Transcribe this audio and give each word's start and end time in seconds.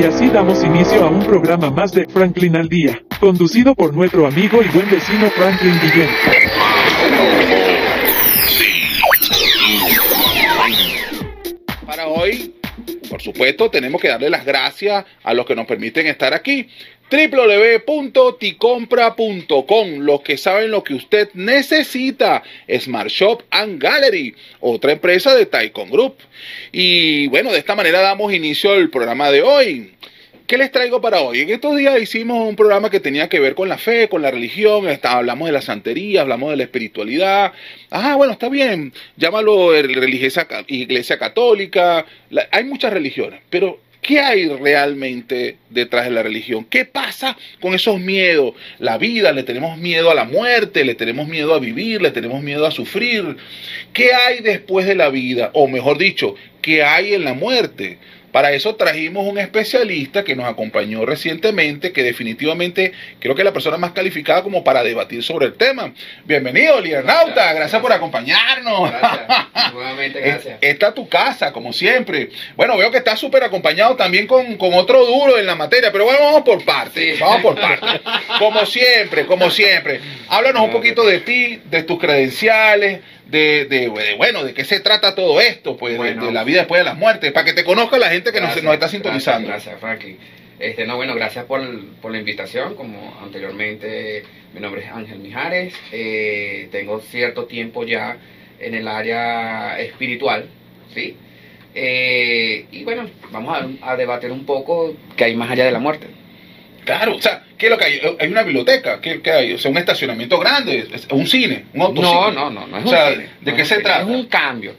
Y 0.00 0.04
así 0.04 0.30
damos 0.30 0.64
inicio 0.64 1.04
a 1.04 1.10
un 1.10 1.22
programa 1.26 1.70
más 1.70 1.92
de 1.92 2.06
Franklin 2.06 2.56
al 2.56 2.70
Día, 2.70 3.02
conducido 3.20 3.74
por 3.74 3.92
nuestro 3.92 4.26
amigo 4.26 4.62
y 4.62 4.68
buen 4.68 4.88
vecino 4.88 5.28
Franklin 5.28 5.78
Guillén. 5.78 6.08
Para 11.84 12.06
hoy, 12.06 12.54
por 13.10 13.20
supuesto, 13.20 13.70
tenemos 13.70 14.00
que 14.00 14.08
darle 14.08 14.30
las 14.30 14.46
gracias 14.46 15.04
a 15.22 15.34
los 15.34 15.44
que 15.44 15.54
nos 15.54 15.66
permiten 15.66 16.06
estar 16.06 16.32
aquí 16.32 16.66
www.ticompra.com, 17.10 19.98
los 19.98 20.20
que 20.20 20.36
saben 20.36 20.70
lo 20.70 20.84
que 20.84 20.94
usted 20.94 21.30
necesita, 21.34 22.44
Smart 22.78 23.10
Shop 23.10 23.42
and 23.50 23.82
Gallery, 23.82 24.36
otra 24.60 24.92
empresa 24.92 25.34
de 25.34 25.46
Taikon 25.46 25.90
Group. 25.90 26.14
Y 26.70 27.26
bueno, 27.28 27.50
de 27.52 27.58
esta 27.58 27.74
manera 27.74 28.00
damos 28.00 28.32
inicio 28.32 28.72
al 28.72 28.88
programa 28.90 29.30
de 29.30 29.42
hoy. 29.42 29.92
¿Qué 30.46 30.56
les 30.58 30.70
traigo 30.72 31.00
para 31.00 31.20
hoy? 31.20 31.42
En 31.42 31.50
estos 31.50 31.76
días 31.76 32.02
hicimos 32.02 32.48
un 32.48 32.56
programa 32.56 32.90
que 32.90 32.98
tenía 32.98 33.28
que 33.28 33.38
ver 33.38 33.54
con 33.54 33.68
la 33.68 33.78
fe, 33.78 34.08
con 34.08 34.20
la 34.20 34.32
religión, 34.32 34.84
hablamos 35.02 35.46
de 35.46 35.52
la 35.52 35.62
santería, 35.62 36.22
hablamos 36.22 36.50
de 36.50 36.56
la 36.56 36.64
espiritualidad. 36.64 37.52
Ah, 37.90 38.16
bueno, 38.16 38.32
está 38.32 38.48
bien, 38.48 38.92
llámalo 39.16 39.70
religiosa, 39.70 40.48
iglesia 40.66 41.18
católica, 41.18 42.04
hay 42.50 42.64
muchas 42.64 42.92
religiones, 42.92 43.42
pero 43.48 43.78
¿Qué 44.02 44.18
hay 44.20 44.48
realmente 44.48 45.58
detrás 45.68 46.06
de 46.06 46.10
la 46.10 46.22
religión? 46.22 46.64
¿Qué 46.64 46.86
pasa 46.86 47.36
con 47.60 47.74
esos 47.74 48.00
miedos? 48.00 48.54
La 48.78 48.96
vida, 48.96 49.32
le 49.32 49.42
tenemos 49.42 49.76
miedo 49.76 50.10
a 50.10 50.14
la 50.14 50.24
muerte, 50.24 50.84
le 50.84 50.94
tenemos 50.94 51.28
miedo 51.28 51.54
a 51.54 51.58
vivir, 51.58 52.00
le 52.00 52.10
tenemos 52.10 52.42
miedo 52.42 52.66
a 52.66 52.70
sufrir. 52.70 53.36
¿Qué 53.92 54.14
hay 54.14 54.40
después 54.40 54.86
de 54.86 54.94
la 54.94 55.10
vida? 55.10 55.50
O 55.52 55.68
mejor 55.68 55.98
dicho, 55.98 56.34
¿qué 56.62 56.82
hay 56.82 57.12
en 57.12 57.24
la 57.24 57.34
muerte? 57.34 57.98
Para 58.32 58.52
eso 58.52 58.76
trajimos 58.76 59.26
un 59.26 59.38
especialista 59.38 60.22
que 60.22 60.36
nos 60.36 60.46
acompañó 60.46 61.04
recientemente, 61.04 61.92
que 61.92 62.04
definitivamente 62.04 62.92
creo 63.18 63.34
que 63.34 63.42
es 63.42 63.44
la 63.44 63.52
persona 63.52 63.76
más 63.76 63.90
calificada 63.90 64.42
como 64.42 64.62
para 64.62 64.84
debatir 64.84 65.22
sobre 65.22 65.46
el 65.46 65.54
tema. 65.54 65.92
Bienvenido, 66.24 66.80
Liernauta, 66.80 67.52
gracias 67.52 67.82
por 67.82 67.92
acompañarnos. 67.92 68.90
Gracias, 68.90 69.72
nuevamente 69.72 70.20
gracias. 70.24 70.58
Esta 70.60 70.88
es 70.88 70.94
tu 70.94 71.08
casa, 71.08 71.52
como 71.52 71.72
siempre. 71.72 72.30
Bueno, 72.54 72.76
veo 72.76 72.90
que 72.92 72.98
estás 72.98 73.18
súper 73.18 73.42
acompañado 73.42 73.96
también 73.96 74.28
con, 74.28 74.56
con, 74.56 74.74
otro 74.74 75.04
duro 75.04 75.36
en 75.36 75.46
la 75.46 75.56
materia, 75.56 75.90
pero 75.90 76.04
bueno, 76.04 76.20
vamos 76.22 76.42
por 76.42 76.64
partes, 76.64 77.18
vamos 77.18 77.42
por 77.42 77.60
partes. 77.60 78.00
Como 78.38 78.64
siempre, 78.64 79.26
como 79.26 79.50
siempre. 79.50 80.00
Háblanos 80.28 80.62
un 80.62 80.70
poquito 80.70 81.04
de 81.04 81.18
ti, 81.18 81.60
de 81.68 81.82
tus 81.82 81.98
credenciales, 81.98 83.00
de, 83.30 83.66
de, 83.66 84.14
bueno, 84.16 84.44
de 84.44 84.54
qué 84.54 84.64
se 84.64 84.80
trata 84.80 85.14
todo 85.14 85.40
esto, 85.40 85.76
pues, 85.76 85.98
de, 85.98 86.32
la 86.32 86.44
vida 86.44 86.58
después 86.58 86.80
de 86.80 86.84
la 86.84 86.94
muerte, 86.94 87.32
para 87.32 87.44
que 87.44 87.52
te 87.52 87.64
conozca 87.64 87.98
la 87.98 88.10
gente 88.10 88.32
que 88.32 88.40
nos, 88.40 88.56
está 88.56 88.88
sintonizando. 88.88 89.48
Gracias, 89.48 89.78
Frankie. 89.80 90.16
Este, 90.58 90.86
no, 90.86 90.96
bueno, 90.96 91.14
gracias 91.14 91.46
por, 91.46 91.62
por, 92.02 92.12
la 92.12 92.18
invitación. 92.18 92.74
Como 92.74 93.18
anteriormente, 93.22 94.24
mi 94.52 94.60
nombre 94.60 94.82
es 94.82 94.90
Ángel 94.90 95.18
Mijares. 95.18 95.74
Eh, 95.92 96.68
tengo 96.70 97.00
cierto 97.00 97.46
tiempo 97.46 97.84
ya 97.84 98.18
en 98.58 98.74
el 98.74 98.86
área 98.86 99.80
espiritual, 99.80 100.46
¿sí? 100.92 101.16
Eh, 101.74 102.66
y 102.72 102.84
bueno, 102.84 103.08
vamos 103.30 103.56
a, 103.56 103.92
a 103.92 103.96
debatir 103.96 104.32
un 104.32 104.44
poco 104.44 104.94
qué 105.16 105.24
hay 105.24 105.36
más 105.36 105.50
allá 105.50 105.64
de 105.64 105.72
la 105.72 105.78
muerte. 105.78 106.08
Claro, 106.84 107.16
o 107.16 107.20
sea, 107.20 107.42
¿qué 107.58 107.66
es 107.66 107.70
lo 107.70 107.78
que 107.78 107.84
hay? 107.84 108.00
Hay 108.18 108.28
una 108.28 108.42
biblioteca, 108.42 109.00
¿qué, 109.00 109.20
hay? 109.30 109.52
O 109.54 109.58
sea, 109.58 109.70
un 109.70 109.78
estacionamiento 109.78 110.38
grande, 110.38 110.88
un 111.10 111.26
cine, 111.26 111.66
un 111.74 111.82
autocine. 111.82 112.14
No, 112.14 112.30
no, 112.30 112.50
no, 112.50 112.66
no 112.66 112.78
es 112.78 112.84
o 112.84 112.88
sea, 112.88 113.10
¿de 113.10 113.54
qué 113.54 113.64
se 113.64 113.80
trata? 113.80 114.02
Es 114.02 114.06
un 114.06 114.26
cambio. 114.26 114.74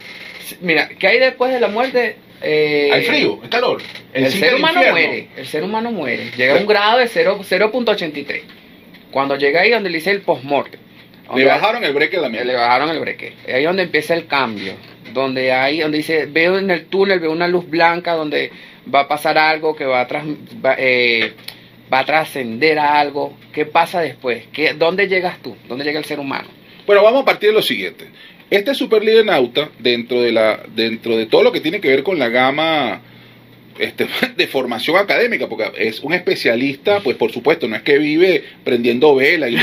Mira, 0.62 0.90
¿qué 0.90 1.08
hay 1.08 1.20
después 1.20 1.54
de 1.54 1.60
la 1.60 1.68
muerte? 1.68 2.18
Eh, 2.42 2.90
hay 2.92 3.04
frío, 3.04 3.40
hay 3.44 3.50
calor. 3.50 3.82
El, 4.14 4.32
ser 4.32 4.56
humano 4.56 4.82
muere, 4.90 5.30
el 5.38 5.48
ser 5.48 5.64
humano 5.64 5.92
muere. 5.92 6.32
Llega 6.36 6.56
a 6.56 6.58
un 6.58 6.68
grado 6.68 6.98
de 6.98 7.06
0.83. 7.06 8.42
Cuando 9.12 9.36
llega 9.36 9.62
ahí 9.62 9.70
donde 9.70 9.90
le 9.90 9.98
dice 9.98 10.12
el 10.12 10.22
postmortem. 10.22 10.80
Le 11.36 11.46
bajaron 11.46 11.84
el 11.84 11.94
breque 11.94 12.18
también. 12.18 12.48
Le 12.48 12.56
bajaron 12.56 12.90
el 12.90 13.00
breque. 13.00 13.34
Ahí 13.48 13.64
donde 13.64 13.84
empieza 13.84 14.14
el 14.14 14.28
cambio. 14.28 14.74
Donde 15.14 15.52
hay, 15.52 15.80
donde 15.80 15.98
dice, 15.98 16.26
veo 16.26 16.58
en 16.58 16.72
el 16.72 16.86
túnel, 16.86 17.20
veo 17.20 17.32
una 17.32 17.48
luz 17.48 17.70
blanca 17.70 18.14
donde 18.14 18.52
va 18.94 19.02
a 19.02 19.08
pasar 19.08 19.38
algo 19.38 19.76
que 19.76 19.86
va 19.86 20.02
a, 20.02 20.08
tras, 20.08 20.26
eh, 20.78 21.34
va 21.92 22.00
a 22.00 22.06
trascender 22.06 22.80
a 22.80 23.00
algo. 23.00 23.38
¿Qué 23.54 23.66
pasa 23.66 24.02
después? 24.02 24.46
¿Qué, 24.54 24.74
¿Dónde 24.74 25.08
llegas 25.08 25.42
tú? 25.42 25.56
¿Dónde 25.68 25.84
llega 25.84 26.00
el 26.00 26.06
ser 26.06 26.20
humano? 26.20 26.48
Bueno, 26.86 27.04
vamos 27.04 27.24
a 27.24 27.26
partir 27.26 27.50
de 27.50 27.56
lo 27.56 27.62
siguiente. 27.62 28.08
Este 28.50 28.76
super 28.76 29.04
líder 29.04 29.26
nauta, 29.26 29.70
dentro 29.80 30.22
de, 30.22 30.32
la, 30.32 30.62
dentro 30.76 31.16
de 31.16 31.26
todo 31.26 31.44
lo 31.44 31.52
que 31.52 31.62
tiene 31.62 31.80
que 31.80 31.88
ver 31.88 32.04
con 32.04 32.20
la 32.20 32.30
gama 32.30 33.02
este, 33.80 34.08
de 34.36 34.48
formación 34.48 34.98
académica, 34.98 35.48
porque 35.48 35.72
es 35.78 36.00
un 36.02 36.14
especialista, 36.14 37.00
pues 37.00 37.18
por 37.18 37.32
supuesto, 37.32 37.68
no 37.68 37.76
es 37.76 37.82
que 37.82 37.98
vive 37.98 38.44
prendiendo 38.64 39.16
vela 39.16 39.50
y 39.50 39.58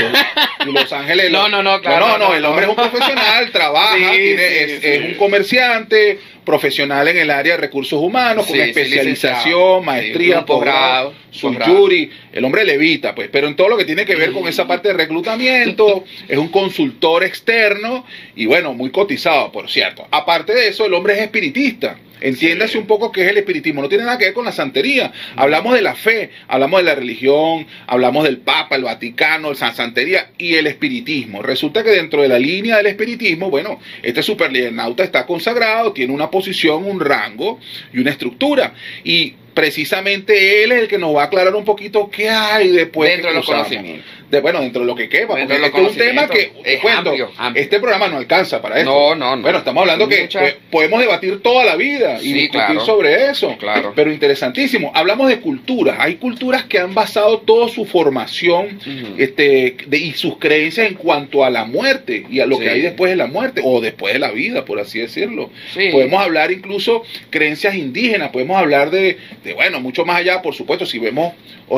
los, 0.65 0.91
ángeles. 0.91 1.31
no, 1.31 1.47
no, 1.49 1.63
no, 1.63 1.79
claro. 1.81 2.07
No, 2.07 2.17
no, 2.17 2.35
el 2.35 2.43
hombre 2.45 2.63
es 2.65 2.69
un 2.69 2.75
profesional, 2.75 3.51
trabaja, 3.51 4.15
es, 4.15 5.05
un 5.05 5.13
comerciante, 5.15 6.19
profesional 6.45 7.07
en 7.07 7.17
el 7.17 7.29
área 7.29 7.53
de 7.53 7.61
recursos 7.61 8.01
humanos, 8.01 8.47
con 8.47 8.59
especialización, 8.59 9.85
maestría, 9.85 10.45
posgrado, 10.45 11.13
su 11.31 11.53
jury. 11.53 12.09
El 12.31 12.45
hombre 12.45 12.65
levita, 12.65 13.15
pues, 13.15 13.29
pero 13.31 13.47
en 13.47 13.55
todo 13.55 13.69
lo 13.69 13.77
que 13.77 13.85
tiene 13.85 14.05
que 14.05 14.15
ver 14.15 14.31
con 14.31 14.47
esa 14.47 14.67
parte 14.67 14.89
de 14.89 14.93
reclutamiento, 14.95 16.03
es 16.27 16.37
un 16.37 16.49
consultor 16.49 17.23
externo 17.23 18.05
y 18.35 18.45
bueno, 18.45 18.73
muy 18.73 18.89
cotizado, 18.89 19.51
por 19.51 19.69
cierto. 19.69 20.07
Aparte 20.11 20.53
de 20.53 20.69
eso, 20.69 20.85
el 20.85 20.93
hombre 20.93 21.13
es 21.13 21.19
espiritista. 21.19 21.97
Entiéndase 22.21 22.77
un 22.77 22.85
poco 22.85 23.11
qué 23.11 23.23
es 23.23 23.29
el 23.29 23.37
espiritismo. 23.37 23.81
No 23.81 23.89
tiene 23.89 24.03
nada 24.03 24.17
que 24.17 24.25
ver 24.25 24.33
con 24.33 24.45
la 24.45 24.51
santería. 24.51 25.11
Hablamos 25.35 25.73
de 25.73 25.81
la 25.81 25.95
fe, 25.95 26.31
hablamos 26.47 26.79
de 26.81 26.83
la 26.83 26.95
religión, 26.95 27.65
hablamos 27.87 28.25
del 28.25 28.37
Papa, 28.37 28.75
el 28.75 28.83
Vaticano, 28.83 29.53
la 29.53 29.73
santería 29.73 30.31
y 30.37 30.55
el 30.55 30.67
espiritismo. 30.67 31.41
Resulta 31.41 31.83
que 31.83 31.91
dentro 31.91 32.21
de 32.21 32.27
la 32.27 32.39
línea 32.39 32.77
del 32.77 32.87
espiritismo, 32.87 33.49
bueno, 33.49 33.79
este 34.03 34.21
supernauta 34.21 35.03
está 35.03 35.25
consagrado, 35.25 35.93
tiene 35.93 36.13
una 36.13 36.28
posición, 36.29 36.85
un 36.85 36.99
rango 36.99 37.59
y 37.93 37.99
una 37.99 38.11
estructura. 38.11 38.73
Y 39.03 39.33
precisamente 39.53 40.63
él 40.63 40.71
es 40.71 40.81
el 40.83 40.87
que 40.87 40.97
nos 40.97 41.15
va 41.15 41.23
a 41.23 41.25
aclarar 41.25 41.55
un 41.55 41.65
poquito 41.65 42.09
qué 42.09 42.29
hay 42.29 42.69
después 42.69 43.09
dentro 43.09 43.29
de 43.29 43.35
los 43.35 43.45
conocimientos 43.45 44.05
de, 44.29 44.41
bueno, 44.41 44.61
dentro 44.61 44.81
de 44.81 44.87
lo 44.87 44.95
que 44.95 45.09
quema, 45.09 45.27
porque 45.27 45.43
este 45.43 45.65
es 45.65 45.73
un 45.73 45.95
tema 45.95 46.27
que, 46.27 46.51
es 46.63 46.79
cuento, 46.81 47.13
este 47.55 47.79
programa 47.79 48.07
no 48.07 48.17
alcanza 48.17 48.61
para 48.61 48.79
eso. 48.79 48.89
No, 48.89 49.15
no, 49.15 49.35
no. 49.35 49.41
Bueno, 49.41 49.57
estamos 49.57 49.81
hablando 49.81 50.07
que 50.07 50.29
podemos 50.69 50.99
debatir 50.99 51.41
toda 51.41 51.65
la 51.65 51.75
vida 51.75 52.19
y 52.21 52.33
discutir 52.33 52.79
sobre 52.81 53.29
eso. 53.29 53.55
Claro. 53.57 53.93
Pero 53.95 54.11
interesantísimo. 54.11 54.91
Hablamos 54.93 55.29
de 55.29 55.39
culturas. 55.39 55.97
Hay 55.99 56.15
culturas 56.15 56.65
que 56.65 56.79
han 56.79 56.93
basado 56.93 57.39
toda 57.39 57.69
su 57.69 57.85
formación 57.85 58.79
este, 59.17 59.77
de, 59.87 59.97
y 59.97 60.13
sus 60.13 60.37
creencias 60.37 60.87
en 60.87 60.95
cuanto 60.95 61.43
a 61.43 61.49
la 61.49 61.65
muerte 61.65 62.25
y 62.29 62.39
a 62.39 62.45
lo 62.45 62.59
que 62.59 62.69
hay 62.69 62.81
después 62.81 63.09
de 63.09 63.15
la 63.15 63.27
muerte 63.27 63.61
o 63.63 63.81
después 63.81 64.13
de 64.13 64.19
la 64.19 64.31
vida, 64.31 64.65
por 64.65 64.79
así 64.79 64.99
decirlo. 64.99 65.49
Podemos 65.91 66.21
hablar 66.21 66.51
incluso 66.51 67.03
creencias 67.31 67.73
indígenas, 67.73 68.29
podemos 68.29 68.57
hablar 68.57 68.91
de, 68.91 69.17
de, 69.43 69.53
bueno, 69.53 69.79
mucho 69.79 70.05
más 70.05 70.17
allá, 70.17 70.41
por 70.41 70.53
supuesto, 70.53 70.85
si 70.85 70.99
vemos 70.99 71.33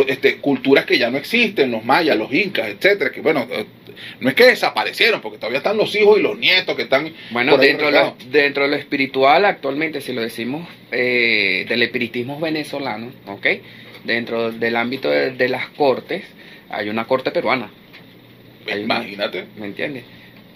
este, 0.07 0.37
culturas 0.37 0.85
que 0.85 0.97
ya 0.97 1.09
no 1.11 1.17
existen, 1.17 1.71
los 1.71 1.83
mayas, 1.83 2.17
los 2.17 2.33
incas, 2.33 2.67
etcétera, 2.69 3.11
que 3.11 3.21
bueno, 3.21 3.47
eh, 3.51 3.65
no 4.19 4.29
es 4.29 4.35
que 4.35 4.45
desaparecieron, 4.45 5.21
porque 5.21 5.37
todavía 5.37 5.59
están 5.59 5.77
los 5.77 5.95
hijos 5.95 6.19
y 6.19 6.21
los 6.21 6.37
nietos 6.37 6.75
que 6.75 6.83
están... 6.83 7.13
Bueno, 7.29 7.57
dentro, 7.57 7.91
de 7.91 7.99
lo, 7.99 8.15
dentro 8.29 8.63
de 8.63 8.69
lo 8.69 8.75
espiritual 8.75 9.45
actualmente, 9.45 10.01
si 10.01 10.13
lo 10.13 10.21
decimos, 10.21 10.67
eh, 10.91 11.65
del 11.67 11.83
espiritismo 11.83 12.39
venezolano, 12.39 13.11
¿ok? 13.27 13.47
Dentro 14.03 14.51
del 14.51 14.75
ámbito 14.75 15.09
de, 15.09 15.49
las 15.49 15.69
cortes, 15.69 16.23
hay 16.69 16.89
una 16.89 17.05
corte 17.05 17.31
peruana. 17.31 17.69
Imagínate. 18.67 19.45
¿Me 19.57 19.67
entiendes? 19.67 20.03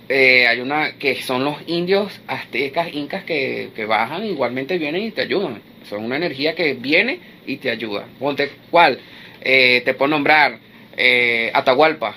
Eh, 0.10 0.48
hay 0.48 0.60
una 0.60 0.94
que 0.98 1.22
son 1.22 1.44
los 1.44 1.58
indios 1.68 2.20
aztecas, 2.28 2.94
incas 2.94 3.24
que, 3.24 3.70
que 3.76 3.86
bajan, 3.86 4.26
igualmente 4.26 4.78
vienen 4.78 5.04
y 5.04 5.12
te 5.12 5.22
ayudan. 5.22 5.62
Son 5.90 6.04
una 6.04 6.18
energía 6.18 6.56
que 6.56 6.74
viene 6.74 7.20
y 7.46 7.58
te 7.58 7.70
ayuda. 7.70 8.08
Ponte, 8.20 8.50
¿cuál? 8.72 9.00
Eh, 9.42 9.82
te 9.86 9.94
puedo 9.94 10.10
nombrar 10.10 10.60
eh, 10.98 11.52
Atahualpa. 11.54 12.16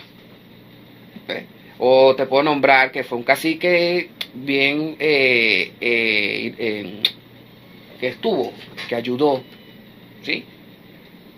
O 1.81 2.17
te 2.17 2.27
puedo 2.27 2.43
nombrar 2.43 2.91
que 2.91 3.05
fue 3.05 3.19
un 3.19 3.25
cacique 3.25 4.09
bien 4.35 4.97
eh, 4.99 5.71
que 8.01 8.09
estuvo, 8.09 8.53
que 8.89 8.97
ayudó. 8.97 9.45
¿sí? 10.23 10.45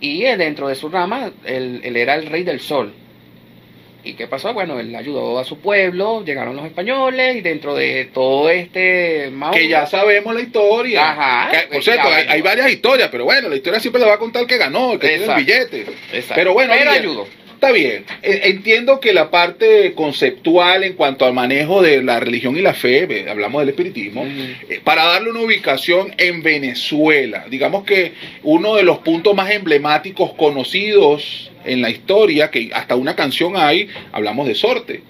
Y 0.00 0.22
dentro 0.22 0.68
de 0.68 0.74
su 0.74 0.88
rama, 0.88 1.30
él, 1.44 1.82
era 1.84 2.14
el 2.14 2.26
rey 2.26 2.42
del 2.42 2.60
sol. 2.60 2.94
¿Y 4.02 4.14
qué 4.14 4.26
pasó? 4.26 4.52
Bueno, 4.54 4.80
él 4.80 4.94
ayudó 4.94 5.38
a 5.38 5.44
su 5.44 5.58
pueblo, 5.58 6.24
llegaron 6.24 6.56
los 6.56 6.64
españoles 6.64 7.36
y 7.36 7.40
dentro 7.40 7.74
de 7.74 8.06
todo 8.12 8.48
este... 8.48 9.30
Que 9.52 9.68
ya 9.68 9.86
sabemos 9.86 10.34
la 10.34 10.40
historia. 10.40 11.10
Ajá. 11.10 11.50
por 11.70 11.82
cierto, 11.82 12.08
hay, 12.08 12.40
varias 12.40 12.70
historias, 12.70 13.08
pero 13.10 13.24
bueno, 13.24 13.48
la 13.48 13.56
historia 13.56 13.80
siempre 13.80 14.00
le 14.00 14.08
va 14.08 14.14
a 14.14 14.18
contar 14.18 14.42
el 14.42 14.48
que 14.48 14.56
ganó, 14.56 14.94
el 14.94 14.98
que 14.98 15.08
tiene 15.08 15.24
el 15.24 15.44
billete. 15.44 15.86
Pero 16.34 16.54
bueno, 16.54 16.72
pero 16.76 16.90
ayudó. 16.90 17.40
Está 17.60 17.72
bien, 17.72 18.06
E- 18.22 18.40
entiendo 18.44 19.00
que 19.00 19.12
la 19.12 19.30
parte 19.30 19.92
conceptual 19.92 20.82
en 20.82 20.94
cuanto 20.94 21.26
al 21.26 21.34
manejo 21.34 21.82
de 21.82 22.02
la 22.02 22.18
religión 22.18 22.56
y 22.56 22.62
la 22.62 22.72
fe, 22.72 23.26
hablamos 23.28 23.60
del 23.60 23.68
espiritismo, 23.68 24.24
eh, 24.26 24.80
para 24.82 25.04
darle 25.04 25.28
una 25.28 25.40
ubicación 25.40 26.14
en 26.16 26.42
Venezuela, 26.42 27.44
digamos 27.50 27.84
que 27.84 28.14
uno 28.44 28.76
de 28.76 28.82
los 28.82 29.00
puntos 29.00 29.34
más 29.34 29.50
emblemáticos 29.50 30.32
conocidos 30.32 31.50
en 31.64 31.82
la 31.82 31.90
historia, 31.90 32.50
que 32.50 32.70
hasta 32.72 32.96
una 32.96 33.14
canción 33.16 33.54
hay, 33.56 33.88
hablamos 34.12 34.46
de 34.48 34.54
Sorte 34.54 35.02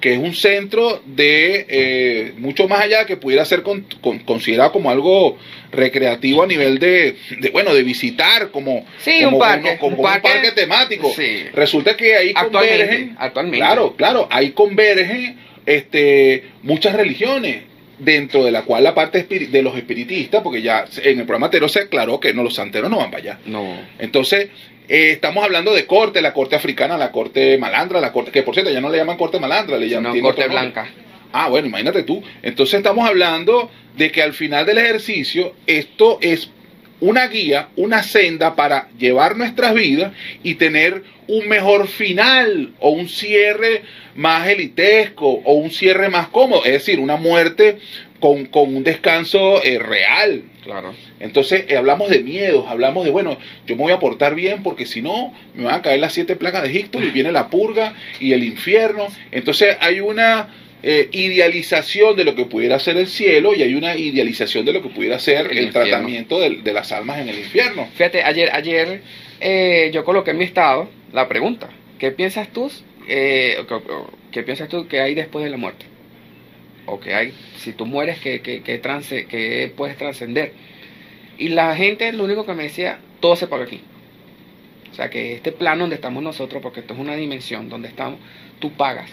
que 0.00 0.14
es 0.14 0.18
un 0.18 0.34
centro 0.34 1.00
de 1.06 1.66
eh, 1.68 2.32
mucho 2.38 2.66
más 2.68 2.80
allá 2.80 3.06
que 3.06 3.16
pudiera 3.16 3.44
ser 3.44 3.62
con- 3.62 3.86
con- 4.00 4.18
considerado 4.20 4.72
como 4.72 4.90
algo 4.90 5.38
recreativo 5.70 6.42
a 6.42 6.46
nivel 6.46 6.78
de, 6.78 7.16
de, 7.40 7.50
bueno 7.50 7.74
de 7.74 7.82
visitar 7.82 8.50
como, 8.50 8.84
Sí, 8.98 9.22
como 9.24 9.36
un 9.36 9.42
parque, 9.42 9.68
uno- 9.70 9.78
como 9.78 9.92
un 9.94 9.98
un 10.00 10.04
parque. 10.04 10.28
parque 10.28 10.52
temático 10.52 11.12
Sí. 11.16 11.44
resulta 11.54 11.96
que 11.96 12.14
ahí 12.16 12.32
Actualmente, 12.34 12.78
convergen 12.78 13.16
actualmente. 13.18 13.58
claro 13.58 13.94
claro 13.96 14.28
ahí 14.30 14.50
convergen 14.50 15.36
este 15.66 16.44
muchas 16.62 16.94
religiones 16.94 17.62
dentro 18.04 18.44
de 18.44 18.50
la 18.50 18.62
cual 18.62 18.82
la 18.84 18.94
parte 18.94 19.22
de 19.24 19.62
los 19.62 19.76
espiritistas 19.76 20.42
porque 20.42 20.60
ya 20.62 20.84
en 21.02 21.20
el 21.20 21.24
programa 21.26 21.46
anterior 21.46 21.70
se 21.70 21.80
aclaró 21.80 22.18
que 22.18 22.34
no 22.34 22.42
los 22.42 22.54
santeros 22.54 22.90
no 22.90 22.96
van 22.98 23.10
para 23.10 23.22
allá 23.22 23.38
No. 23.46 23.76
entonces, 23.98 24.48
eh, 24.88 25.12
estamos 25.12 25.44
hablando 25.44 25.72
de 25.72 25.86
corte, 25.86 26.20
la 26.20 26.32
corte 26.32 26.56
africana, 26.56 26.96
la 26.98 27.12
corte 27.12 27.56
malandra, 27.58 28.00
la 28.00 28.12
corte, 28.12 28.30
que 28.32 28.42
por 28.42 28.54
cierto 28.54 28.72
ya 28.72 28.80
no 28.80 28.90
le 28.90 28.98
llaman 28.98 29.16
corte 29.16 29.38
malandra, 29.38 29.76
le 29.78 29.88
llaman 29.88 30.16
No, 30.16 30.22
corte 30.22 30.46
blanca. 30.48 30.88
Ah, 31.32 31.48
bueno, 31.48 31.68
imagínate 31.68 32.02
tú. 32.02 32.22
Entonces 32.42 32.74
estamos 32.74 33.08
hablando 33.08 33.70
de 33.96 34.10
que 34.10 34.20
al 34.22 34.34
final 34.34 34.66
del 34.66 34.78
ejercicio 34.78 35.54
esto 35.66 36.18
es 36.20 36.50
una 37.02 37.26
guía, 37.26 37.68
una 37.76 38.02
senda 38.04 38.54
para 38.54 38.88
llevar 38.96 39.36
nuestras 39.36 39.74
vidas 39.74 40.12
y 40.44 40.54
tener 40.54 41.02
un 41.26 41.48
mejor 41.48 41.88
final 41.88 42.72
o 42.78 42.90
un 42.90 43.08
cierre 43.08 43.82
más 44.14 44.46
elitesco 44.48 45.26
o 45.44 45.54
un 45.54 45.70
cierre 45.72 46.08
más 46.08 46.28
cómodo, 46.28 46.64
es 46.64 46.72
decir, 46.72 47.00
una 47.00 47.16
muerte 47.16 47.78
con, 48.20 48.46
con 48.46 48.74
un 48.74 48.84
descanso 48.84 49.62
eh, 49.64 49.78
real, 49.80 50.44
Claro. 50.62 50.94
entonces 51.18 51.64
eh, 51.68 51.76
hablamos 51.76 52.08
de 52.08 52.20
miedos, 52.22 52.66
hablamos 52.68 53.04
de, 53.04 53.10
bueno, 53.10 53.36
yo 53.66 53.74
me 53.74 53.82
voy 53.82 53.92
a 53.92 53.98
portar 53.98 54.36
bien 54.36 54.62
porque 54.62 54.86
si 54.86 55.02
no, 55.02 55.34
me 55.54 55.64
van 55.64 55.74
a 55.74 55.82
caer 55.82 55.98
las 55.98 56.12
siete 56.12 56.36
plagas 56.36 56.62
de 56.62 56.68
Egipto 56.68 57.02
y 57.02 57.10
viene 57.10 57.32
la 57.32 57.48
purga 57.48 57.94
y 58.20 58.32
el 58.32 58.44
infierno. 58.44 59.08
Entonces 59.32 59.76
hay 59.80 59.98
una 59.98 60.54
eh, 60.82 61.08
idealización 61.12 62.16
de 62.16 62.24
lo 62.24 62.34
que 62.34 62.44
pudiera 62.44 62.78
ser 62.78 62.96
el 62.96 63.06
cielo 63.06 63.54
y 63.54 63.62
hay 63.62 63.74
una 63.74 63.96
idealización 63.96 64.64
de 64.64 64.72
lo 64.72 64.82
que 64.82 64.88
pudiera 64.88 65.18
ser 65.18 65.46
El 65.52 65.70
tratamiento 65.70 66.40
de, 66.40 66.56
de 66.62 66.72
las 66.72 66.90
almas 66.92 67.18
en 67.20 67.28
el 67.28 67.38
infierno. 67.38 67.88
Fíjate, 67.94 68.22
ayer, 68.22 68.50
ayer 68.52 69.02
eh, 69.40 69.90
yo 69.94 70.04
coloqué 70.04 70.32
en 70.32 70.38
mi 70.38 70.44
estado 70.44 70.88
la 71.12 71.28
pregunta. 71.28 71.68
¿Qué 71.98 72.10
piensas 72.10 72.48
tú? 72.52 72.70
eh, 73.08 73.58
¿Qué 74.32 74.42
piensas 74.42 74.68
tú 74.68 74.88
que 74.88 75.00
hay 75.00 75.14
después 75.14 75.44
de 75.44 75.50
la 75.50 75.56
muerte? 75.56 75.86
O 76.86 76.98
que 76.98 77.14
hay, 77.14 77.32
si 77.58 77.72
tú 77.72 77.86
mueres, 77.86 78.18
que, 78.18 78.40
que, 78.40 78.62
que, 78.62 78.78
trance- 78.82 79.26
que 79.26 79.72
puedes 79.76 79.96
trascender. 79.96 80.52
Y 81.38 81.48
la 81.50 81.76
gente 81.76 82.12
lo 82.12 82.24
único 82.24 82.44
que 82.44 82.54
me 82.54 82.64
decía, 82.64 82.98
todo 83.20 83.36
se 83.36 83.46
paga 83.46 83.64
aquí. 83.64 83.80
O 84.90 84.94
sea 84.94 85.08
que 85.10 85.34
este 85.34 85.52
plano 85.52 85.82
donde 85.82 85.94
estamos 85.96 86.22
nosotros, 86.22 86.60
porque 86.60 86.80
esto 86.80 86.92
es 86.94 87.00
una 87.00 87.14
dimensión 87.14 87.68
donde 87.68 87.88
estamos, 87.88 88.18
tú 88.58 88.72
pagas. 88.72 89.10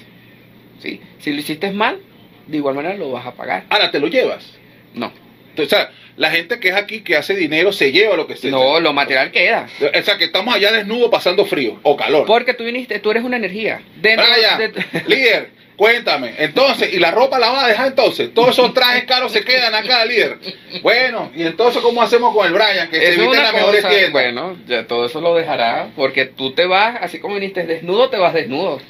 ¿Sí? 0.80 1.02
Si 1.20 1.32
lo 1.32 1.40
hiciste 1.40 1.72
mal, 1.72 2.00
de 2.48 2.58
igual 2.58 2.76
manera 2.76 2.96
lo 2.96 3.12
vas 3.12 3.26
a 3.26 3.34
pagar. 3.34 3.66
Ahora 3.70 3.92
te 3.92 4.00
lo 4.00 4.08
llevas. 4.08 4.54
No, 4.94 5.12
Entonces, 5.52 5.74
o 5.74 5.76
sea, 5.76 5.92
la 6.18 6.32
gente 6.32 6.60
que 6.60 6.70
es 6.70 6.76
aquí, 6.76 7.02
que 7.02 7.16
hace 7.16 7.36
dinero, 7.36 7.72
se 7.72 7.92
lleva 7.92 8.16
lo 8.18 8.28
que 8.28 8.36
se... 8.36 8.50
no, 8.50 8.80
lo 8.80 8.92
material 8.92 9.32
queda. 9.32 9.68
O 9.80 10.02
sea, 10.04 10.18
que 10.18 10.26
estamos 10.26 10.54
allá 10.54 10.72
desnudos 10.72 11.10
pasando 11.12 11.46
frío 11.46 11.80
o 11.84 11.96
calor. 11.96 12.26
Porque 12.26 12.54
tú 12.54 12.64
viniste, 12.66 13.00
tú 13.00 13.12
eres 13.12 13.24
una 13.24 13.38
energía. 13.38 13.82
Dentro 14.02 14.26
de- 14.28 15.04
líder, 15.08 15.52
cuéntame. 15.76 16.34
Entonces, 16.40 16.92
¿y 16.94 16.98
la 17.00 17.12
ropa 17.12 17.40
la 17.40 17.50
vas 17.52 17.64
a 17.64 17.68
dejar 17.68 17.88
entonces? 17.88 18.34
Todos 18.34 18.50
esos 18.50 18.74
trajes 18.74 19.06
caros 19.06 19.32
se 19.32 19.44
quedan 19.46 19.74
acá, 19.76 20.04
líder. 20.06 20.40
Bueno, 20.82 21.32
¿y 21.36 21.44
entonces 21.44 21.82
cómo 21.82 22.02
hacemos 22.02 22.34
con 22.34 22.48
el 22.48 22.54
Brian? 22.54 22.90
Que 22.90 22.98
se 22.98 23.04
Eso 23.04 23.12
es 23.12 23.18
evite 23.20 23.32
una 23.34 23.44
las 23.44 23.54
mejores 23.54 23.82
cosa, 23.82 23.90
tiendas. 23.94 24.12
Bueno, 24.12 24.58
ya 24.68 24.88
todo 24.88 25.06
eso 25.06 25.22
lo 25.22 25.36
dejará, 25.36 25.90
porque 25.96 26.26
tú 26.26 26.52
te 26.52 26.66
vas, 26.66 26.98
así 27.02 27.20
como 27.20 27.36
viniste 27.36 27.64
desnudo, 27.66 28.10
te 28.10 28.18
vas 28.18 28.34
desnudo. 28.34 28.82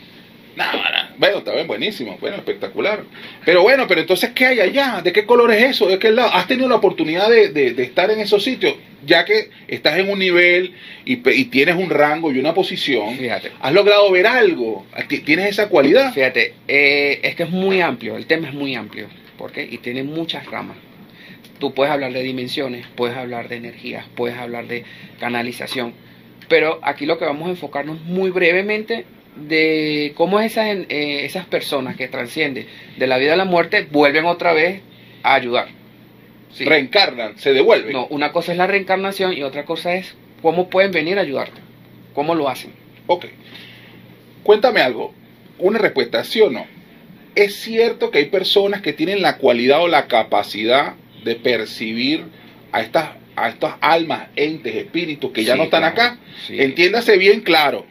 Nah. 0.59 1.09
Bueno, 1.17 1.37
está 1.39 1.53
bien, 1.53 1.67
buenísimo. 1.67 2.17
Bueno, 2.19 2.35
espectacular. 2.35 3.03
Pero 3.45 3.61
bueno, 3.63 3.87
pero 3.87 4.01
entonces, 4.01 4.31
¿qué 4.31 4.45
hay 4.45 4.59
allá? 4.59 5.01
¿De 5.01 5.13
qué 5.13 5.25
color 5.25 5.51
es 5.53 5.63
eso? 5.63 5.87
¿De 5.87 5.97
qué 5.97 6.11
lado? 6.11 6.29
¿Has 6.33 6.47
tenido 6.47 6.67
la 6.67 6.75
oportunidad 6.75 7.29
de, 7.29 7.49
de- 7.49 7.73
de 7.73 7.83
estar 7.83 8.11
en 8.11 8.19
esos 8.19 8.43
sitios? 8.43 8.75
Ya 9.05 9.23
que 9.23 9.49
estás 9.69 9.97
en 9.97 10.09
un 10.11 10.19
nivel 10.19 10.73
y, 11.05 11.13
y 11.31 11.45
tienes 11.45 11.75
un 11.75 11.89
rango 11.89 12.29
y 12.31 12.39
una 12.39 12.53
posición. 12.53 13.15
Fíjate. 13.17 13.51
¿Has 13.61 13.73
logrado 13.73 14.11
ver 14.11 14.27
algo? 14.27 14.85
Ti- 15.07 15.19
¿Tienes 15.19 15.47
esa 15.49 15.69
cualidad? 15.69 16.13
Fíjate, 16.13 16.53
eh, 16.67 17.21
es 17.23 17.35
que 17.35 17.43
es 17.43 17.49
muy 17.49 17.79
amplio, 17.79 18.17
el 18.17 18.25
tema 18.25 18.49
es 18.49 18.53
muy 18.53 18.75
amplio, 18.75 19.07
¿por 19.37 19.53
qué? 19.53 19.63
Y 19.69 19.77
tiene 19.77 20.03
muchas 20.03 20.45
ramas. 20.45 20.75
Tú 21.59 21.73
puedes 21.73 21.93
hablar 21.93 22.11
de 22.11 22.21
dimensiones, 22.23 22.85
puedes 22.95 23.15
hablar 23.17 23.47
de 23.47 23.55
energías, 23.57 24.05
puedes 24.15 24.37
hablar 24.37 24.67
de 24.67 24.83
canalización, 25.19 25.93
pero 26.49 26.79
aquí 26.83 27.05
lo 27.05 27.17
que 27.17 27.25
vamos 27.25 27.47
a 27.47 27.51
enfocarnos 27.51 28.01
muy 28.01 28.29
brevemente 28.31 29.05
de 29.47 30.13
cómo 30.15 30.39
esas, 30.39 30.67
eh, 30.67 31.25
esas 31.25 31.45
personas 31.45 31.95
que 31.95 32.07
trascienden 32.07 32.67
de 32.97 33.07
la 33.07 33.17
vida 33.17 33.33
a 33.33 33.37
la 33.37 33.45
muerte 33.45 33.87
vuelven 33.89 34.25
otra 34.25 34.53
vez 34.53 34.81
a 35.23 35.35
ayudar. 35.35 35.67
Sí. 36.53 36.65
Reencarnan, 36.65 37.37
se 37.37 37.53
devuelven. 37.53 37.93
No, 37.93 38.07
una 38.07 38.31
cosa 38.31 38.51
es 38.51 38.57
la 38.57 38.67
reencarnación 38.67 39.33
y 39.33 39.43
otra 39.43 39.65
cosa 39.65 39.95
es 39.95 40.15
cómo 40.41 40.69
pueden 40.69 40.91
venir 40.91 41.17
a 41.17 41.21
ayudarte, 41.21 41.59
cómo 42.13 42.33
lo 42.35 42.49
hacen. 42.49 42.71
Ok. 43.07 43.25
Cuéntame 44.43 44.81
algo. 44.81 45.13
Una 45.57 45.77
respuesta, 45.79 46.23
¿sí 46.23 46.41
o 46.41 46.49
no? 46.49 46.65
¿Es 47.35 47.55
cierto 47.55 48.11
que 48.11 48.19
hay 48.19 48.25
personas 48.25 48.81
que 48.81 48.93
tienen 48.93 49.21
la 49.21 49.37
cualidad 49.37 49.81
o 49.81 49.87
la 49.87 50.07
capacidad 50.07 50.95
de 51.23 51.35
percibir 51.35 52.23
a 52.71 52.81
estas, 52.81 53.09
a 53.35 53.49
estas 53.49 53.75
almas, 53.81 54.27
entes, 54.35 54.73
espíritus 54.75 55.31
que 55.31 55.43
ya 55.43 55.53
Sí, 55.53 55.57
no 55.59 55.63
están 55.65 55.81
claro. 55.81 55.93
acá? 55.93 56.17
Sí. 56.47 56.59
Entiéndase 56.59 57.17
bien 57.17 57.41
claro. 57.41 57.85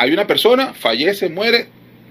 Hay 0.00 0.12
una 0.12 0.26
persona, 0.26 0.72
fallece, 0.72 1.28
muere, 1.28 1.66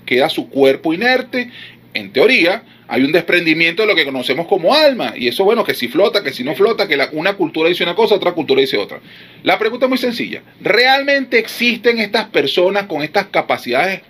queda 0.05 0.29
su 0.29 0.47
cuerpo 0.47 0.93
inerte. 0.93 1.49
En 1.95 2.13
teoría, 2.13 2.61
hay 2.87 3.01
un 3.03 3.11
desprendimiento 3.11 3.81
de 3.81 3.87
lo 3.87 3.95
que 3.95 4.05
conocemos 4.05 4.45
como 4.45 4.75
alma. 4.75 5.13
Y 5.17 5.27
eso, 5.27 5.43
bueno, 5.43 5.63
que 5.63 5.73
si 5.73 5.87
flota, 5.87 6.21
que 6.23 6.31
si 6.31 6.43
no 6.43 6.53
flota, 6.53 6.87
que 6.87 6.95
la- 6.95 7.09
una 7.13 7.33
cultura 7.33 7.67
dice 7.67 7.83
una 7.83 7.95
cosa, 7.95 8.13
otra 8.13 8.33
cultura 8.33 8.61
dice 8.61 8.77
otra. 8.77 8.99
La 9.41 9.57
pregunta 9.57 9.87
es 9.87 9.89
muy 9.89 9.97
sencilla. 9.97 10.43
¿Realmente 10.61 11.39
existen 11.39 11.97
estas 11.97 12.25
personas 12.27 12.83
con 12.85 13.01
estas 13.01 13.25
capacidades 13.29 14.01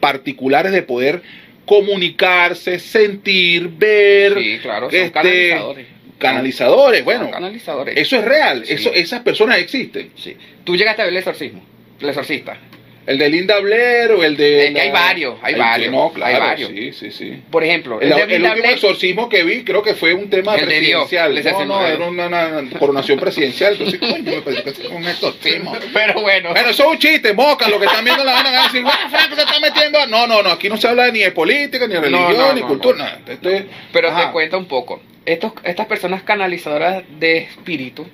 particulares 0.00 0.72
de 0.72 0.80
poder 0.82 1.20
comunicarse, 1.66 2.78
sentir, 2.78 3.68
ver, 3.68 4.38
Sí, 4.38 4.58
claro, 4.62 4.88
son 4.90 4.98
este, 4.98 5.10
canalizadores. 5.12 5.86
canalizadores? 6.18 6.98
Son 7.00 7.04
Bueno, 7.04 7.30
canalizadores. 7.30 7.96
eso 7.98 8.16
es 8.16 8.24
real. 8.24 8.64
Sí. 8.64 8.72
Eso, 8.72 8.94
esas 8.94 9.20
personas 9.20 9.58
existen. 9.58 10.10
Sí. 10.16 10.34
Tú 10.64 10.74
llegaste 10.74 11.02
a 11.02 11.04
ver 11.04 11.12
el 11.12 11.18
exorcismo, 11.18 11.62
el 12.00 12.08
exorcista. 12.08 12.56
El 13.06 13.18
de 13.18 13.28
Linda 13.28 13.60
Blair 13.60 14.10
o 14.10 14.24
el 14.24 14.36
de. 14.36 14.74
Hay 14.80 14.90
varios, 14.90 15.36
hay 15.40 15.54
varios, 15.54 15.92
no, 15.92 16.10
claro, 16.12 16.34
hay 16.34 16.40
varios. 16.40 16.70
Sí, 16.70 16.92
sí, 16.92 17.10
sí. 17.12 17.40
Por 17.52 17.62
ejemplo, 17.62 18.00
El, 18.00 18.10
el, 18.10 18.16
de 18.16 18.22
el 18.22 18.28
Linda 18.30 18.48
último 18.50 18.64
Blair- 18.66 18.74
exorcismo 18.74 19.28
que 19.28 19.44
vi 19.44 19.62
creo 19.62 19.80
que 19.82 19.94
fue 19.94 20.12
un 20.12 20.28
tema 20.28 20.56
Dios, 20.56 20.66
presidencial. 20.66 21.38
el 21.38 21.44
no, 21.44 21.64
no, 21.66 21.86
era 21.86 21.96
Dios. 21.96 22.08
una, 22.08 22.26
una 22.26 22.70
coronación 22.78 23.20
presidencial. 23.20 23.74
Entonces, 23.74 24.00
coño, 24.00 24.22
me 24.24 24.42
parece 24.42 24.88
un 24.88 25.06
exorcismo. 25.06 25.76
Pero 25.94 26.20
bueno, 26.20 26.50
Bueno, 26.50 26.68
eso 26.68 26.82
es 26.82 26.90
un 26.90 26.98
chiste, 26.98 27.32
moca, 27.32 27.68
lo 27.68 27.78
que 27.78 27.86
están 27.86 28.04
viendo 28.04 28.24
la 28.24 28.32
van 28.32 28.46
a 28.48 28.62
decir, 28.64 28.82
"Ah, 28.84 29.06
Franco 29.08 29.36
se 29.36 29.42
está 29.42 29.60
metiendo. 29.60 30.00
a-". 30.00 30.06
No, 30.08 30.26
no, 30.26 30.42
no, 30.42 30.50
aquí 30.50 30.68
no 30.68 30.76
se 30.76 30.88
habla 30.88 31.08
ni 31.12 31.20
de 31.20 31.30
política, 31.30 31.86
ni 31.86 31.94
de 31.94 32.00
religión, 32.00 32.36
no, 32.36 32.52
ni 32.54 32.60
no, 32.62 32.66
cultura, 32.66 32.98
nada. 32.98 33.20
Esto 33.28 33.50
es- 33.50 33.64
pero 33.92 34.08
ajá. 34.08 34.26
te 34.26 34.32
cuento 34.32 34.58
un 34.58 34.66
poco. 34.66 35.00
Estos, 35.24 35.52
estas 35.62 35.86
personas 35.86 36.24
canalizadoras 36.24 37.04
de 37.20 37.38
espíritu, 37.38 38.04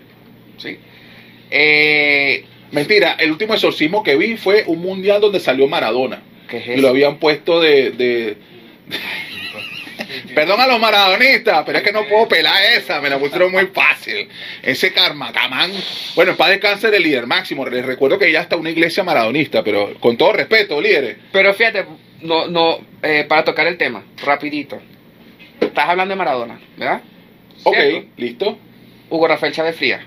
¿sí? 0.59 0.79
Eh, 1.51 2.45
Mentira, 2.73 3.17
el 3.19 3.31
último 3.31 3.55
exorcismo 3.55 4.03
que 4.03 4.17
vi 4.17 4.37
fue 4.37 4.65
un 4.67 4.81
mundial 4.81 5.21
donde 5.21 5.41
salió 5.41 5.69
Maradona. 5.69 6.23
¿Qué 6.49 6.57
es 6.59 6.79
Y 6.79 6.81
lo 6.81 6.89
habían 6.89 7.19
puesto 7.19 7.61
de, 7.61 7.91
de- 7.91 8.37
Perdón 10.35 10.61
a 10.61 10.67
los 10.67 10.81
maradonistas, 10.81 11.63
pero 11.65 11.79
es 11.79 11.85
que 11.85 11.93
no 11.93 12.07
puedo 12.09 12.27
pelar 12.29 12.61
esa, 12.77 13.01
me 13.01 13.09
la 13.11 13.19
pusieron 13.19 13.53
muy 13.53 13.67
fácil. 13.67 14.29
Ese 14.63 14.93
Carmacamán. 14.93 15.71
Bueno, 16.15 16.33
en 16.33 16.37
paz 16.37 16.51
descanse 16.51 16.89
el 16.95 17.03
líder 17.03 17.27
máximo. 17.27 17.67
Les 17.67 17.85
recuerdo 17.85 18.19
que 18.19 18.31
ya 18.33 18.41
está 18.41 18.57
una 18.57 18.71
iglesia 18.71 19.05
maradonista, 19.05 19.63
pero 19.63 19.95
con 20.01 20.17
todo 20.17 20.33
respeto, 20.33 20.81
líderes. 20.81 21.17
Pero 21.31 21.55
fíjate, 21.55 21.85
no, 22.23 22.47
no, 22.49 22.79
eh, 23.03 23.25
para 23.29 23.45
tocar 23.45 23.67
el 23.67 23.77
tema, 23.77 24.03
rapidito. 24.25 24.81
Estás 25.61 25.89
hablando 25.89 26.13
de 26.13 26.17
Maradona, 26.17 26.61
¿verdad? 26.77 27.03
Ok, 27.63 27.77
¿Cierto? 27.77 28.09
listo. 28.17 28.59
Hugo 29.11 29.29
Rafael 29.29 29.53
Chávez 29.53 29.77
Frías. 29.77 30.03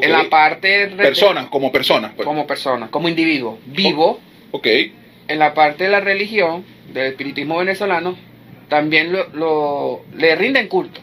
En 0.00 0.12
la 0.12 0.28
parte 0.30 0.86
Personas, 0.96 1.46
como 1.48 1.70
personas. 1.70 2.12
pues. 2.16 2.26
como 2.26 2.46
persona, 2.46 2.88
como 2.90 3.08
individuo, 3.08 3.58
vivo, 3.66 4.20
Ok, 4.52 4.66
en 5.28 5.38
la 5.38 5.54
parte 5.54 5.84
de 5.84 5.90
la 5.90 6.00
religión, 6.00 6.64
del 6.92 7.06
espiritismo 7.08 7.58
venezolano, 7.58 8.16
también 8.68 9.12
lo, 9.12 9.28
lo- 9.34 10.04
le 10.16 10.34
rinden 10.36 10.68
culto. 10.68 11.00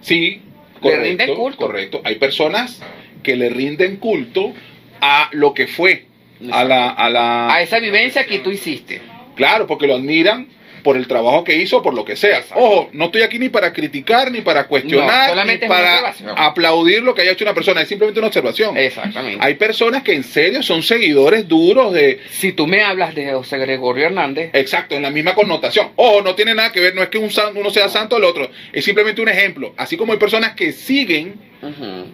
sí, 0.00 0.40
Le 0.76 0.80
correcto. 0.80 1.04
rinden 1.04 1.34
culto. 1.34 1.58
Correcto. 1.66 2.00
Hay 2.04 2.14
personas 2.16 2.80
que 3.22 3.36
le 3.36 3.48
rinden 3.48 3.96
culto 3.96 4.52
a 5.00 5.28
lo 5.32 5.54
que 5.54 5.66
fue. 5.66 6.04
a 6.52 6.62
la, 6.64 6.90
a 6.90 7.10
la... 7.10 7.52
A 7.52 7.62
esa 7.62 7.80
vivencia 7.80 8.24
que 8.26 8.38
tú 8.38 8.50
hiciste. 8.52 9.00
Claro, 9.34 9.66
porque 9.66 9.86
lo 9.88 9.96
admiran 9.96 10.46
por 10.88 10.96
el 10.96 11.06
trabajo 11.06 11.44
que 11.44 11.54
hizo, 11.54 11.82
por 11.82 11.92
lo 11.92 12.02
que 12.02 12.16
sea. 12.16 12.38
Exacto. 12.38 12.64
Ojo, 12.64 12.88
no 12.92 13.04
estoy 13.04 13.20
aquí 13.20 13.38
ni 13.38 13.50
para 13.50 13.74
criticar, 13.74 14.32
ni 14.32 14.40
para 14.40 14.66
cuestionar, 14.66 15.46
ni 15.46 15.58
para 15.58 16.14
aplaudir 16.34 17.02
lo 17.02 17.14
que 17.14 17.20
haya 17.20 17.32
hecho 17.32 17.44
una 17.44 17.52
persona. 17.52 17.82
Es 17.82 17.88
simplemente 17.88 18.18
una 18.20 18.28
observación. 18.28 18.74
Exactamente. 18.74 19.36
Hay 19.38 19.56
personas 19.56 20.02
que 20.02 20.14
en 20.14 20.24
serio 20.24 20.62
son 20.62 20.82
seguidores 20.82 21.46
duros 21.46 21.92
de... 21.92 22.20
Si 22.30 22.52
tú 22.52 22.66
me 22.66 22.80
hablas 22.82 23.14
de 23.14 23.30
José 23.34 23.58
Gregorio 23.58 24.06
Hernández, 24.06 24.48
Exacto, 24.54 24.94
en 24.94 25.02
la 25.02 25.10
misma 25.10 25.34
connotación. 25.34 25.90
Ojo, 25.96 26.22
no 26.22 26.34
tiene 26.34 26.54
nada 26.54 26.72
que 26.72 26.80
ver, 26.80 26.94
no 26.94 27.02
es 27.02 27.10
que 27.10 27.18
un 27.18 27.30
san- 27.30 27.54
uno 27.54 27.68
sea 27.68 27.90
santo 27.90 28.16
o 28.16 28.18
el 28.18 28.24
otro. 28.24 28.50
Es 28.72 28.82
simplemente 28.82 29.20
un 29.20 29.28
ejemplo. 29.28 29.74
Así 29.76 29.98
como 29.98 30.14
hay 30.14 30.18
personas 30.18 30.54
que 30.54 30.72
siguen 30.72 31.34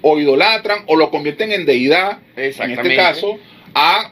o 0.03 0.19
idolatran 0.19 0.83
o 0.87 0.97
lo 0.97 1.11
convierten 1.11 1.53
en 1.53 1.65
deidad, 1.65 2.19
en 2.37 2.73
este 2.73 2.97
caso, 2.97 3.39
a, 3.73 4.11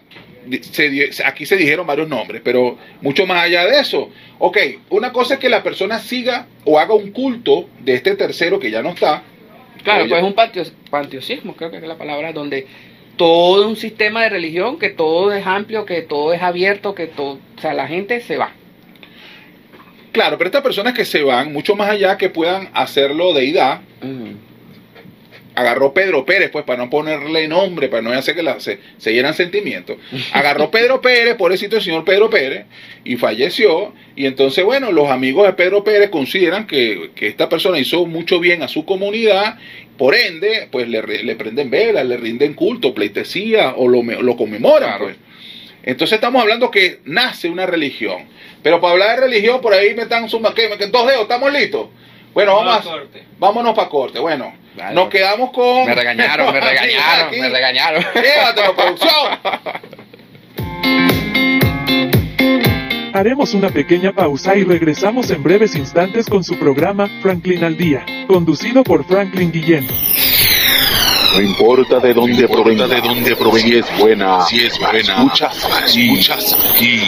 se 0.60 1.10
aquí 1.24 1.46
se 1.46 1.56
dijeron 1.56 1.86
varios 1.86 2.08
nombres, 2.08 2.40
pero 2.44 2.78
mucho 3.00 3.26
más 3.26 3.44
allá 3.44 3.66
de 3.66 3.80
eso. 3.80 4.10
Ok, 4.38 4.58
una 4.90 5.12
cosa 5.12 5.34
es 5.34 5.40
que 5.40 5.48
la 5.48 5.62
persona 5.62 5.98
siga 5.98 6.46
o 6.64 6.78
haga 6.78 6.94
un 6.94 7.10
culto 7.12 7.68
de 7.80 7.94
este 7.94 8.16
tercero 8.16 8.58
que 8.58 8.70
ya 8.70 8.82
no 8.82 8.90
está. 8.90 9.22
claro, 9.82 10.02
Oye. 10.02 10.08
pues 10.10 10.22
es 10.22 10.26
un 10.26 10.34
panteo, 10.34 10.64
panteosismo, 10.90 11.54
creo 11.54 11.70
que 11.70 11.76
es 11.78 11.82
la 11.82 11.96
palabra, 11.96 12.32
donde 12.32 12.66
todo 13.16 13.68
un 13.68 13.76
sistema 13.76 14.22
de 14.22 14.30
religión, 14.30 14.78
que 14.78 14.90
todo 14.90 15.32
es 15.32 15.46
amplio, 15.46 15.84
que 15.84 16.02
todo 16.02 16.32
es 16.32 16.42
abierto, 16.42 16.94
que 16.94 17.06
todo, 17.06 17.38
o 17.56 17.60
sea, 17.60 17.74
la 17.74 17.86
gente 17.86 18.20
se 18.20 18.36
va. 18.36 18.52
Claro, 20.12 20.36
pero 20.36 20.48
estas 20.48 20.62
personas 20.62 20.92
que 20.92 21.04
se 21.04 21.22
van, 21.22 21.52
mucho 21.52 21.74
más 21.74 21.88
allá 21.88 22.18
que 22.18 22.28
puedan 22.28 22.68
hacerlo 22.74 23.32
deidad, 23.32 23.80
Ujú. 24.02 24.36
Agarró 25.54 25.92
Pedro 25.92 26.24
Pérez, 26.24 26.50
pues 26.50 26.64
para 26.64 26.82
no 26.82 26.88
ponerle 26.90 27.46
nombre, 27.48 27.88
para 27.88 28.02
no 28.02 28.10
hacer 28.12 28.34
que 28.34 28.42
la- 28.42 28.58
se, 28.60 28.78
se 28.98 29.12
llenan 29.12 29.34
sentimientos. 29.34 29.96
Agarró 30.32 30.70
Pedro 30.70 31.00
Pérez, 31.00 31.34
pobrecito 31.36 31.76
el 31.76 31.82
señor 31.82 32.04
Pedro 32.04 32.30
Pérez, 32.30 32.64
y 33.04 33.16
falleció. 33.16 33.92
Y 34.16 34.26
entonces, 34.26 34.64
bueno, 34.64 34.92
los 34.92 35.08
amigos 35.10 35.46
de 35.46 35.52
Pedro 35.54 35.84
Pérez 35.84 36.10
consideran 36.10 36.66
que, 36.66 37.10
que 37.14 37.28
esta 37.28 37.48
persona 37.48 37.78
hizo 37.78 38.06
mucho 38.06 38.40
bien 38.40 38.62
a 38.62 38.68
su 38.68 38.84
comunidad, 38.84 39.58
por 39.98 40.14
ende, 40.14 40.68
pues 40.70 40.88
le, 40.88 41.02
le 41.02 41.36
prenden 41.36 41.70
velas, 41.70 42.06
le 42.06 42.16
rinden 42.16 42.54
culto, 42.54 42.94
pleitesía, 42.94 43.74
o 43.76 43.88
lo, 43.88 44.02
lo 44.02 44.36
conmemoran, 44.36 44.88
Claro. 44.88 45.04
pues. 45.04 45.16
Entonces 45.84 46.14
estamos 46.16 46.40
hablando 46.40 46.70
que 46.70 47.00
nace 47.04 47.50
una 47.50 47.66
religión. 47.66 48.22
Pero 48.62 48.80
para 48.80 48.92
hablar 48.92 49.16
de 49.20 49.26
religión, 49.26 49.60
por 49.60 49.74
ahí 49.74 49.94
me 49.94 50.02
están 50.02 50.28
sumando, 50.28 50.54
¿qué? 50.54 50.68
¿Me- 50.68 50.86
dos 50.86 51.06
dedos, 51.08 51.22
¿estamos 51.22 51.52
listos? 51.52 51.88
Bueno, 52.32 52.54
vamos 52.54 52.86
a, 52.86 52.94
vámonos 53.38 53.74
para 53.74 53.88
corte. 53.88 54.18
Bueno, 54.20 54.54
Vale. 54.76 54.94
nos 54.94 55.08
quedamos 55.08 55.50
con... 55.52 55.86
Me 55.86 55.94
regañaron, 55.94 56.52
me 56.52 56.60
regañaron, 56.60 57.30
me 57.38 57.48
regañaron. 57.48 58.04
Llévatelo, 58.14 58.74
producción. 58.74 59.38
Haremos 63.14 63.52
una 63.52 63.68
pequeña 63.68 64.12
pausa 64.12 64.56
y 64.56 64.64
regresamos 64.64 65.30
en 65.30 65.42
breves 65.42 65.74
instantes 65.76 66.26
con 66.26 66.42
su 66.42 66.58
programa 66.58 67.10
Franklin 67.20 67.62
al 67.62 67.76
Día, 67.76 68.06
conducido 68.26 68.82
por 68.82 69.04
Franklin 69.04 69.52
Guillén. 69.52 69.86
No 71.34 71.40
importa 71.42 71.98
de 71.98 72.14
dónde 72.14 72.48
provenga, 72.48 72.86
de 72.86 73.00
dónde 73.02 73.36
provenga, 73.36 73.66
si 73.66 73.76
es 73.76 73.98
buena, 73.98 74.40
si 74.46 74.64
es 74.64 74.78
buena, 74.78 75.00
escuchas 75.00 75.68
aquí, 75.82 76.10
escuchas 76.10 76.56
aquí. 76.74 77.00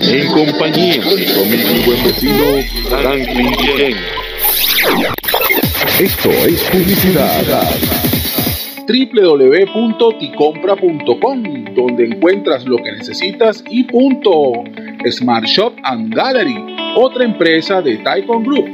En 0.00 0.32
compañía 0.32 1.00
de 1.00 1.46
mi 1.46 1.84
buen 1.84 2.04
vecino 2.04 2.44
Franklin 2.88 3.52
Guillén. 3.52 3.96
Esto 6.02 6.30
es 6.30 6.62
publicidad. 6.64 7.44
www.ticompra.com 8.88 11.64
donde 11.76 12.06
encuentras 12.06 12.64
lo 12.64 12.78
que 12.78 12.90
necesitas 12.90 13.62
y 13.70 13.84
punto. 13.84 14.64
Smart 15.08 15.44
Shop 15.44 15.76
and 15.84 16.12
Gallery, 16.12 16.56
otra 16.96 17.24
empresa 17.24 17.80
de 17.80 17.98
Taikon 17.98 18.42
Group. 18.42 18.66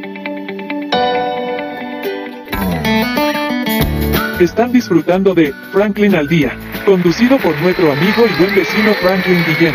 Están 4.41 4.73
disfrutando 4.73 5.35
de 5.35 5.53
Franklin 5.71 6.15
al 6.15 6.29
Día, 6.29 6.57
conducido 6.87 7.37
por 7.37 7.55
nuestro 7.61 7.93
amigo 7.93 8.25
y 8.25 8.41
buen 8.41 8.55
vecino 8.55 8.95
Franklin 8.95 9.45
Guillén. 9.45 9.75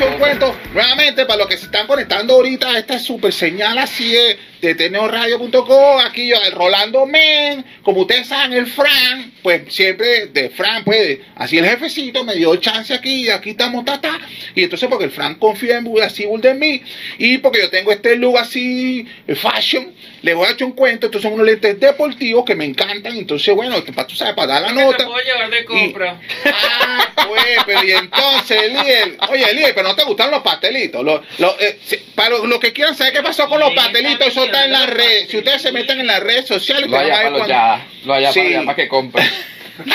Un 0.00 0.18
cuento 0.18 0.56
nuevamente 0.72 1.26
para 1.26 1.40
los 1.40 1.48
que 1.48 1.58
se 1.58 1.66
están 1.66 1.86
conectando 1.86 2.32
ahorita 2.34 2.70
a 2.70 2.78
esta 2.78 2.98
super 2.98 3.32
señal 3.32 3.76
así 3.76 4.10
de, 4.10 4.38
de 4.62 4.76
teneoradio.com. 4.76 5.98
Aquí 6.06 6.28
yo, 6.28 6.36
el 6.40 6.52
Rolando 6.52 7.04
Men, 7.04 7.64
como 7.82 8.02
ustedes 8.02 8.28
saben, 8.28 8.52
el 8.52 8.68
Fran, 8.68 9.32
pues 9.42 9.74
siempre 9.74 10.26
de 10.26 10.50
Fran, 10.50 10.84
pues 10.84 11.18
así 11.34 11.58
el 11.58 11.66
jefecito 11.66 12.22
me 12.22 12.36
dio 12.36 12.54
chance 12.56 12.94
aquí, 12.94 13.26
y 13.26 13.28
aquí 13.28 13.50
estamos, 13.50 13.84
ta, 13.84 14.00
ta. 14.00 14.20
Y 14.54 14.62
entonces, 14.62 14.88
porque 14.88 15.06
el 15.06 15.10
Fran 15.10 15.34
confía 15.34 15.78
en 15.78 15.92
así 16.00 16.24
bull 16.26 16.40
de 16.40 16.54
mí, 16.54 16.80
y 17.18 17.38
porque 17.38 17.60
yo 17.60 17.70
tengo 17.70 17.90
este 17.90 18.16
look 18.16 18.38
así, 18.38 19.04
eh, 19.26 19.34
fashion, 19.34 19.92
le 20.22 20.34
voy 20.34 20.46
a 20.46 20.52
echar 20.52 20.68
un 20.68 20.72
cuento. 20.72 21.06
Estos 21.06 21.22
son 21.22 21.32
unos 21.32 21.46
lentes 21.46 21.78
deportivos 21.80 22.44
que 22.44 22.54
me 22.54 22.64
encantan. 22.64 23.16
Entonces, 23.16 23.54
bueno, 23.54 23.82
para 23.94 24.06
tú 24.06 24.14
sabes, 24.14 24.34
para 24.34 24.54
dar 24.54 24.62
la 24.62 24.72
nota. 24.72 24.98
Te 24.98 25.04
puedo 25.04 25.24
llevar 25.24 25.50
de 25.50 25.64
compra. 25.64 26.20
Ah, 26.46 27.12
pues, 27.28 27.56
pero 27.66 27.84
y 27.84 27.90
entonces, 27.92 28.62
Eliel, 28.62 29.16
oye, 29.28 29.50
Eliel, 29.50 29.72
pero 29.74 29.88
no 29.88 29.96
te 29.96 30.04
gustan 30.04 30.30
los 30.30 30.42
pastelitos. 30.42 31.04
Los, 31.04 31.20
los, 31.38 31.60
eh, 31.60 31.78
para 32.14 32.30
los, 32.38 32.60
que 32.60 32.72
quieran 32.72 32.94
saber 32.94 33.12
qué 33.12 33.22
pasó 33.22 33.48
con 33.48 33.58
los 33.58 33.72
pastelitos, 33.74 34.28
eso 34.28 34.46
está 34.52 34.64
en 34.64 34.72
las 34.72 34.90
redes. 34.90 35.28
Si 35.30 35.38
ustedes 35.38 35.62
se 35.62 35.72
meten 35.72 36.00
en 36.00 36.06
las 36.06 36.20
redes 36.20 36.46
sociales, 36.46 36.90
Lo 36.90 36.96
te 36.98 37.02
van 37.02 37.10
a 37.10 37.14
allá 37.14 37.22
ver 37.30 37.32
para 37.40 37.46
cuando- 37.46 37.84
lo 38.06 38.14
allá 38.14 38.32
Sí. 38.32 38.40
para 38.40 38.50
allá 38.50 38.64
para 38.66 38.76
que 38.76 38.88
compren. 38.88 39.26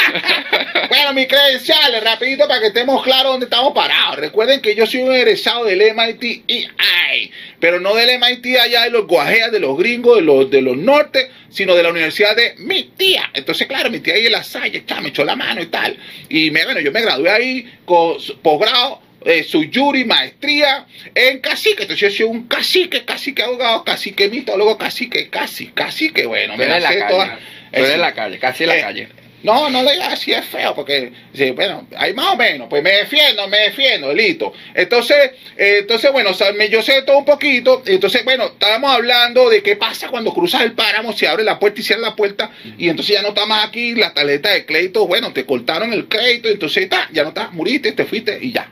Bueno, 0.89 1.13
mis 1.13 1.27
credenciales, 1.27 2.03
rapidito 2.03 2.47
para 2.47 2.59
que 2.61 2.67
estemos 2.67 3.03
claros 3.03 3.33
dónde 3.33 3.45
estamos 3.45 3.73
parados. 3.73 4.15
Recuerden 4.17 4.61
que 4.61 4.73
yo 4.73 4.87
soy 4.87 5.01
un 5.01 5.13
egresado 5.13 5.65
del 5.65 5.81
MIT 5.81 6.43
EI, 6.47 7.31
pero 7.59 7.79
no 7.79 7.93
del 7.93 8.09
MIT 8.19 8.57
allá 8.57 8.83
de 8.83 8.89
los 8.89 9.05
guajeas, 9.05 9.51
de 9.51 9.59
los 9.59 9.77
gringos, 9.77 10.15
de 10.17 10.21
los, 10.23 10.49
de 10.49 10.61
los 10.61 10.77
norte, 10.77 11.29
sino 11.49 11.75
de 11.75 11.83
la 11.83 11.89
universidad 11.89 12.35
de 12.35 12.55
mi 12.57 12.83
tía. 12.97 13.29
Entonces, 13.33 13.67
claro, 13.67 13.89
mi 13.89 13.99
tía 13.99 14.15
ahí 14.15 14.25
en 14.25 14.31
la 14.31 14.43
salle, 14.43 14.83
me 15.01 15.09
echó 15.09 15.23
la 15.25 15.35
mano 15.35 15.61
y 15.61 15.67
tal. 15.67 15.97
Y 16.29 16.49
me, 16.51 16.63
bueno, 16.65 16.79
yo 16.79 16.91
me 16.91 17.01
gradué 17.01 17.29
ahí 17.29 17.71
con 17.85 18.17
posgrado. 18.41 19.01
Eh, 19.29 19.43
su 19.43 19.65
yuri 19.65 20.05
maestría 20.05 20.85
en 21.13 21.39
cacique, 21.39 21.81
entonces 21.83 22.13
yo 22.13 22.17
soy 22.17 22.25
un 22.27 22.47
cacique, 22.47 23.03
cacique 23.03 23.43
abogado, 23.43 23.83
cacique 23.83 24.29
mitólogo, 24.29 24.77
cacique, 24.77 25.27
casi, 25.29 25.67
cacique, 25.67 26.25
bueno, 26.25 26.53
Tú 26.53 26.59
me 26.59 26.67
la 26.67 26.79
sé 26.89 26.99
calle. 26.99 27.11
toda. 27.13 27.39
Eh, 27.73 27.97
la 27.97 28.13
calle, 28.13 28.39
casi 28.39 28.65
la 28.65 28.77
eh, 28.77 28.81
calle. 28.81 29.07
no, 29.43 29.69
no 29.69 29.83
le 29.83 29.91
digas 29.91 30.13
así 30.13 30.31
es 30.31 30.45
feo, 30.45 30.73
porque, 30.73 31.11
bueno, 31.55 31.85
hay 31.97 32.13
más 32.13 32.27
o 32.33 32.37
menos, 32.37 32.67
pues 32.69 32.81
me 32.81 32.91
defiendo, 32.91 33.45
me 33.49 33.57
defiendo, 33.59 34.13
listo. 34.13 34.53
Entonces, 34.73 35.31
eh, 35.57 35.79
entonces 35.81 36.09
bueno, 36.13 36.29
o 36.29 36.33
sea, 36.33 36.53
me- 36.53 36.69
yo 36.69 36.81
sé 36.81 37.01
todo 37.01 37.17
un 37.17 37.25
poquito, 37.25 37.83
entonces, 37.85 38.23
bueno, 38.23 38.45
estábamos 38.45 38.91
hablando 38.91 39.49
de 39.49 39.61
qué 39.61 39.75
pasa 39.75 40.07
cuando 40.07 40.33
cruzas 40.33 40.61
el 40.61 40.71
páramo, 40.71 41.11
se 41.11 41.27
abre 41.27 41.43
la 41.43 41.59
puerta 41.59 41.81
y 41.81 41.83
cierra 41.83 42.01
la 42.01 42.15
puerta, 42.15 42.51
y 42.77 42.87
entonces 42.87 43.15
ya 43.15 43.21
no 43.21 43.29
está 43.29 43.45
más 43.45 43.65
aquí 43.65 43.93
la 43.93 44.13
tarjeta 44.13 44.51
de 44.51 44.65
crédito, 44.65 45.05
bueno, 45.05 45.33
te 45.33 45.45
cortaron 45.45 45.91
el 45.91 46.07
crédito, 46.07 46.47
entonces 46.47 46.87
ta, 46.87 47.09
ya 47.11 47.23
no 47.23 47.29
estás, 47.29 47.51
muriste, 47.51 47.91
te 47.91 48.05
fuiste 48.05 48.39
y 48.41 48.53
ya. 48.53 48.71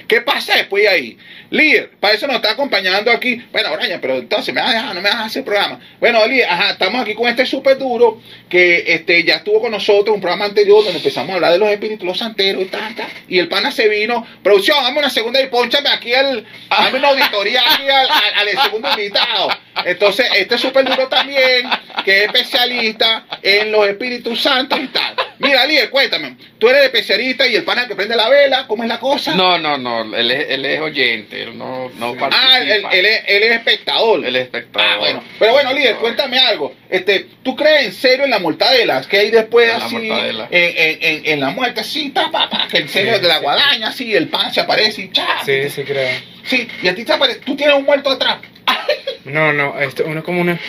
¿Qué 0.11 0.19
pasa 0.19 0.57
después 0.57 0.83
de 0.83 0.89
ahí? 0.89 1.17
Líder, 1.51 1.91
para 1.97 2.15
eso 2.15 2.27
nos 2.27 2.35
está 2.35 2.51
acompañando 2.51 3.09
aquí. 3.11 3.41
Bueno, 3.49 3.69
Brian, 3.77 4.01
pero 4.01 4.17
entonces 4.17 4.53
me 4.53 4.59
vas 4.59 4.71
a 4.71 4.73
dejar, 4.73 4.95
no 4.95 5.01
me 5.01 5.09
vas 5.09 5.19
a 5.19 5.23
hacer 5.23 5.45
programa. 5.45 5.79
Bueno, 6.01 6.27
líder, 6.27 6.49
ajá, 6.49 6.71
estamos 6.71 7.01
aquí 7.01 7.13
con 7.13 7.29
este 7.29 7.45
súper 7.45 7.77
duro 7.77 8.21
que 8.49 8.83
este, 8.87 9.23
ya 9.23 9.35
estuvo 9.35 9.61
con 9.61 9.71
nosotros 9.71 10.13
un 10.13 10.19
programa 10.19 10.43
anterior 10.43 10.83
donde 10.83 10.97
empezamos 10.97 11.31
a 11.31 11.35
hablar 11.35 11.53
de 11.53 11.59
los 11.59 11.69
espíritus, 11.69 12.05
los 12.05 12.17
santeros 12.17 12.61
y 12.61 12.65
tal. 12.65 12.93
Y 13.29 13.39
el 13.39 13.47
pana 13.47 13.71
se 13.71 13.87
vino. 13.87 14.27
Producción, 14.43 14.83
dame 14.83 14.99
una 14.99 15.09
segunda 15.09 15.41
y 15.41 15.47
ponchame 15.47 15.87
aquí 15.87 16.11
el, 16.11 16.45
dame 16.69 16.97
una 16.97 17.07
auditoría 17.07 17.61
aquí 17.61 17.83
al 17.87 18.63
segundo 18.63 18.89
invitado. 18.89 19.47
Entonces, 19.85 20.27
este 20.35 20.57
súper 20.57 20.85
duro 20.85 21.07
también, 21.07 21.69
que 22.03 22.23
es 22.23 22.27
especialista 22.27 23.25
en 23.41 23.71
los 23.71 23.87
espíritus 23.87 24.41
santos 24.41 24.77
y 24.77 24.87
tal. 24.87 25.15
Mira, 25.39 25.65
líder, 25.65 25.89
cuéntame, 25.89 26.37
tú 26.59 26.69
eres 26.69 26.83
especialista 26.83 27.47
y 27.47 27.55
el 27.55 27.63
pana 27.63 27.87
que 27.87 27.95
prende 27.95 28.15
la 28.15 28.29
vela, 28.29 28.67
¿cómo 28.67 28.83
es 28.83 28.89
la 28.89 28.99
cosa? 28.99 29.33
No, 29.33 29.57
no, 29.57 29.77
no, 29.77 30.00
él 30.03 30.31
es, 30.31 30.49
él 30.49 30.65
es 30.65 30.79
oyente, 30.79 31.43
él 31.43 31.57
no, 31.57 31.89
no 31.97 32.15
Ah, 32.31 32.59
él, 32.59 32.67
participa. 32.81 32.89
él 32.91 33.05
es, 33.05 33.21
él 33.27 33.43
es 33.43 33.51
espectador. 33.51 34.25
Él 34.25 34.35
es 34.35 34.43
espectador. 34.43 34.89
Ah, 34.89 34.97
bueno. 34.99 35.23
Pero 35.39 35.51
bueno, 35.53 35.73
líder, 35.73 35.95
cuéntame 35.95 36.39
algo. 36.39 36.73
Este, 36.89 37.27
¿Tú 37.43 37.55
crees 37.55 37.85
en 37.85 37.93
serio 37.93 38.25
en 38.25 38.31
la 38.31 38.39
mortadela? 38.39 39.01
Que 39.09 39.17
hay 39.19 39.31
después 39.31 39.71
En 39.71 39.79
la 39.79 39.85
así, 39.85 39.95
mortadela. 39.95 40.47
en, 40.51 40.73
en, 40.77 40.97
en, 41.01 41.25
en 41.33 41.39
la 41.39 41.49
muerte, 41.51 41.81
así, 41.81 42.09
ta, 42.09 42.29
pa, 42.31 42.49
pa, 42.49 42.67
que 42.69 42.77
en 42.79 42.89
serio 42.89 43.15
Sí, 43.15 43.21
de 43.21 43.27
la 43.27 43.35
sí. 43.37 43.41
guadaña, 43.43 43.87
así, 43.87 44.15
el 44.15 44.27
pan 44.29 44.53
se 44.53 44.61
aparece 44.61 45.01
y 45.03 45.11
cha. 45.11 45.39
Sí, 45.45 45.69
sí 45.69 45.83
creo. 45.83 46.09
Sí, 46.43 46.67
y 46.81 46.87
a 46.87 46.95
ti 46.95 47.03
te 47.05 47.13
aparece, 47.13 47.39
tú 47.39 47.55
tienes 47.55 47.75
un 47.75 47.83
muerto 47.85 48.09
atrás. 48.11 48.37
No, 49.25 49.53
no, 49.53 49.79
esto 49.79 50.03
uno 50.07 50.19
es 50.19 50.25
como 50.25 50.41
una... 50.41 50.59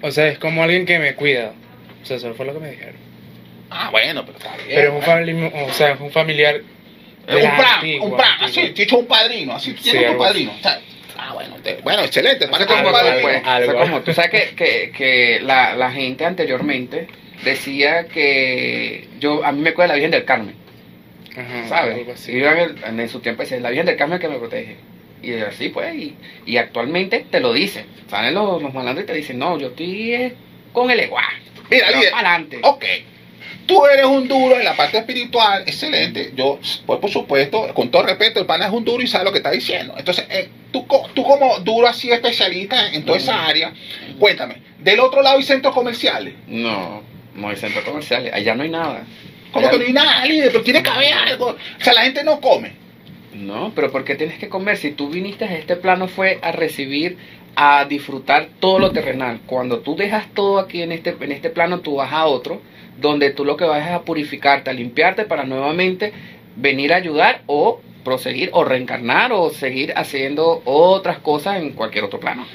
O 0.00 0.10
sea, 0.10 0.28
es 0.28 0.38
como 0.38 0.62
alguien 0.62 0.86
que 0.86 0.98
me 0.98 1.14
cuida. 1.14 1.52
O 2.02 2.06
sea, 2.06 2.16
eso 2.16 2.32
fue 2.34 2.46
lo 2.46 2.54
que 2.54 2.60
me 2.60 2.70
dijeron. 2.70 2.96
Ah, 3.70 3.90
bueno, 3.90 4.24
pero 4.24 4.38
está 4.38 4.56
bien. 4.56 4.68
Pero 4.70 4.88
es 4.88 4.94
un, 4.94 5.04
bueno. 5.04 5.50
famili- 5.50 5.68
o 5.68 5.72
sea, 5.74 5.90
es 5.92 6.00
un 6.00 6.10
familiar... 6.10 6.62
de 7.34 7.42
un 7.42 7.46
antigua, 7.46 8.06
un 8.06 8.16
plan, 8.16 8.30
antigua. 8.40 8.64
así, 8.64 8.72
dicho 8.74 8.98
un 8.98 9.06
padrino, 9.06 9.54
así 9.54 9.70
Sí, 9.72 9.82
tienes 9.82 10.02
un 10.02 10.08
algo 10.12 10.24
así. 10.24 10.32
padrino. 10.46 10.52
o 10.52 10.62
sea, 10.62 10.80
ah, 11.18 11.32
bueno, 11.34 11.56
te- 11.62 11.74
bueno, 11.82 12.02
excelente, 12.02 12.48
para 12.48 12.66
como, 12.66 12.90
padrino. 12.92 13.22
pues, 13.22 13.42
Algo. 13.44 13.72
eso 13.72 13.80
como- 13.80 14.00
tú 14.02 14.12
sabes 14.14 14.30
que, 14.30 14.54
que, 14.56 14.92
que 14.96 15.40
la, 15.42 15.74
la 15.74 15.90
gente 15.90 16.24
anteriormente 16.24 17.06
decía 17.44 18.06
que 18.08 19.08
yo 19.20 19.44
a 19.44 19.52
mí 19.52 19.60
me 19.60 19.72
cuida 19.74 19.88
la 19.88 19.94
Virgen 19.94 20.10
del 20.10 20.24
Carmen. 20.24 20.54
Ajá, 21.36 21.68
¿sabes? 21.68 21.94
algo 21.96 22.12
así. 22.12 22.32
Y 22.32 22.42
en, 22.44 22.58
el- 22.58 22.84
en 23.00 23.08
su 23.08 23.20
tiempo 23.20 23.42
dice, 23.42 23.60
la 23.60 23.70
Virgen 23.70 23.86
del 23.86 23.96
Carmen 23.96 24.18
que 24.18 24.28
me 24.28 24.38
protege. 24.38 24.76
Y 25.22 25.34
así 25.34 25.68
pues, 25.68 25.94
y, 25.94 26.16
y 26.46 26.56
actualmente 26.58 27.26
te 27.30 27.40
lo 27.40 27.52
dicen. 27.52 27.86
Salen 28.08 28.34
los, 28.34 28.62
los 28.62 28.72
malandros 28.72 29.04
y 29.04 29.06
te 29.06 29.14
dicen, 29.14 29.38
no, 29.38 29.58
yo 29.58 29.68
estoy 29.68 30.14
eh, 30.14 30.34
con 30.72 30.90
el 30.90 31.00
igual. 31.00 31.24
Mira, 31.70 31.90
líder. 31.90 32.14
adelante. 32.14 32.58
Ok. 32.62 32.84
Tú 33.68 33.84
eres 33.86 34.06
un 34.06 34.26
duro 34.26 34.56
en 34.58 34.64
la 34.64 34.74
parte 34.74 34.96
espiritual, 34.98 35.62
excelente. 35.66 36.32
Yo, 36.34 36.58
pues 36.86 36.98
por 36.98 37.10
supuesto, 37.10 37.72
con 37.74 37.90
todo 37.90 38.02
respeto, 38.02 38.40
el 38.40 38.46
pana 38.46 38.66
es 38.66 38.72
un 38.72 38.82
duro 38.84 39.02
y 39.02 39.06
sabe 39.06 39.24
lo 39.26 39.30
que 39.32 39.38
está 39.38 39.50
diciendo. 39.50 39.94
Entonces, 39.98 40.26
eh, 40.30 40.48
tú, 40.72 40.86
tú 41.14 41.22
como 41.22 41.58
duro 41.60 41.86
así 41.86 42.10
especialista 42.10 42.88
en 42.92 43.04
toda 43.04 43.18
esa 43.18 43.46
área, 43.46 43.72
cuéntame, 44.18 44.56
del 44.78 44.98
otro 45.00 45.20
lado 45.22 45.36
hay 45.36 45.42
centros 45.44 45.74
comerciales. 45.74 46.32
No, 46.46 47.02
no 47.34 47.48
hay 47.50 47.56
centros 47.56 47.84
comerciales, 47.84 48.32
allá 48.32 48.54
no 48.54 48.62
hay 48.62 48.70
nada. 48.70 49.04
Allá- 49.52 49.70
que 49.70 49.78
no 49.78 49.84
hay 49.84 49.92
nada, 49.92 50.24
líder, 50.24 50.50
pero 50.50 50.64
tiene 50.64 50.82
que 50.82 50.90
haber 50.90 51.12
algo. 51.12 51.48
O 51.50 51.56
sea, 51.84 51.92
la 51.92 52.02
gente 52.04 52.24
no 52.24 52.40
come. 52.40 52.72
No, 53.34 53.72
pero 53.74 53.92
¿por 53.92 54.04
qué 54.04 54.14
tienes 54.14 54.38
que 54.38 54.48
comer? 54.48 54.78
Si 54.78 54.92
tú 54.92 55.10
viniste 55.10 55.44
a 55.44 55.54
este 55.54 55.76
plano 55.76 56.08
fue 56.08 56.38
a 56.42 56.50
recibir, 56.52 57.18
a 57.56 57.84
disfrutar 57.84 58.48
todo 58.60 58.78
lo 58.78 58.92
terrenal. 58.92 59.40
Cuando 59.46 59.80
tú 59.80 59.96
dejas 59.96 60.26
todo 60.34 60.58
aquí 60.58 60.82
en 60.82 60.92
este, 60.92 61.16
en 61.20 61.32
este 61.32 61.50
plano, 61.50 61.80
tú 61.80 61.96
vas 61.96 62.12
a 62.12 62.26
otro, 62.26 62.60
donde 63.00 63.30
tú 63.30 63.44
lo 63.44 63.56
que 63.56 63.64
vas 63.64 63.86
es 63.86 63.92
a 63.92 64.02
purificarte, 64.02 64.70
a 64.70 64.72
limpiarte 64.72 65.24
para 65.24 65.44
nuevamente 65.44 66.12
venir 66.56 66.92
a 66.92 66.96
ayudar 66.96 67.42
o 67.46 67.80
proseguir 68.04 68.50
o 68.52 68.64
reencarnar 68.64 69.32
o 69.32 69.50
seguir 69.50 69.92
haciendo 69.96 70.62
otras 70.64 71.18
cosas 71.18 71.60
en 71.60 71.72
cualquier 71.72 72.04
otro 72.04 72.20
plano. 72.20 72.46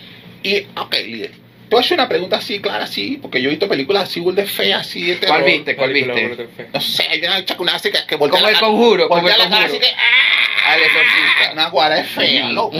Y, 0.41 0.61
ok, 0.75 0.95
líder. 1.05 1.42
Voy 1.69 1.77
a 1.77 1.81
hacer 1.81 1.97
una 1.97 2.07
pregunta 2.09 2.37
así, 2.37 2.59
clara, 2.59 2.83
así, 2.83 3.17
porque 3.21 3.41
yo 3.41 3.47
he 3.47 3.51
visto 3.51 3.67
películas 3.67 4.03
así, 4.03 4.23
de 4.23 4.45
feas, 4.45 4.81
así, 4.81 5.03
de 5.07 5.15
terror. 5.15 5.37
¿Cuál 5.37 5.51
viste? 5.51 5.75
¿Cuál 5.75 5.93
viste? 5.93 6.47
Fe. 6.55 6.67
No 6.73 6.79
sé, 6.81 7.03
hay 7.09 7.19
una 7.25 7.43
chacuna 7.45 7.75
así 7.75 7.91
que, 7.91 7.99
que 8.05 8.15
voltea 8.15 8.39
Como 8.39 8.51
la 8.51 8.57
el 8.57 8.63
conjuro, 8.63 9.09
como 9.09 9.27
el 9.27 9.35
conjuro. 9.35 9.65
así 9.65 9.79
que, 9.79 9.87
¡ah! 9.87 10.71
Al 10.71 10.79
exorcista. 10.81 11.51
Una 11.53 11.69
guara 11.69 11.99
es 11.99 12.07
fea, 12.07 12.47
¿no? 12.49 12.71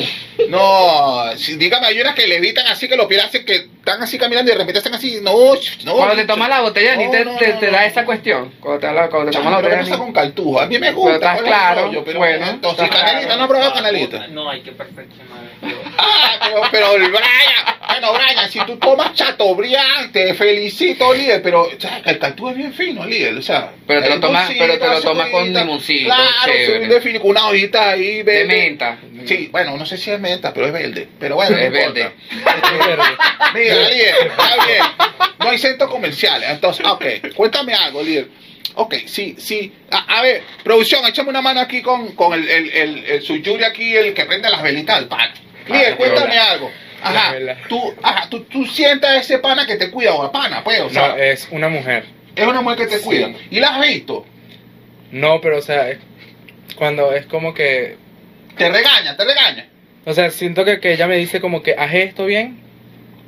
No, 0.49 1.23
si, 1.37 1.55
dígame, 1.57 1.87
hay 1.87 1.99
unas 1.99 2.15
que 2.15 2.27
levitan 2.27 2.65
así 2.67 2.87
que 2.87 2.95
los 2.95 3.07
pies 3.07 3.23
hacen 3.23 3.45
que 3.45 3.55
están 3.55 4.01
así 4.01 4.17
caminando 4.17 4.51
y 4.51 4.53
de 4.53 4.57
repente 4.59 4.77
están 4.79 4.93
así, 4.93 5.19
no, 5.21 5.33
no. 5.83 5.93
Cuando 5.93 6.15
te 6.15 6.25
tomas 6.25 6.47
la 6.49 6.61
botella, 6.61 6.95
ni 6.95 7.05
No, 7.05 7.11
te, 7.11 7.25
no, 7.25 7.35
te, 7.37 7.53
no, 7.53 7.59
te 7.59 7.65
no. 7.67 7.71
da 7.73 7.85
esa 7.85 8.05
cuestión. 8.05 8.53
Cuando 8.59 8.79
te, 8.79 8.87
habla- 8.87 9.09
cuando 9.09 9.31
te 9.31 9.37
tomas 9.37 9.51
la 9.51 9.57
pero 9.57 9.69
botella, 9.75 9.89
pasa 9.89 9.97
con 10.03 10.13
caltujo. 10.13 10.61
A 10.61 10.65
mí 10.67 10.79
me 10.79 10.91
gusta. 10.91 11.15
estás 11.15 11.33
¿cuál 11.33 11.35
es 11.35 11.41
el 11.43 11.47
claro, 11.57 11.81
rollo? 11.87 12.03
Pero 12.05 12.19
bueno, 12.19 12.45
entonces, 12.49 12.83
estás 12.85 12.99
canelita, 13.01 13.25
claro. 13.27 13.41
no 13.41 13.47
prueba 13.47 13.73
canelita. 13.73 14.27
No, 14.27 14.49
hay 14.49 14.61
que 14.61 14.71
perfeccionar. 14.71 15.32
Ah, 15.97 16.39
pero, 16.41 16.61
pero 16.71 16.95
el 16.95 17.09
Brian, 17.09 17.77
bueno, 17.87 18.13
Brian, 18.13 18.49
si 18.51 18.59
tú 18.65 18.77
tomas 18.77 19.13
Chateaubriand, 19.13 20.11
te 20.11 20.33
felicito, 20.33 21.13
líder, 21.13 21.41
pero 21.41 21.63
o 21.63 21.79
sea, 21.79 22.01
el 22.05 22.19
caltujo 22.19 22.49
es 22.51 22.57
bien 22.57 22.73
fino, 22.73 23.05
líder, 23.05 23.35
o 23.37 23.41
sea. 23.41 23.71
Pero 23.87 24.01
te 24.03 24.09
lo 24.09 24.19
tomas- 24.19 24.51
pero 24.57 24.77
te 24.79 24.87
lo 24.87 25.01
tomas 25.01 25.29
con 25.29 25.53
limoncito, 25.53 26.05
Claro, 26.05 26.23
chévere. 26.45 26.99
de 26.99 27.19
con 27.19 27.29
una 27.31 27.47
hojita 27.47 27.89
ahí 27.91 28.17
de 28.17 28.23
verde. 28.23 28.45
menta. 28.45 28.97
Sí, 29.25 29.47
bueno, 29.51 29.77
no 29.77 29.85
sé 29.85 29.97
si 29.97 30.11
es 30.11 30.19
menta, 30.19 30.53
pero 30.53 30.67
es 30.67 30.73
verde. 30.73 31.07
Pero 31.19 31.35
bueno, 31.35 31.55
Es 31.57 31.65
no 31.65 31.71
verde. 31.71 32.11
Mira, 33.53 33.89
líder, 33.89 34.15
está 34.27 34.65
bien. 34.65 34.83
No 35.39 35.49
hay 35.49 35.57
centros 35.57 35.89
comerciales. 35.89 36.49
Entonces, 36.49 36.85
ok, 36.85 37.05
cuéntame 37.35 37.73
algo, 37.73 38.01
líder. 38.01 38.27
Ok, 38.75 38.95
sí, 39.05 39.35
sí. 39.37 39.71
A, 39.91 40.17
a 40.17 40.21
ver, 40.23 40.41
producción, 40.63 41.05
échame 41.05 41.29
una 41.29 41.41
mano 41.41 41.59
aquí 41.59 41.81
con, 41.81 42.13
con 42.15 42.33
el, 42.33 42.49
el, 42.49 42.69
el, 42.71 43.05
el 43.05 43.21
suyuri 43.21 43.63
aquí, 43.63 43.95
el 43.95 44.13
que 44.13 44.25
prende 44.25 44.49
las 44.49 44.63
velitas 44.63 44.97
del 44.99 45.07
pan. 45.07 45.31
Líder, 45.67 45.93
Ah, 45.93 45.97
cuéntame 45.97 46.37
algo. 46.37 46.71
Ajá, 47.01 47.35
tú, 47.67 47.93
ajá, 48.01 48.29
tú, 48.29 48.43
tú 48.45 48.65
sientas 48.65 49.09
a 49.11 49.17
ese 49.17 49.37
pana 49.39 49.65
que 49.65 49.75
te 49.75 49.91
cuida 49.91 50.13
o 50.13 50.23
a 50.23 50.31
pana, 50.31 50.63
pues, 50.63 50.79
o 50.81 50.89
sea, 50.89 51.09
No, 51.09 51.15
es 51.17 51.47
una 51.51 51.67
mujer. 51.67 52.05
es 52.35 52.47
una 52.47 52.61
mujer 52.61 52.77
que 52.79 52.87
te 52.87 52.99
sí. 52.99 53.03
cuida. 53.03 53.29
¿Y 53.51 53.59
la 53.59 53.75
has 53.75 53.81
visto? 53.87 54.25
No, 55.11 55.41
pero 55.41 55.57
o 55.57 55.61
sea, 55.61 55.89
es- 55.89 55.99
cuando 56.77 57.13
es 57.13 57.25
como 57.25 57.53
que... 57.53 57.97
Te 58.57 58.69
regaña, 58.69 59.17
te 59.17 59.25
regaña. 59.25 59.67
O 60.05 60.13
sea, 60.13 60.31
siento 60.31 60.63
que, 60.65 60.79
que 60.79 60.93
ella 60.93 61.07
me 61.07 61.17
dice 61.17 61.41
como 61.41 61.61
que 61.61 61.75
haz 61.77 61.93
esto 61.93 62.25
bien. 62.25 62.62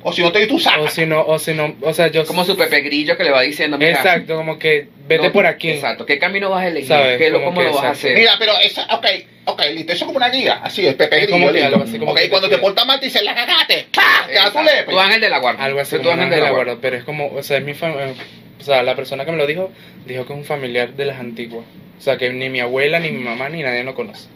O 0.02 0.12
si 0.12 0.22
no 0.22 0.30
te 0.30 0.46
tú 0.46 0.56
O 0.56 0.58
sacas. 0.60 0.92
si 0.92 1.04
no, 1.04 1.22
o 1.22 1.38
si 1.38 1.52
no, 1.52 1.74
o 1.80 1.92
sea, 1.92 2.06
yo... 2.08 2.24
Como 2.26 2.44
su 2.44 2.56
Pepe 2.56 2.80
Grillo 2.82 3.16
que 3.16 3.24
le 3.24 3.30
va 3.30 3.40
diciendo, 3.42 3.76
mira, 3.76 3.90
Exacto, 3.92 4.36
como 4.36 4.56
que 4.58 4.86
vete 5.08 5.26
no, 5.28 5.32
por 5.32 5.46
aquí. 5.46 5.70
Exacto, 5.70 6.06
¿qué 6.06 6.18
camino 6.18 6.48
vas 6.50 6.62
a 6.64 6.68
elegir? 6.68 6.88
¿Sabes? 6.88 7.18
¿Qué, 7.18 7.28
lo- 7.30 7.38
Como 7.40 7.54
¿Cómo 7.54 7.62
lo 7.62 7.74
vas 7.74 7.84
a 7.84 7.90
hacer? 7.90 8.16
Mira, 8.16 8.34
pero 8.38 8.52
esa, 8.60 8.84
ok, 8.94 9.06
ok, 9.46 9.62
listo, 9.74 9.92
eso 9.92 10.04
es 10.04 10.06
como 10.06 10.18
una 10.18 10.28
guía, 10.28 10.60
así 10.62 10.86
es, 10.86 10.94
Pepe 10.94 11.16
Grillo, 11.22 11.32
como 11.32 11.48
algo 11.48 11.82
así 11.82 11.98
como 11.98 12.12
Ok, 12.12 12.18
que 12.20 12.28
cuando 12.28 12.48
te 12.48 12.54
te 12.56 12.60
portas 12.60 12.86
mal 12.86 13.00
te 13.00 13.06
dicen, 13.06 13.24
la 13.24 13.34
cagaste, 13.34 13.86
¡pah! 13.92 14.26
te 14.28 14.34
das 14.34 14.52
tu 14.52 14.62
lepe. 14.62 14.92
Tu 14.92 15.00
ángel 15.00 15.20
de 15.20 15.28
la 15.28 15.38
guarda. 15.38 15.64
Algo 15.64 15.80
así, 15.80 15.96
como 15.96 16.10
ángel 16.10 16.30
de 16.30 16.40
la 16.40 16.50
guarda. 16.50 16.76
pero 16.80 16.96
es 16.96 17.02
como, 17.04 17.26
o 17.34 17.42
sea, 17.42 17.56
es 17.58 17.64
mi 17.64 17.72
fam- 17.72 17.96
eh, 17.98 18.14
o 18.60 18.62
sea, 18.64 18.82
la 18.84 18.94
persona 18.94 19.24
que 19.24 19.32
me 19.32 19.38
lo 19.38 19.46
dijo, 19.46 19.72
dijo 20.06 20.24
que 20.26 20.32
es 20.32 20.38
un 20.38 20.44
familiar 20.44 20.90
de 20.92 21.04
las 21.04 21.18
antiguas. 21.18 21.64
O 21.98 22.00
sea, 22.00 22.16
que 22.16 22.30
ni 22.30 22.48
mi 22.48 22.60
abuela, 22.60 23.00
ni 23.00 23.10
mi 23.10 23.24
mamá, 23.24 23.48
ni 23.48 23.62
nadie 23.62 23.82
lo 23.82 23.94
conoce. 23.94 24.28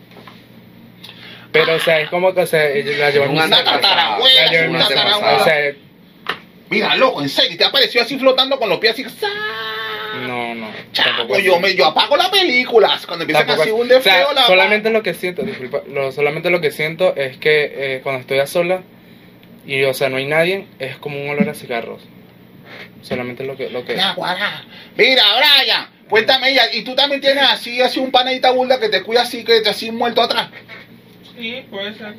Pero, 1.52 1.74
o 1.74 1.78
sea, 1.80 2.00
es 2.00 2.08
como 2.10 2.32
que, 2.34 2.42
o 2.42 2.46
sea, 2.46 2.68
la 2.68 3.10
mi 3.10 3.18
Una 3.38 3.64
tatarabuela, 3.64 4.44
la 4.44 4.50
llevó 4.50 4.64
en 4.64 4.70
un 4.70 4.76
mi- 4.76 4.82
antepasado. 4.82 5.36
O 5.40 5.44
sea, 5.44 5.72
Mira, 6.68 6.94
loco, 6.94 7.20
en 7.20 7.28
serio, 7.28 7.56
te 7.58 7.64
apareció 7.64 8.00
así 8.00 8.16
flotando 8.16 8.56
con 8.58 8.68
los 8.68 8.78
pies 8.78 8.92
así, 8.92 9.04
no, 10.26 10.54
no. 10.54 10.68
Tampoco 10.92 11.38
yo, 11.40 11.58
me, 11.58 11.74
yo 11.74 11.86
apago 11.86 12.16
las 12.16 12.28
películas 12.28 13.06
cuando 13.06 13.24
empiezan 13.24 13.48
así 13.50 13.70
un 13.70 13.88
de 13.88 13.96
O 13.96 14.02
sea, 14.02 14.32
la 14.32 14.46
solamente 14.46 14.90
lo 14.90 15.02
que 15.02 15.14
siento, 15.14 15.42
disculpa, 15.42 15.82
lo, 15.88 16.12
solamente 16.12 16.50
lo 16.50 16.60
que 16.60 16.70
siento 16.70 17.14
es 17.16 17.36
que 17.38 17.72
eh, 17.74 18.00
cuando 18.02 18.20
estoy 18.20 18.38
a 18.38 18.46
sola 18.46 18.82
y, 19.66 19.82
o 19.84 19.94
sea, 19.94 20.08
no 20.08 20.16
hay 20.18 20.26
nadie, 20.26 20.66
es 20.78 20.96
como 20.98 21.20
un 21.20 21.30
olor 21.30 21.48
a 21.48 21.54
cigarros. 21.54 22.02
Solamente 23.02 23.44
lo 23.44 23.56
que, 23.56 23.70
lo 23.70 23.84
que. 23.84 23.96
Ya, 23.96 24.12
guará. 24.12 24.64
Mira, 24.96 25.22
Brian, 25.36 25.86
cuéntame, 26.08 26.52
¿y- 26.52 26.78
y 26.78 26.82
tú 26.82 26.94
también 26.94 27.20
tienes 27.20 27.44
así, 27.44 27.80
así 27.80 27.98
un 27.98 28.10
panadita 28.10 28.50
burda 28.50 28.78
que 28.78 28.88
te 28.88 29.02
cuida 29.02 29.22
así, 29.22 29.42
que 29.44 29.60
te 29.60 29.70
así 29.70 29.90
muerto 29.90 30.22
atrás? 30.22 30.50
Sí, 31.40 31.64
puede 31.70 31.94
ser. 31.94 32.14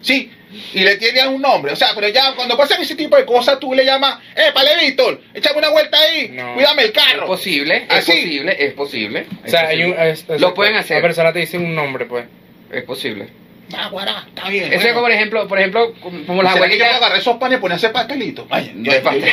Sí, 0.00 0.30
y 0.74 0.78
le 0.80 0.96
tienes 0.96 1.26
un 1.26 1.42
nombre. 1.42 1.72
O 1.72 1.76
sea, 1.76 1.88
pero 1.94 2.08
ya 2.08 2.32
cuando 2.36 2.56
pasan 2.56 2.80
ese 2.80 2.94
tipo 2.94 3.16
de 3.16 3.26
cosas, 3.26 3.58
tú 3.58 3.74
le 3.74 3.84
llamas, 3.84 4.18
eh, 4.36 4.50
pale 4.54 4.70
Víctor, 4.80 5.20
échame 5.34 5.58
una 5.58 5.70
vuelta 5.70 5.98
ahí, 5.98 6.28
No. 6.28 6.54
cuídame 6.54 6.82
el 6.82 6.88
Es 6.90 6.94
carro. 6.94 7.26
posible, 7.26 7.86
es 7.90 8.04
posible, 8.04 8.56
es 8.58 8.72
posible. 8.74 9.26
O 9.42 9.44
es 9.44 9.50
sea, 9.50 9.66
hay 9.68 9.82
un, 9.82 9.98
es- 9.98 10.24
es- 10.28 10.40
Lo 10.40 10.54
pueden 10.54 10.76
hacer. 10.76 10.98
La 10.98 11.02
persona 11.02 11.32
te 11.32 11.40
dice 11.40 11.58
un 11.58 11.74
nombre, 11.74 12.06
pues. 12.06 12.26
Es 12.72 12.84
posible. 12.84 13.28
Ah, 13.76 13.88
guará, 13.90 14.24
está 14.28 14.48
bien. 14.48 14.72
Ese 14.72 14.86
es 14.88 14.92
como, 14.94 15.02
por 15.02 15.10
ejemplo, 15.10 15.46
por 15.48 15.58
ejemplo, 15.58 15.92
como 16.26 16.42
las 16.42 16.54
¿Será 16.54 16.68
que 16.68 16.78
yo 16.78 16.84
abuelitas. 16.84 16.96
agarrar 16.96 17.18
esos 17.18 17.36
panes 17.36 17.58
y 17.58 17.60
poner 17.60 17.76
ese 17.76 17.90
pastelito? 17.90 18.46
Ay, 18.48 18.72
No 18.76 18.90
es 18.92 19.00
pastel. 19.00 19.30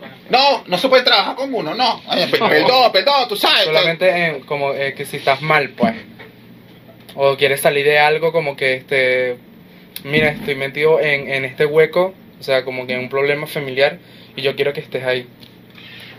Con 0.00 0.08
No, 0.30 0.64
no 0.66 0.78
se 0.78 0.88
puede 0.88 1.02
trabajar 1.04 1.36
con 1.36 1.54
uno, 1.54 1.72
no. 1.74 2.02
Ay, 2.08 2.26
perdón, 2.30 2.90
perdón, 2.90 3.28
tú 3.28 3.36
sabes. 3.36 3.64
Solamente 3.64 4.08
eh, 4.08 4.40
como 4.46 4.72
eh, 4.72 4.94
que 4.94 5.04
si 5.04 5.18
estás 5.18 5.40
mal, 5.42 5.68
pues. 5.70 5.94
O 7.14 7.36
quieres 7.36 7.60
salir 7.60 7.84
de 7.86 7.98
algo 7.98 8.32
como 8.32 8.56
que 8.56 8.74
este. 8.74 9.36
Mira, 10.02 10.30
estoy 10.30 10.54
metido 10.56 11.00
en, 11.00 11.30
en 11.32 11.44
este 11.44 11.64
hueco, 11.66 12.14
o 12.40 12.42
sea, 12.42 12.64
como 12.64 12.86
que 12.86 12.94
en 12.94 13.00
un 13.00 13.08
problema 13.08 13.46
familiar 13.46 13.98
y 14.36 14.42
yo 14.42 14.54
quiero 14.56 14.72
que 14.72 14.80
estés 14.80 15.04
ahí. 15.04 15.26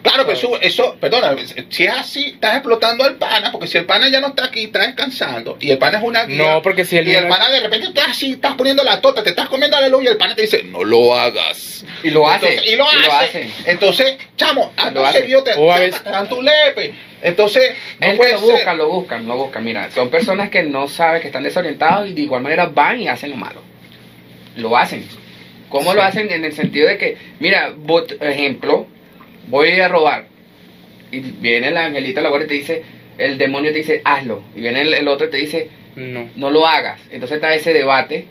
Claro, 0.01 0.23
pero 0.27 0.37
eso, 0.37 0.61
eso, 0.61 0.95
perdona, 1.01 1.35
si 1.69 1.83
es 1.85 1.91
así, 1.91 2.25
estás 2.35 2.57
explotando 2.57 3.03
al 3.03 3.15
pana, 3.15 3.51
porque 3.51 3.65
si 3.65 3.79
el 3.79 3.85
pana 3.85 4.07
ya 4.07 4.19
no 4.21 4.27
está 4.27 4.45
aquí, 4.45 4.65
está 4.65 4.85
descansando, 4.85 5.57
y 5.59 5.71
el 5.71 5.79
pana 5.79 5.97
es 5.97 6.03
una 6.03 6.25
guía, 6.25 6.37
No, 6.53 6.61
porque 6.61 6.85
si 6.85 6.95
el 6.97 7.07
y 7.07 7.15
el 7.15 7.27
pana 7.27 7.49
de 7.49 7.59
repente 7.59 7.87
estás 7.87 8.09
así, 8.09 8.33
estás 8.33 8.53
poniendo 8.53 8.83
la 8.83 9.01
tota, 9.01 9.23
te 9.23 9.31
estás 9.31 9.49
comiendo 9.49 9.81
la 9.81 9.87
luz 9.89 10.03
y 10.03 10.07
el 10.07 10.17
pana 10.17 10.35
te 10.35 10.43
dice, 10.43 10.61
no 10.61 10.83
lo 10.83 11.15
hagas. 11.15 11.83
Y 12.03 12.11
lo 12.11 12.29
hace. 12.29 12.49
Entonces, 12.49 12.71
y 12.71 12.75
lo 12.75 12.85
hace. 12.85 13.49
Entonces, 13.65 14.17
chamo, 14.37 14.71
Lo 14.93 15.05
hace. 15.07 15.19
seguido 15.21 15.43
te, 15.43 15.53
O 15.55 15.71
a 15.73 15.79
veces- 15.79 16.03
tu 16.29 16.39
lepe. 16.39 16.93
Entonces, 17.25 17.71
no 17.99 18.05
Es 18.07 18.11
que 18.13 18.17
puede 18.17 18.31
lo 18.33 18.39
ser. 18.39 18.51
buscan, 18.51 18.77
lo 18.77 18.87
buscan, 18.89 19.27
lo 19.27 19.37
buscan. 19.37 19.63
Mira, 19.63 19.89
son 19.91 20.09
personas 20.09 20.49
que 20.49 20.63
no 20.63 20.87
saben, 20.87 21.21
que 21.21 21.27
están 21.27 21.43
desorientados 21.43 22.07
y 22.09 22.13
de 22.13 22.21
igual 22.21 22.41
manera 22.43 22.67
van 22.67 22.99
y 23.01 23.07
hacen 23.07 23.31
lo 23.31 23.35
malo. 23.37 23.61
Lo 24.55 24.77
hacen. 24.77 25.05
¿Cómo 25.69 25.93
lo 25.93 26.01
hacen? 26.01 26.31
En 26.31 26.45
el 26.45 26.53
sentido 26.53 26.87
de 26.87 26.97
que, 26.97 27.17
mira, 27.39 27.73
vos- 27.75 28.15
ejemplo, 28.21 28.87
voy 29.47 29.71
a 29.79 29.87
robar. 29.87 30.27
Y 31.11 31.19
viene 31.19 31.71
la 31.71 31.85
angelita 31.85 32.21
la 32.21 32.29
guardia 32.29 32.45
y 32.45 32.49
te 32.49 32.53
dice, 32.55 32.83
el 33.17 33.37
demonio 33.37 33.71
te 33.71 33.79
dice, 33.79 34.01
hazlo. 34.05 34.43
Y 34.55 34.61
viene 34.61 34.81
el, 34.81 34.93
el 34.93 35.07
otro 35.07 35.27
y 35.27 35.31
te 35.31 35.37
dice, 35.37 35.69
No. 35.95 36.29
no 36.35 36.49
lo 36.51 36.65
hagas. 36.67 37.01
Entonces 37.11 37.35
está 37.37 37.53
ese 37.55 37.73
debate 37.73 38.27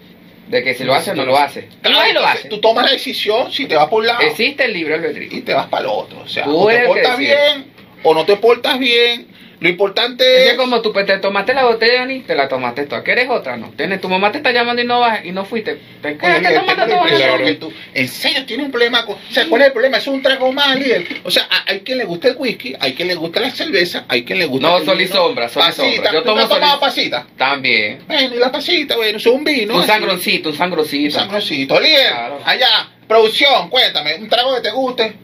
de 0.48 0.62
que 0.62 0.74
si 0.74 0.84
lo 0.84 0.94
hace 0.94 1.10
o 1.10 1.14
no 1.14 1.24
lo 1.24 1.36
hace. 1.38 1.68
Claro, 1.82 2.12
lo 2.12 2.26
hace. 2.26 2.48
Tú 2.48 2.60
tomas 2.60 2.84
la 2.84 2.92
decisión 2.92 3.50
si 3.50 3.66
te 3.66 3.74
vas 3.76 3.88
por 3.88 4.00
un 4.00 4.06
lado 4.06 4.20
Existe 4.22 4.64
el 4.66 4.72
libre 4.74 4.94
albedrío. 4.94 5.28
y 5.32 5.40
te 5.40 5.54
vas 5.54 5.66
para 5.66 5.82
el 5.84 5.88
otro. 5.90 6.20
O 6.20 6.28
sea, 6.28 6.44
Tú 6.44 6.56
o 6.56 6.68
te 6.68 6.80
portas 6.80 7.18
bien 7.18 7.64
o 8.04 8.14
no 8.14 8.24
te 8.24 8.36
portas 8.36 8.78
bien. 8.78 9.26
Lo 9.60 9.68
importante 9.70 10.24
Es 10.24 10.42
es. 10.46 10.50
que 10.50 10.56
como 10.58 10.82
tú 10.82 10.92
pues, 10.92 11.06
te 11.06 11.16
tomaste 11.18 11.54
la 11.54 11.64
botella 11.64 12.04
ni 12.04 12.20
te 12.20 12.34
la 12.34 12.48
tomaste 12.48 12.84
tú. 12.84 12.96
¿Quieres 13.02 13.30
otra? 13.30 13.56
No. 13.56 13.70
Tienes, 13.74 13.98
tu 14.00 14.10
mamá 14.10 14.30
te 14.30 14.38
está 14.38 14.50
llamando 14.52 14.82
y 14.82 14.84
no 14.84 15.00
vas 15.00 15.24
y 15.24 15.32
no 15.32 15.46
fuiste. 15.46 15.78
Te 16.02 16.12
todo 16.16 16.28
Claro. 16.28 17.56
tú- 17.58 17.72
en 17.94 18.08
serio 18.08 18.44
tiene 18.44 18.64
un 18.64 18.70
problema 18.70 19.06
con, 19.06 19.14
o 19.14 19.18
sea, 19.32 19.46
¿cuál 19.48 19.62
es 19.62 19.66
el 19.68 19.72
problema? 19.72 19.96
Es 19.98 20.06
un 20.06 20.20
trago 20.20 20.52
más, 20.52 20.78
líder. 20.78 21.06
O 21.24 21.30
sea, 21.30 21.48
hay 21.66 21.80
quien 21.80 21.96
le 21.98 22.04
gusta 22.04 22.28
el 22.28 22.36
whisky, 22.36 22.74
hay 22.78 22.92
quien 22.94 23.08
le 23.08 23.14
gusta 23.14 23.40
la 23.40 23.50
cerveza, 23.52 24.04
hay 24.08 24.24
quien 24.24 24.40
le 24.40 24.46
gusta 24.46 24.68
No, 24.68 24.76
el 24.78 24.84
sol 24.84 25.00
y 25.00 25.04
vino. 25.04 25.16
sombra, 25.16 25.48
sol 25.48 25.62
y 25.62 25.66
pasita. 25.66 25.84
sombra. 25.94 26.12
Yo 26.12 26.18
¿Tú 26.22 26.24
tomo 26.26 26.46
sol 26.46 26.58
y- 26.60 26.80
pasita? 26.80 27.26
También. 27.38 27.98
Bueno, 28.06 28.34
y 28.34 28.38
la 28.38 28.52
pasita, 28.52 28.96
bueno, 28.96 29.16
es 29.16 29.26
un 29.26 29.44
vino. 29.44 29.74
un 29.76 29.80
así. 29.80 29.88
sangroncito, 29.88 30.48
un 30.50 30.54
Un 30.54 30.58
sangroncito. 30.58 31.14
sangrosito. 31.14 31.80
Líder, 31.80 32.08
Claro. 32.10 32.40
allá, 32.44 32.88
producción, 33.08 33.70
cuéntame, 33.70 34.16
un 34.16 34.28
trago 34.28 34.54
que 34.56 34.60
te 34.60 34.70
guste. 34.72 35.14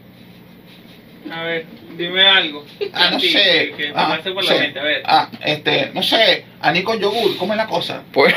A 1.31 1.43
ver, 1.45 1.67
Dime 2.01 2.27
algo. 2.27 2.65
Ah, 2.95 3.11
no 3.13 3.21
sé. 3.21 3.29
Que, 3.29 3.75
que 3.77 3.93
ah, 3.95 4.17
pase 4.17 4.31
por 4.33 4.43
no 4.43 4.51
la 4.51 4.57
sé. 4.57 4.61
mente, 4.61 4.81
a 4.81 4.83
ver. 4.83 5.03
Ah, 5.05 5.29
este, 5.45 5.91
no 5.93 6.03
sé. 6.03 6.45
Aní 6.63 6.83
con 6.83 6.99
yogur, 6.99 7.37
¿cómo 7.37 7.53
es 7.53 7.59
la 7.59 7.67
cosa? 7.67 8.03
Pues, 8.11 8.35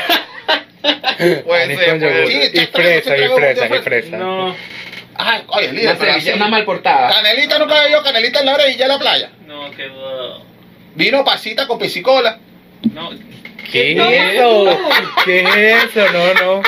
puede 1.44 1.62
Anís 1.64 1.78
ser, 1.78 1.88
con 1.90 2.00
yogur. 2.00 2.26
Sí. 2.28 2.40
Y 2.52 2.66
fresa, 2.66 3.16
y 3.16 3.28
fresa, 3.28 3.66
y 3.66 3.78
fresa. 3.80 4.16
No, 4.18 4.54
Ay, 5.16 5.42
oye, 5.48 5.72
líder, 5.72 5.96
Una, 5.96 5.98
pero 5.98 6.36
una 6.36 6.48
mal 6.48 6.64
portada. 6.64 7.08
Canelita 7.10 7.58
nunca 7.58 7.80
había 7.80 7.96
yo, 7.96 8.02
canelita 8.02 8.40
en 8.40 8.46
la 8.46 8.54
orilla 8.54 8.76
de 8.84 8.88
la 8.88 8.98
playa. 8.98 9.30
no, 9.46 9.70
quedó. 9.70 10.44
Vino 10.96 11.24
pasita 11.24 11.66
con 11.66 11.78
piscicola. 11.78 12.38
No. 12.92 13.10
¿Qué 13.72 13.92
es 13.92 13.96
No, 13.96 14.08
eso? 14.10 14.78
¿Qué 15.24 15.40
es 15.40 15.84
eso? 15.96 16.12
No, 16.12 16.34
no. 16.34 16.62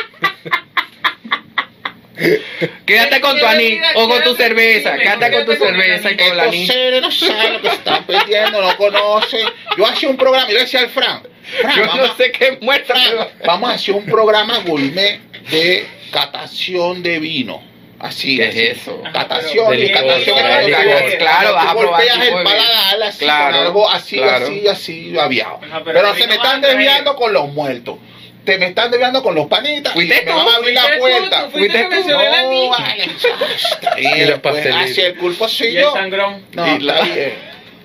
Quédate 2.87 3.20
con 3.20 3.38
tu 3.38 3.46
anís 3.46 3.81
o 3.94 4.09
con 4.09 4.22
tu 4.22 4.35
cerveza. 4.35 4.96
Quédate 4.96 5.31
con 5.33 5.44
tu 5.46 5.52
cerveza 5.64 6.11
y 6.11 6.16
con 6.16 6.26
Estos 6.26 6.42
anís. 6.46 6.72
no 7.02 7.11
saben 7.11 7.52
lo 7.55 7.61
que 7.62 7.68
están 7.68 8.05
perdiendo, 8.05 8.62
no 8.62 8.76
conocen. 8.76 9.46
Yo 9.76 9.87
hacía 9.87 10.09
un 10.09 10.16
programa, 10.16 10.50
y 10.50 10.55
le 10.55 10.61
decía 10.61 10.81
al 10.81 10.88
Fran, 10.90 11.22
Fran, 11.61 11.76
Yo 11.76 11.87
vamos, 11.87 12.09
no 12.09 12.16
sé 12.16 12.33
qué 12.33 12.59
muestra. 12.61 12.96
Fran, 12.96 13.29
vamos 13.44 13.70
a 13.70 13.74
hacer 13.74 13.94
un 13.94 14.07
programa 14.07 14.59
gourmet 14.61 15.20
de 15.50 15.87
catación 16.11 17.02
de 17.02 17.18
vino. 17.18 17.62
Así 17.98 18.37
¿Qué 18.37 18.48
así. 18.48 18.61
es 18.61 18.79
eso? 18.81 19.02
Catación, 19.11 19.66
catación 19.92 20.38
cuando 20.38 20.66
tú- 20.66 21.16
Claro, 21.18 21.55
vas 21.55 21.66
a 21.66 21.74
probar 21.74 22.02
el 22.02 22.20
de 22.20 22.31
paladar 22.31 23.02
así 23.05 23.18
Claro, 23.24 23.57
con 23.57 23.66
algo 23.66 23.90
así, 23.90 24.16
claro. 24.16 24.44
así, 24.46 24.68
así, 24.68 25.18
aviado. 25.18 25.61
Ajá, 25.62 25.83
pero 25.83 26.00
pero 26.02 26.14
se 26.14 26.26
me 26.26 26.35
están 26.35 26.61
desviando 26.61 27.16
con 27.16 27.33
los 27.33 27.48
muertos. 27.48 27.96
Te 28.46 28.59
me 28.59 28.66
están 28.68 28.90
desviando 28.90 29.22
con 29.22 29.35
los 29.35 29.46
panitas 29.48 29.92
y 29.92 29.94
¿Fuiste 29.94 30.22
me 30.24 30.30
tú? 30.32 30.37
van 30.38 30.48
a 30.48 30.56
abrir 30.56 30.74
la 30.74 30.80
¿Fuiste 30.82 30.96
tú? 30.96 31.00
puerta. 31.00 31.44
¿Tú 31.44 31.50
fuiste 31.50 31.78
la 31.78 32.42
No, 32.42 32.68
vale. 32.70 33.11
Y 34.16 34.24
los 34.24 34.38
pastelitos. 34.40 34.82
así 34.90 35.00
el 35.02 35.16
culpo 35.16 35.48
soy 35.48 35.66
Y 35.68 35.76
el 35.76 35.82
yo. 35.82 35.92
sangrón. 35.92 36.46
No, 36.52 36.66
Y 36.76 36.78
la-. 36.80 37.06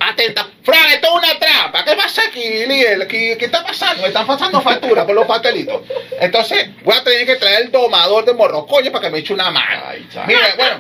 Atenta. 0.04 0.48
Fran, 0.64 0.90
esto 0.94 1.08
es 1.10 1.14
una 1.14 1.40
trampa. 1.40 1.84
¿Qué 1.86 1.96
pasa 1.96 2.24
aquí, 2.28 2.66
líder? 2.66 3.08
¿Qué, 3.08 3.36
qué 3.38 3.46
está 3.46 3.64
pasando? 3.64 4.02
Me 4.02 4.08
están 4.08 4.26
pasando 4.26 4.60
factura 4.62 5.06
por 5.06 5.14
los 5.14 5.28
pastelitos. 5.28 5.82
Entonces, 6.20 6.70
voy 6.84 6.96
a 6.98 7.04
tener 7.04 7.24
que 7.26 7.36
traer 7.36 7.64
el 7.64 7.72
domador 7.72 8.26
de 8.26 8.34
morrocoyo 8.34 8.92
para 8.92 9.06
que 9.06 9.12
me 9.12 9.20
eche 9.20 9.32
una 9.34 9.52
mano. 9.52 9.84
Ay, 9.88 10.08
chao. 10.12 10.24
Mira, 10.26 10.40
bueno, 10.58 10.80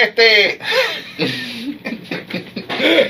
este. 0.00 0.58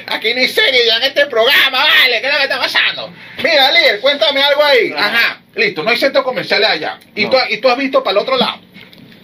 Aquí 0.07 0.33
ni 0.35 0.49
serie 0.49 0.87
ya 0.87 0.97
en 0.97 1.03
este 1.05 1.27
programa, 1.27 1.85
vale, 1.85 2.21
¿qué 2.21 2.27
es 2.27 2.33
lo 2.33 2.39
que 2.39 2.45
está 2.45 2.59
pasando? 2.59 3.13
Mira, 3.43 3.73
líder, 3.73 4.01
cuéntame 4.01 4.43
algo 4.43 4.63
ahí. 4.65 4.93
Ajá, 4.97 5.42
listo, 5.55 5.83
no 5.83 5.91
hay 5.91 5.97
centros 5.97 6.25
comerciales 6.25 6.69
allá. 6.69 6.99
¿Y, 7.15 7.25
No. 7.25 7.31
tú, 7.31 7.37
y 7.51 7.59
tú 7.59 7.69
has 7.69 7.77
visto 7.77 8.03
para 8.03 8.13
el 8.13 8.23
otro 8.23 8.37
lado. 8.37 8.61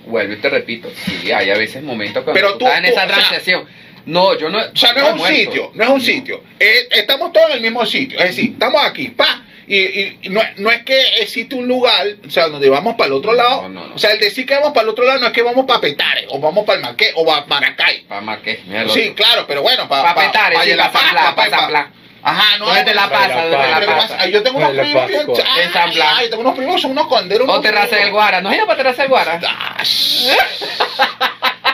Vuelvo 0.06 0.32
y 0.32 0.36
te 0.36 0.48
repito. 0.48 0.88
Sí, 1.04 1.30
hay 1.30 1.50
a 1.50 1.56
veces 1.58 1.82
momentos 1.82 2.24
cuando 2.24 2.32
Pero 2.40 2.52
tú, 2.54 2.60
tú- 2.60 2.66
estás 2.66 2.78
en 2.78 2.84
esa 2.86 3.04
o 3.04 3.08
sea- 3.08 3.16
transición. 3.28 3.68
No, 4.06 4.38
yo 4.38 4.48
no. 4.48 4.58
O 4.58 4.76
sea, 4.76 4.94
no 4.94 5.00
es 5.06 5.12
un 5.12 5.18
muerto. 5.18 5.36
sitio, 5.38 5.70
no 5.74 5.84
es 5.84 5.90
un 5.90 6.00
sitio. 6.00 6.42
Eh, 6.58 6.88
estamos 6.92 7.30
todos 7.32 7.50
en 7.50 7.56
el 7.56 7.60
mismo 7.60 7.84
sitio. 7.84 8.18
Es 8.18 8.28
decir, 8.28 8.52
estamos 8.52 8.82
aquí, 8.82 9.08
pa. 9.10 9.44
Y, 9.66 9.76
y- 9.76 10.18
y 10.22 10.28
no, 10.30 10.40
no 10.56 10.70
es 10.70 10.82
que 10.82 10.98
existe 11.20 11.54
un 11.54 11.68
lugar, 11.68 12.06
o 12.26 12.30
sea, 12.30 12.48
donde 12.48 12.70
vamos 12.70 12.94
para 12.94 13.08
el 13.08 13.12
otro 13.12 13.34
lado. 13.34 13.70
O 13.94 13.98
sea, 13.98 14.12
el 14.12 14.18
decir 14.18 14.46
que 14.46 14.54
vamos 14.54 14.70
para 14.72 14.84
el 14.84 14.88
otro 14.88 15.04
lado 15.04 15.18
no 15.20 15.26
es 15.26 15.32
que 15.34 15.42
vamos 15.42 15.66
para 15.66 15.82
Petare, 15.82 16.24
o 16.30 16.40
vamos 16.40 16.64
para 16.64 16.78
el 16.78 16.82
Marqués, 16.86 17.12
o 17.16 17.26
para 17.26 17.44
Maracay. 17.44 18.04
Pa' 18.08 18.22
Marqués, 18.22 18.60
mira 18.66 18.88
Sí, 18.88 19.12
claro, 19.14 19.44
pero 19.46 19.60
bueno, 19.60 19.86
para 19.86 20.14
Pa' 20.14 20.22
Petare, 20.22 20.56
sí, 20.64 20.70
pa'. 20.74 21.90
Ajá, 22.22 22.58
no. 22.58 22.66
¿Dónde 22.66 22.84
te 22.84 22.94
la 22.94 23.08
pasa? 23.08 23.28
La 23.28 23.42
¿Dónde 23.44 23.56
te 23.56 23.56
Paz. 23.56 23.70
la 23.70 23.78
Pero 23.80 23.92
¿qué 23.92 24.00
pasa? 24.00 24.26
Yo 24.26 24.42
tengo 24.42 24.58
unos 24.58 24.70
primos 24.72 25.10
ay, 25.10 25.62
En 25.64 25.72
San 25.72 25.90
Blas. 25.92 26.14
ay, 26.16 26.28
tengo 26.30 26.40
unos 26.42 26.56
primos, 26.56 26.80
son 26.82 26.90
unos 26.90 27.06
conderos. 27.06 27.48
O 27.48 27.60
Terraza 27.60 27.96
del 27.96 28.10
Guara. 28.10 28.40
¿No 28.40 28.48
has 28.48 28.56
ido 28.56 28.66
para 28.66 28.76
Terraza 28.78 29.02
del 29.02 29.10
Guara? 29.10 29.40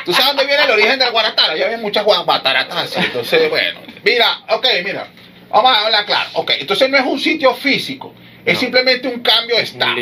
¿Tú 0.04 0.12
sabes 0.12 0.26
dónde 0.28 0.46
viene 0.46 0.64
el 0.64 0.70
origen 0.70 0.98
del 0.98 1.10
guaratara? 1.12 1.56
Ya 1.56 1.64
había 1.64 1.78
muchas 1.78 2.04
guataratas 2.04 2.76
así. 2.76 3.00
Entonces, 3.00 3.48
bueno. 3.48 3.80
Mira, 4.04 4.40
ok, 4.50 4.66
mira. 4.84 5.08
Vamos 5.48 5.70
a 5.72 5.80
hablar 5.86 6.04
claro. 6.04 6.28
Ok, 6.34 6.50
entonces 6.58 6.90
no 6.90 6.98
es 6.98 7.04
un 7.04 7.18
sitio 7.18 7.54
físico. 7.54 8.14
Es 8.44 8.54
No. 8.54 8.60
simplemente 8.60 9.08
un 9.08 9.20
cambio 9.20 9.56
de 9.56 9.62
estado. 9.62 9.96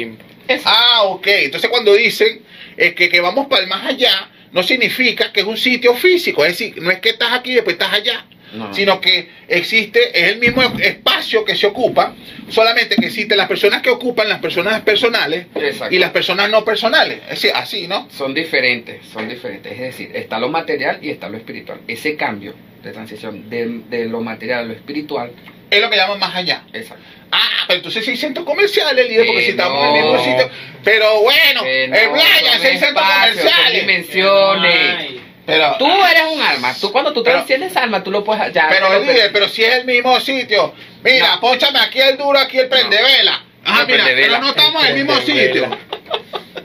Ah, 0.65 1.03
ok. 1.05 1.27
Entonces 1.27 1.71
cuando 1.71 1.95
dicen 1.95 2.43
eh, 2.77 2.95
que, 2.95 3.09
que 3.09 3.21
vamos 3.21 3.47
para 3.47 3.63
el 3.63 3.69
más 3.69 3.85
allá, 3.87 4.29
no 4.51 4.63
significa 4.65 5.33
que 5.33 5.41
es 5.41 5.47
un 5.47 5.57
sitio 5.57 5.95
físico. 5.95 6.45
Es 6.45 6.59
decir, 6.59 6.83
no 6.83 6.91
es 6.91 6.99
que 7.01 7.11
estás 7.11 7.33
aquí 7.33 7.53
y 7.53 7.55
después 7.55 7.75
estás 7.75 7.93
allá. 7.93 8.27
No. 8.53 8.73
Sino 8.75 9.01
que 9.01 9.29
existe, 9.49 10.11
es 10.19 10.33
el 10.33 10.38
mismo 10.38 10.62
espacio 10.79 11.45
que 11.45 11.57
se 11.57 11.67
ocupa, 11.67 12.15
solamente 12.49 12.97
que 12.97 13.07
existen 13.07 13.38
las 13.38 13.49
personas 13.49 13.81
que 13.83 13.91
ocupan 13.91 14.29
las 14.29 14.41
personas 14.41 14.81
personales 14.83 15.47
Exacto. 15.55 15.95
y 15.95 15.99
las 15.99 16.11
personas 16.11 16.51
no 16.51 16.65
personales. 16.65 17.21
Es 17.25 17.31
decir, 17.31 17.53
así, 17.55 17.88
¿no? 17.88 18.09
Son 18.11 18.35
diferentes, 18.35 19.07
son 19.07 19.29
diferentes. 19.29 19.73
Es 19.73 19.81
decir, 19.81 20.11
está 20.15 20.38
lo 20.38 20.49
material 20.51 20.99
y 21.01 21.11
está 21.11 21.29
lo 21.29 21.38
espiritual. 21.38 21.81
Ese 21.88 22.17
cambio 22.17 22.55
de 22.83 22.93
transición 22.93 23.49
de, 23.49 23.81
de 23.88 24.05
lo 24.07 24.21
material 24.21 24.61
a 24.61 24.65
lo 24.65 24.73
espiritual, 24.75 25.31
Es 25.71 25.81
lo 25.81 25.88
que 25.88 25.97
llaman 25.97 26.19
más 26.19 26.35
allá. 26.35 26.65
exacto. 26.73 27.05
Ah, 27.35 27.65
pero 27.67 27.79
entonces 27.79 28.05
sí 28.05 28.11
hay 28.11 28.17
centros 28.19 28.45
comerciales, 28.45 29.09
líder, 29.09 29.25
porque 29.25 29.41
Que 29.41 29.45
si 29.47 29.51
estamos 29.53 29.83
no. 29.83 29.88
en 29.88 29.97
el 29.97 30.03
mismo 30.12 30.23
sitio. 30.23 30.51
Pero 30.85 31.23
bueno, 31.23 31.62
no, 31.62 31.67
en 31.67 31.91
playa, 31.91 32.53
son 32.53 32.61
sí 32.61 32.67
hay 32.67 32.79
centros 32.79 32.88
espacios, 33.09 33.37
son 33.37 33.51
comerciales. 33.53 33.81
dimensiones. 33.81 34.95
Ay. 34.99 35.22
Pero, 35.53 35.77
Tú 35.79 35.87
eres 35.87 36.23
un 36.33 36.41
alma. 36.41 36.75
Tú 36.81 36.91
cuando 36.91 37.12
tú 37.12 37.23
transciendes 37.23 37.77
alma, 37.77 38.03
tú 38.03 38.11
lo 38.11 38.25
puedes 38.25 38.53
ya. 38.55 38.69
pero 38.71 38.87
pero 39.33 39.49
si 39.49 39.62
es 39.65 39.75
el 39.75 39.85
mismo 39.85 40.19
sitio. 40.21 40.73
Mira, 41.03 41.35
No. 41.35 41.41
ponchame 41.41 41.79
aquí 41.79 42.01
el 42.01 42.17
duro, 42.17 42.38
aquí 42.38 42.59
el 42.59 42.69
prendevela. 42.69 43.43
Ah, 43.65 43.81
No, 43.81 43.87
mira, 43.87 44.05
prendevela. 44.05 44.38
pero 44.38 44.41
no 44.41 44.49
estamos 44.49 44.85
en 44.85 44.88
el 44.97 45.05
mismo 45.05 45.21
sitio. 45.21 45.79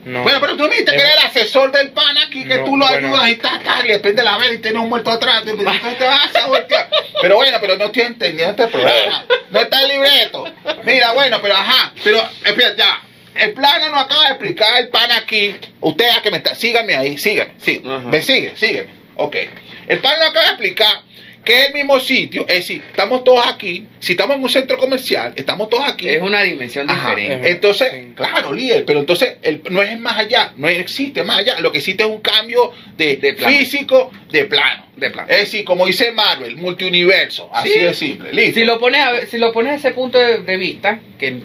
No. 0.06 0.24
Bueno, 0.24 0.40
pero 0.40 0.56
tú 0.56 0.64
me 0.64 0.70
dijiste 0.70 0.92
que 0.92 1.02
era 1.02 1.12
el 1.16 1.26
asesor 1.26 1.70
del 1.74 1.90
pan 1.90 2.18
aquí, 2.18 2.46
que 2.48 2.56
No, 2.60 2.64
tú 2.64 2.78
lo 2.78 2.88
bueno. 2.88 3.08
ayudas 3.10 3.30
y 3.30 3.36
ta, 3.36 3.60
ta, 3.62 3.82
y 3.84 3.88
le 3.90 4.00
prende 4.00 4.24
la 4.24 4.38
vela 4.38 4.54
y 4.54 4.60
tiene 4.60 4.80
un 4.80 4.88
muerto 4.88 5.12
atrás. 5.12 5.44
y 5.46 5.50
entonces 5.50 5.98
te 5.98 6.06
vas 6.06 6.34
a 6.34 6.48
voltear. 6.48 6.90
Pero 7.22 7.36
bueno, 7.36 7.58
pero 7.60 7.76
no 7.76 7.86
estoy 7.86 8.04
entendiendo 8.04 8.52
este 8.64 8.68
programa. 8.74 9.26
No 9.50 9.60
está 9.60 9.82
el 9.82 9.90
libreto. 9.90 10.46
Mira, 10.86 11.12
bueno, 11.12 11.40
pero 11.42 11.56
ajá. 11.56 11.92
Pero, 12.06 12.22
espera, 12.46 12.74
ya. 12.78 13.02
El 13.40 13.54
plano 13.54 13.90
nos 13.90 14.02
acaba 14.04 14.24
de 14.26 14.30
explicar 14.30 14.80
el 14.82 14.90
pan 14.90 15.12
aquí. 15.12 15.56
Ustedes 15.82 16.18
que 16.20 16.32
me 16.32 16.38
está, 16.38 16.56
síganme 16.56 16.96
ahí, 16.96 17.18
síganme, 17.18 17.54
sí. 17.58 17.82
Me 18.06 18.22
sigue, 18.22 18.54
sígueme. 18.56 18.90
Ok. 19.16 19.36
El 19.88 20.00
pan 20.00 20.14
nos 20.20 20.30
acaba 20.30 20.46
de 20.46 20.52
explicar 20.52 21.02
que 21.44 21.62
es 21.62 21.68
el 21.68 21.74
mismo 21.76 21.98
sitio. 22.02 22.42
Es 22.42 22.56
decir, 22.56 22.84
estamos 22.90 23.24
todos 23.24 23.48
aquí. 23.48 23.88
Si 24.00 24.12
estamos 24.14 24.36
en 24.36 24.44
un 24.44 24.50
centro 24.50 24.78
comercial, 24.78 25.32
estamos 25.38 25.70
todos 25.70 25.88
aquí. 25.88 26.10
Es 26.10 26.22
una 26.22 26.42
dimensión 26.44 26.90
Ajá. 26.90 27.12
diferente. 27.16 27.50
Entonces, 27.52 27.90
Sí. 27.94 28.14
claro, 28.16 28.52
líder, 28.52 28.84
pero 28.84 29.00
entonces 29.00 29.38
el- 29.44 29.62
no 29.70 29.82
es 29.82 29.98
más 29.98 30.18
allá, 30.18 30.52
no 30.58 30.68
existe 30.68 31.24
más 31.24 31.38
allá. 31.40 31.58
Lo 31.62 31.72
que 31.72 31.78
existe 31.78 32.04
es 32.04 32.10
un 32.10 32.20
cambio 32.20 32.74
de, 32.98 33.16
De 33.16 33.32
plano. 33.34 33.58
físico 33.58 34.12
de 34.30 34.44
plano. 34.44 34.88
De 34.98 35.10
plano. 35.10 35.30
Es 35.32 35.38
decir, 35.38 35.64
como 35.64 35.86
dice 35.86 36.12
Marvel, 36.12 36.58
multiuniverso. 36.58 37.50
Así 37.54 37.70
Sí. 37.72 37.80
de 37.80 37.94
simple. 37.94 38.34
Listo. 38.34 38.60
Si 38.60 38.66
lo 38.66 38.78
pones 38.78 39.02
a, 39.02 39.26
si 39.26 39.38
lo 39.38 39.54
pones 39.54 39.72
a 39.72 39.76
ese 39.76 39.92
punto 39.92 40.18
de, 40.20 40.40
de 40.40 40.58
vista, 40.58 41.00
que 41.18 41.44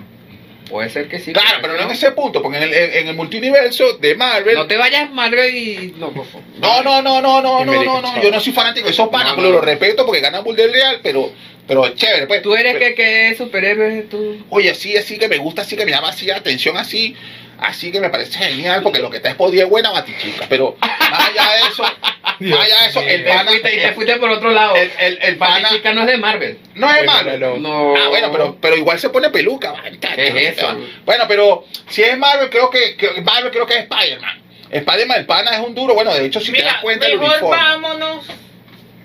puede 0.73 0.91
ser 0.91 1.07
que 1.09 1.21
sí. 1.21 1.33
claro, 1.33 1.59
pero 1.63 1.77
no 1.77 1.83
en 1.85 1.91
ese 1.93 2.11
punto, 2.11 2.43
porque 2.43 2.57
en 2.59 2.65
el, 2.65 2.75
en 2.75 3.07
el 3.09 3.15
multiuniverso 3.15 3.93
de 3.99 4.17
Marvel. 4.17 4.55
No 4.57 4.67
te 4.67 4.77
vayas 4.77 5.11
Marvel 5.13 5.55
y. 5.57 5.95
No, 5.99 6.11
por 6.11 6.27
favor. 6.27 6.43
No, 6.59 6.83
no, 6.83 7.01
no, 7.01 7.21
no, 7.23 7.41
no, 7.41 7.65
no, 7.65 7.85
no, 7.85 8.01
no, 8.03 8.23
yo 8.23 8.31
no 8.33 8.41
soy 8.41 8.53
fanático 8.53 8.87
de 8.87 8.93
esos 8.93 9.09
panas, 9.09 9.35
pero 9.37 9.51
lo 9.51 9.61
respeto 9.61 10.05
porque 10.05 10.21
ganan 10.21 10.43
Bull 10.43 10.57
del 10.57 10.73
Real, 10.73 10.99
pero, 11.03 11.31
pero 11.69 11.87
es 11.87 11.95
chévere, 11.95 12.27
pues. 12.27 12.43
Tú 12.43 12.55
eres 12.57 12.73
Pero- 12.75 12.87
que, 12.87 12.95
que 12.95 13.35
superhéroe, 13.37 14.03
tú. 14.11 14.45
Oye, 14.51 14.71
así, 14.71 14.97
así 14.97 15.19
que 15.19 15.29
me 15.29 15.39
gusta, 15.39 15.63
así 15.63 15.77
que 15.77 15.85
me 15.85 15.93
llama 15.93 16.09
así 16.09 16.29
atención, 16.31 16.77
así, 16.77 17.15
así 17.63 17.91
que 17.93 18.01
me 18.01 18.11
parece 18.11 18.39
genial, 18.39 18.83
porque 18.83 19.01
lo 19.01 19.11
que 19.11 19.17
está 19.19 19.31
es 19.31 19.35
podía 19.37 19.67
buena 19.67 19.91
batichica, 19.91 20.47
pero 20.49 20.77
más 20.81 21.29
allá 21.29 21.53
de 21.53 21.69
eso, 21.71 21.83
más 22.41 22.61
allá 22.61 22.83
de 22.83 22.89
eso, 22.89 23.01
el 23.01 23.25
Te 23.25 23.29
pana, 23.31 23.51
fuiste, 23.51 23.75
y 23.77 23.81
te 23.81 23.93
fuiste 23.93 24.17
por 24.17 24.31
otro 24.31 24.51
lado. 24.51 24.75
el, 24.77 24.91
el, 24.99 25.19
el 25.23 25.37
pana, 25.37 25.71
no 25.95 26.01
es 26.03 26.07
de 26.07 26.17
Marvel. 26.19 26.59
no 26.75 26.91
es 26.91 26.97
El 26.99 27.07
malo. 27.07 27.31
reloj. 27.31 27.59
No. 27.59 27.95
Ah, 27.97 28.09
bueno, 28.09 28.31
pero, 28.33 28.57
pero 28.61 28.77
igual 28.77 28.99
se 28.99 29.09
pone 29.11 29.31
peluca. 29.31 29.73
man, 29.73 29.99
chacho, 30.01 30.17
¿Qué 30.17 30.29
es 30.49 30.59
eso? 30.59 30.77
Bueno, 31.05 31.25
pero 31.29 31.65
si 31.89 32.03
es 32.03 32.17
Marvel, 32.19 32.51
creo 32.51 32.69
que, 32.71 32.97
que 32.97 33.21
Marvel 33.23 33.51
creo 33.51 33.67
que 33.67 33.75
es 33.75 33.81
Spider-Man. 33.81 34.43
Spider-Man, 34.71 35.19
el 35.19 35.27
pana 35.27 35.51
es 35.55 35.61
un 35.61 35.75
duro. 35.75 35.95
Bueno, 35.95 36.15
de 36.15 36.25
hecho, 36.25 36.41
si 36.41 36.47
te 36.47 36.53
Mira, 36.59 36.73
das 36.73 36.81
cuenta 36.83 37.07
el 37.07 37.19
mejor 37.19 37.37
uniforme. 37.43 37.57
vámonos. 37.63 38.25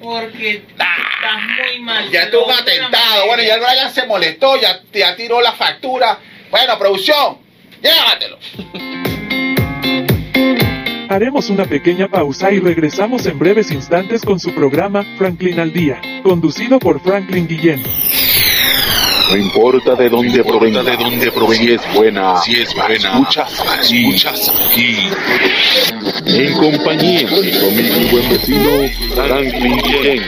Porque 0.02 0.52
estás 0.68 0.88
muy 1.72 1.80
mal. 1.82 2.06
Ya 2.12 2.20
Te 2.22 2.26
estuvo 2.28 2.46
un 2.46 2.52
atentado. 2.54 3.26
Bueno, 3.26 3.44
ya 3.44 3.56
el 3.56 3.60
Brian 3.62 3.92
se 3.94 4.06
molestó, 4.06 4.56
ya, 4.62 4.80
ya 4.94 5.16
tiró 5.16 5.42
la 5.42 5.54
factura. 5.54 6.20
Bueno, 6.52 6.78
producción, 6.78 7.40
llévatelo. 7.82 8.38
Haremos 11.10 11.50
una 11.50 11.66
pequeña 11.66 12.10
pausa 12.10 12.52
y 12.52 12.60
regresamos 12.60 13.26
en 13.26 13.40
breves 13.40 13.72
instantes 13.72 14.24
con 14.24 14.40
su 14.40 14.54
programa 14.54 15.06
Franklin 15.18 15.60
al 15.60 15.72
Día, 15.72 16.02
conducido 16.22 16.80
por 16.80 17.00
Franklin 17.00 17.48
Guillén. 17.48 17.82
No 19.30 19.38
importa 19.38 19.96
de 19.96 20.10
dónde 20.10 20.44
provenga, 20.44 20.84
de 20.84 20.96
dónde 20.96 21.32
provenga, 21.32 21.64
si 21.64 21.72
es 21.72 21.94
buena, 21.94 22.38
si 22.42 22.56
es 22.62 22.74
buena, 22.74 22.96
escuchas 22.96 23.64
aquí, 23.68 24.06
escuchas 24.06 24.50
aquí. 24.50 25.10
En 26.26 26.54
compañía 26.54 27.28
de 27.28 27.60
conmigo 27.60 27.96
y 28.02 28.06
buen 28.12 28.30
vecino 28.30 28.70
Franklin 29.16 29.78
Guillén. 29.78 30.24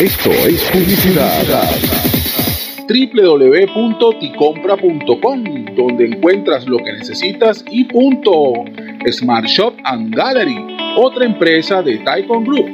Esto 0.00 0.30
es 0.30 0.62
publicidad 0.64 2.21
www.ticompra.com, 2.86 5.44
donde 5.76 6.06
encuentras 6.06 6.66
lo 6.66 6.78
que 6.78 6.92
necesitas 6.92 7.64
y 7.70 7.84
punto. 7.84 8.64
Smart 9.10 9.46
Shop 9.46 9.74
and 9.84 10.14
Gallery, 10.14 10.56
otra 10.96 11.24
empresa 11.24 11.82
de 11.82 11.98
Taikon 11.98 12.44
Group. 12.44 12.70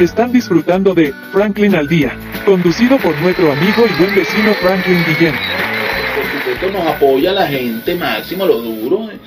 Están 0.00 0.32
disfrutando 0.32 0.94
de 0.94 1.12
Franklin 1.32 1.74
al 1.76 1.88
Día, 1.88 2.16
conducido 2.44 2.98
por 2.98 3.18
nuestro 3.20 3.52
amigo 3.52 3.84
y 3.88 4.02
buen 4.02 4.14
vecino 4.14 4.52
Franklin 4.54 4.98
Guillén. 5.06 5.34
Nos 6.70 6.86
apoya 6.86 7.32
la 7.32 7.48
gente 7.48 7.96
máximo, 7.96 8.46
lo 8.46 8.58
duro. 8.58 9.08
eh. 9.10 9.18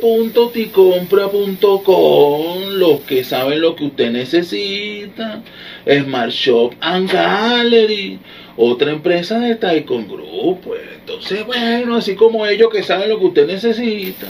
www.ticompra.com 0.00 2.64
Los 2.70 3.00
que 3.00 3.22
saben 3.22 3.60
lo 3.60 3.76
que 3.76 3.84
usted 3.84 4.10
necesita. 4.10 5.42
Smart 5.86 6.30
Shop 6.30 6.72
and 6.80 7.12
Gallery. 7.12 8.18
Otra 8.56 8.92
empresa 8.92 9.38
de 9.40 9.56
Taikon 9.56 10.08
Group. 10.08 10.62
Pues. 10.62 10.80
Entonces, 11.00 11.44
bueno, 11.44 11.96
así 11.96 12.14
como 12.14 12.46
ellos 12.46 12.70
que 12.72 12.82
saben 12.82 13.10
lo 13.10 13.18
que 13.18 13.26
usted 13.26 13.46
necesita. 13.46 14.26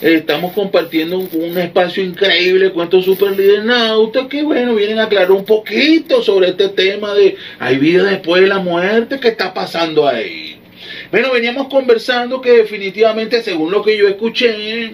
Estamos 0.00 0.52
compartiendo 0.52 1.18
un, 1.18 1.58
espacio 1.58 2.04
increíble 2.04 2.72
con 2.72 2.84
estos 2.84 3.04
super 3.04 3.32
líderes 3.32 3.64
nautas 3.64 4.28
que, 4.28 4.44
bueno, 4.44 4.76
vienen 4.76 4.98
a 4.98 5.04
aclarar 5.04 5.32
un 5.32 5.44
poquito 5.44 6.22
sobre 6.22 6.48
este 6.50 6.68
tema 6.68 7.12
de 7.14 7.36
hay 7.58 7.78
vida 7.78 8.04
después 8.04 8.42
de 8.42 8.48
la 8.48 8.60
muerte, 8.60 9.18
¿qué 9.20 9.28
está 9.28 9.52
pasando 9.52 10.06
ahí? 10.06 10.47
Bueno, 11.10 11.32
veníamos 11.32 11.68
conversando 11.68 12.40
que 12.42 12.50
definitivamente, 12.50 13.42
según 13.42 13.70
lo 13.70 13.82
que 13.82 13.96
yo 13.96 14.06
escuché, 14.08 14.92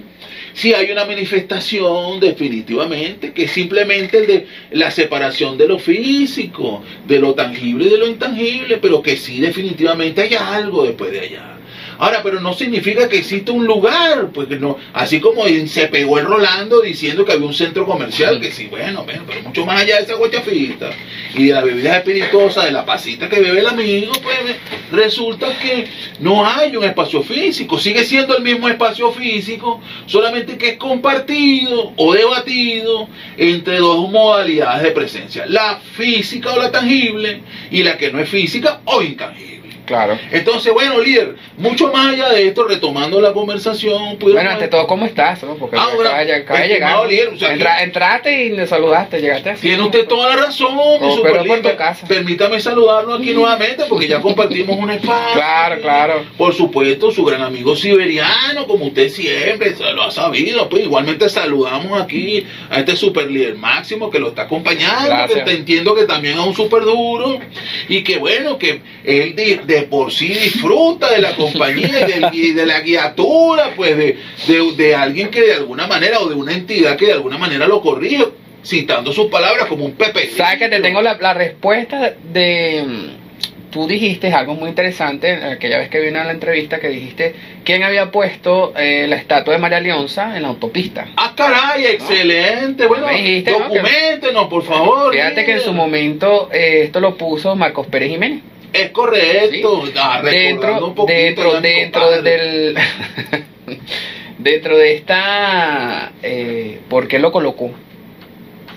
sí 0.53 0.72
hay 0.72 0.92
una 0.92 1.05
manifestación 1.05 2.20
definitivamente, 2.20 3.33
que 3.33 3.44
es 3.44 3.50
simplemente 3.50 4.18
el 4.18 4.27
de 4.29 4.46
la 4.70 4.92
separación 4.92 5.59
de 5.59 5.66
lo 5.66 5.81
físico, 5.81 6.85
de 7.05 7.18
lo 7.18 7.35
tangible 7.35 7.87
y 7.87 7.88
de 7.88 7.98
lo 7.98 8.07
intangible, 8.07 8.79
pero 8.81 9.03
que 9.03 9.16
sí 9.16 9.40
definitivamente 9.40 10.22
hay 10.22 10.35
algo 10.35 10.85
después 10.85 11.11
de 11.11 11.20
allá. 11.20 11.54
Ahora, 11.98 12.22
pero 12.22 12.40
no 12.40 12.54
significa 12.54 13.09
que 13.09 13.18
existe 13.18 13.50
un 13.50 13.66
lugar, 13.66 14.30
porque 14.33 14.57
no, 14.57 14.78
así 14.92 15.20
como 15.20 15.44
se 15.66 15.87
pegó 15.88 16.18
el 16.18 16.26
Rolando 16.26 16.80
diciendo 16.80 17.24
que 17.24 17.33
había 17.33 17.46
un 17.46 17.54
centro 17.54 17.87
comercial, 17.87 18.40
que 18.40 18.50
sí, 18.50 18.66
bueno, 18.66 19.04
bueno, 19.04 19.22
pero 19.26 19.42
mucho 19.42 19.64
más 19.64 19.83
allá 19.83 19.96
de 19.96 20.02
esa 20.02 20.14
guachafita 20.14 20.90
y 21.35 21.46
de 21.46 21.52
las 21.52 21.64
bebidas 21.64 21.98
espirituosas, 21.98 22.64
de 22.64 22.72
la 22.72 22.85
pasita 22.85 23.28
que 23.28 23.40
bebe 23.40 23.61
el 23.61 23.66
amigo, 23.66 24.12
pues 24.22 24.57
resulta 24.92 25.57
que 25.59 25.88
no 26.20 26.46
hay 26.46 26.76
un 26.76 26.85
espacio 26.85 27.22
físico, 27.22 27.78
sigue 27.78 28.04
siendo 28.04 28.37
el 28.37 28.42
mismo 28.42 28.68
espacio 28.68 29.12
físico, 29.12 29.80
solamente 30.07 30.59
que 30.59 30.70
es 30.70 30.76
compartido 30.76 31.92
o 31.96 32.14
debatido 32.14 33.09
entre 33.37 33.78
dos 33.78 34.11
modalidades 34.11 34.83
de 34.83 34.90
presencia, 34.90 35.46
la 35.46 35.78
física 35.78 36.52
o 36.52 36.59
la 36.59 36.70
tangible 36.70 37.42
y 37.70 37.83
la 37.83 37.96
que 37.96 38.12
no 38.12 38.20
es 38.20 38.28
física 38.28 38.80
o 38.85 39.02
intangible. 39.02 39.54
Claro. 39.87 40.18
Entonces, 40.33 40.73
bueno, 40.73 41.01
líder, 41.01 41.35
mucho 41.59 41.92
más 41.92 42.14
allá 42.14 42.31
de 42.31 42.49
esto, 42.49 42.64
retomando 42.66 43.20
la 43.20 43.33
conversación, 43.33 44.18
Bueno, 44.18 44.51
ante 44.51 44.68
todo, 44.68 44.87
¿cómo 44.87 45.05
estás? 45.07 45.42
no? 45.42 45.55
Porque 45.57 45.77
Ah, 45.79 45.88
bueno, 45.94 46.11
acaba 46.11 46.61
de- 46.61 46.68
llegar. 46.68 47.07
líder, 47.07 47.29
o 47.29 47.37
sea, 47.38 47.53
Entra- 47.53 47.83
entraste 47.83 48.47
y 48.47 48.51
me 48.53 48.66
saludaste, 48.66 49.20
llegaste 49.20 49.51
así. 49.51 49.62
Tiene 49.68 49.83
usted 49.83 50.07
toda 50.07 50.35
la 50.35 50.47
razón, 50.47 50.75
mi 50.75 50.81
Oh, 51.09 51.20
pero 51.23 51.38
por 51.38 51.47
tu 51.47 51.55
líder. 51.57 51.77
casa. 51.77 52.07
Permítame 52.07 52.61
saludarlo 52.61 53.14
aquí 53.14 53.33
nuevamente 53.35 53.85
porque 53.88 54.09
ya 54.09 54.20
compartimos 54.20 54.77
un 54.79 54.90
espacio. 54.90 55.35
Claro, 55.35 55.81
claro. 55.81 56.25
Por 56.37 56.55
supuesto, 56.55 57.11
su 57.11 57.25
gran 57.25 57.42
amigo 57.42 57.77
siberiano, 57.77 58.66
como 58.66 58.87
usted 58.87 59.09
siempre 59.11 59.75
se 59.75 59.92
lo 59.92 60.03
ha 60.05 60.11
sabido. 60.11 60.68
Pues 60.68 60.85
igualmente 60.85 61.29
saludamos 61.29 62.01
aquí 62.01 62.47
a 62.70 62.79
este 62.81 62.97
super 62.97 63.31
líder 63.31 63.57
máximo 63.57 64.11
que 64.11 64.18
lo 64.18 64.29
está 64.29 64.42
acompañando, 64.42 65.09
Gracias. 65.09 65.38
que 65.40 65.44
te 65.44 65.57
entiendo 65.57 65.94
que 65.94 66.05
también 66.05 66.38
es 66.38 66.44
un 66.47 66.55
super 66.55 66.83
duro 66.83 67.38
y 67.88 68.03
que 68.03 68.18
bueno, 68.18 68.59
que 68.59 68.81
él 69.05 69.35
de, 69.37 69.61
de 69.64 69.73
por 69.82 70.12
sí 70.12 70.28
disfruta 70.28 71.12
de 71.12 71.20
la 71.20 71.37
compañía 71.37 72.08
y 72.08 72.12
de, 72.12 72.28
y 72.32 72.52
de 72.52 72.66
la 72.66 72.80
guiatura, 72.80 73.72
pues 73.76 73.96
de, 73.96 74.18
de, 74.46 74.72
de 74.76 74.94
alguien 74.94 75.28
que 75.28 75.42
de 75.42 75.54
alguna 75.54 75.87
manera 75.87 76.20
o 76.20 76.28
de 76.28 76.34
una 76.34 76.52
entidad 76.52 76.96
que 76.96 77.06
de 77.06 77.12
alguna 77.12 77.37
manera 77.37 77.66
lo 77.66 77.82
corrige, 77.82 78.24
citando 78.64 79.12
sus 79.12 79.26
palabras 79.26 79.66
como 79.66 79.84
un 79.84 79.92
Pepe. 79.92 80.30
¿Sabes 80.30 80.58
que 80.58 80.68
te 80.68 80.80
tengo 80.80 81.02
la, 81.02 81.18
la 81.20 81.34
respuesta 81.34 82.14
de... 82.32 82.84
Tú 83.70 83.88
dijiste 83.88 84.32
algo 84.32 84.54
muy 84.54 84.68
interesante 84.68 85.32
aquella 85.32 85.78
vez 85.78 85.88
que 85.88 85.98
vino 85.98 86.20
a 86.20 86.24
la 86.24 86.30
entrevista 86.30 86.78
que 86.78 86.88
dijiste 86.88 87.34
quién 87.64 87.82
había 87.82 88.08
puesto 88.12 88.72
eh, 88.76 89.06
la 89.08 89.16
estatua 89.16 89.54
de 89.54 89.58
María 89.58 89.80
Leonza 89.80 90.37
en 90.37 90.42
la 90.42 90.48
autopista. 90.50 91.08
Ah, 91.16 91.32
caray, 91.37 91.87
excelente. 91.87 92.87
Bueno, 92.87 93.08
documentenos, 93.44 94.46
por 94.46 94.62
favor. 94.62 95.12
Fíjate 95.12 95.44
que 95.44 95.54
en 95.54 95.60
su 95.60 95.72
momento 95.72 96.48
eh, 96.52 96.82
esto 96.84 97.00
lo 97.00 97.16
puso 97.16 97.56
Marcos 97.56 97.88
Pérez 97.88 98.10
Jiménez. 98.10 98.42
Es 98.74 98.90
correcto. 98.90 99.84
Ah, 99.96 100.20
recordando 100.22 100.30
dentro 100.30 100.87
un 100.88 100.94
poquito 100.94 101.14
dentro 101.16 101.60
dentro 101.60 102.22
del 102.22 102.76
dentro 104.38 104.76
de 104.76 104.94
esta 104.94 106.12
eh, 106.22 106.80
¿por 106.88 107.08
qué 107.08 107.18
lo 107.18 107.32
colocó? 107.32 107.70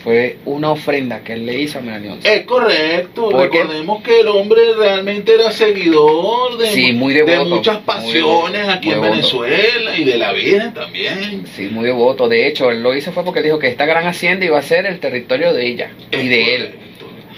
Fue 0.03 0.37
una 0.45 0.71
ofrenda 0.71 1.19
que 1.19 1.33
él 1.33 1.45
le 1.45 1.59
hizo 1.59 1.79
a 1.79 1.81
Leonza. 1.81 2.31
Es 2.33 2.45
correcto. 2.45 3.27
Porque- 3.29 3.57
Recordemos 3.59 4.01
que 4.03 4.21
el 4.21 4.27
hombre 4.29 4.61
realmente 4.77 5.33
era 5.33 5.51
seguidor 5.51 6.57
de, 6.57 6.67
Sí, 6.67 6.93
muy 6.93 7.13
de 7.13 7.23
devoto, 7.25 7.49
muchas 7.55 7.75
muy 7.77 7.83
pasiones 7.83 8.53
devoto, 8.61 8.71
aquí 8.71 8.87
en 8.89 8.93
devoto. 8.93 9.11
Venezuela 9.11 9.97
y 9.97 10.03
de 10.05 10.17
la 10.17 10.31
Virgen 10.31 10.73
también. 10.73 11.45
Sí, 11.53 11.67
muy 11.69 11.83
devoto. 11.85 12.29
De 12.29 12.47
hecho, 12.47 12.71
él 12.71 12.81
lo 12.83 12.95
hizo 12.95 13.11
fue 13.11 13.25
porque 13.25 13.41
dijo 13.41 13.59
que 13.59 13.67
esta 13.67 13.85
gran 13.85 14.05
hacienda 14.07 14.45
iba 14.45 14.57
a 14.57 14.61
ser 14.61 14.85
el 14.85 14.99
territorio 14.99 15.51
de 15.51 15.67
ella 15.67 15.91
Es 16.11 16.23
y 16.23 16.27
de 16.29 16.55
él. 16.55 16.69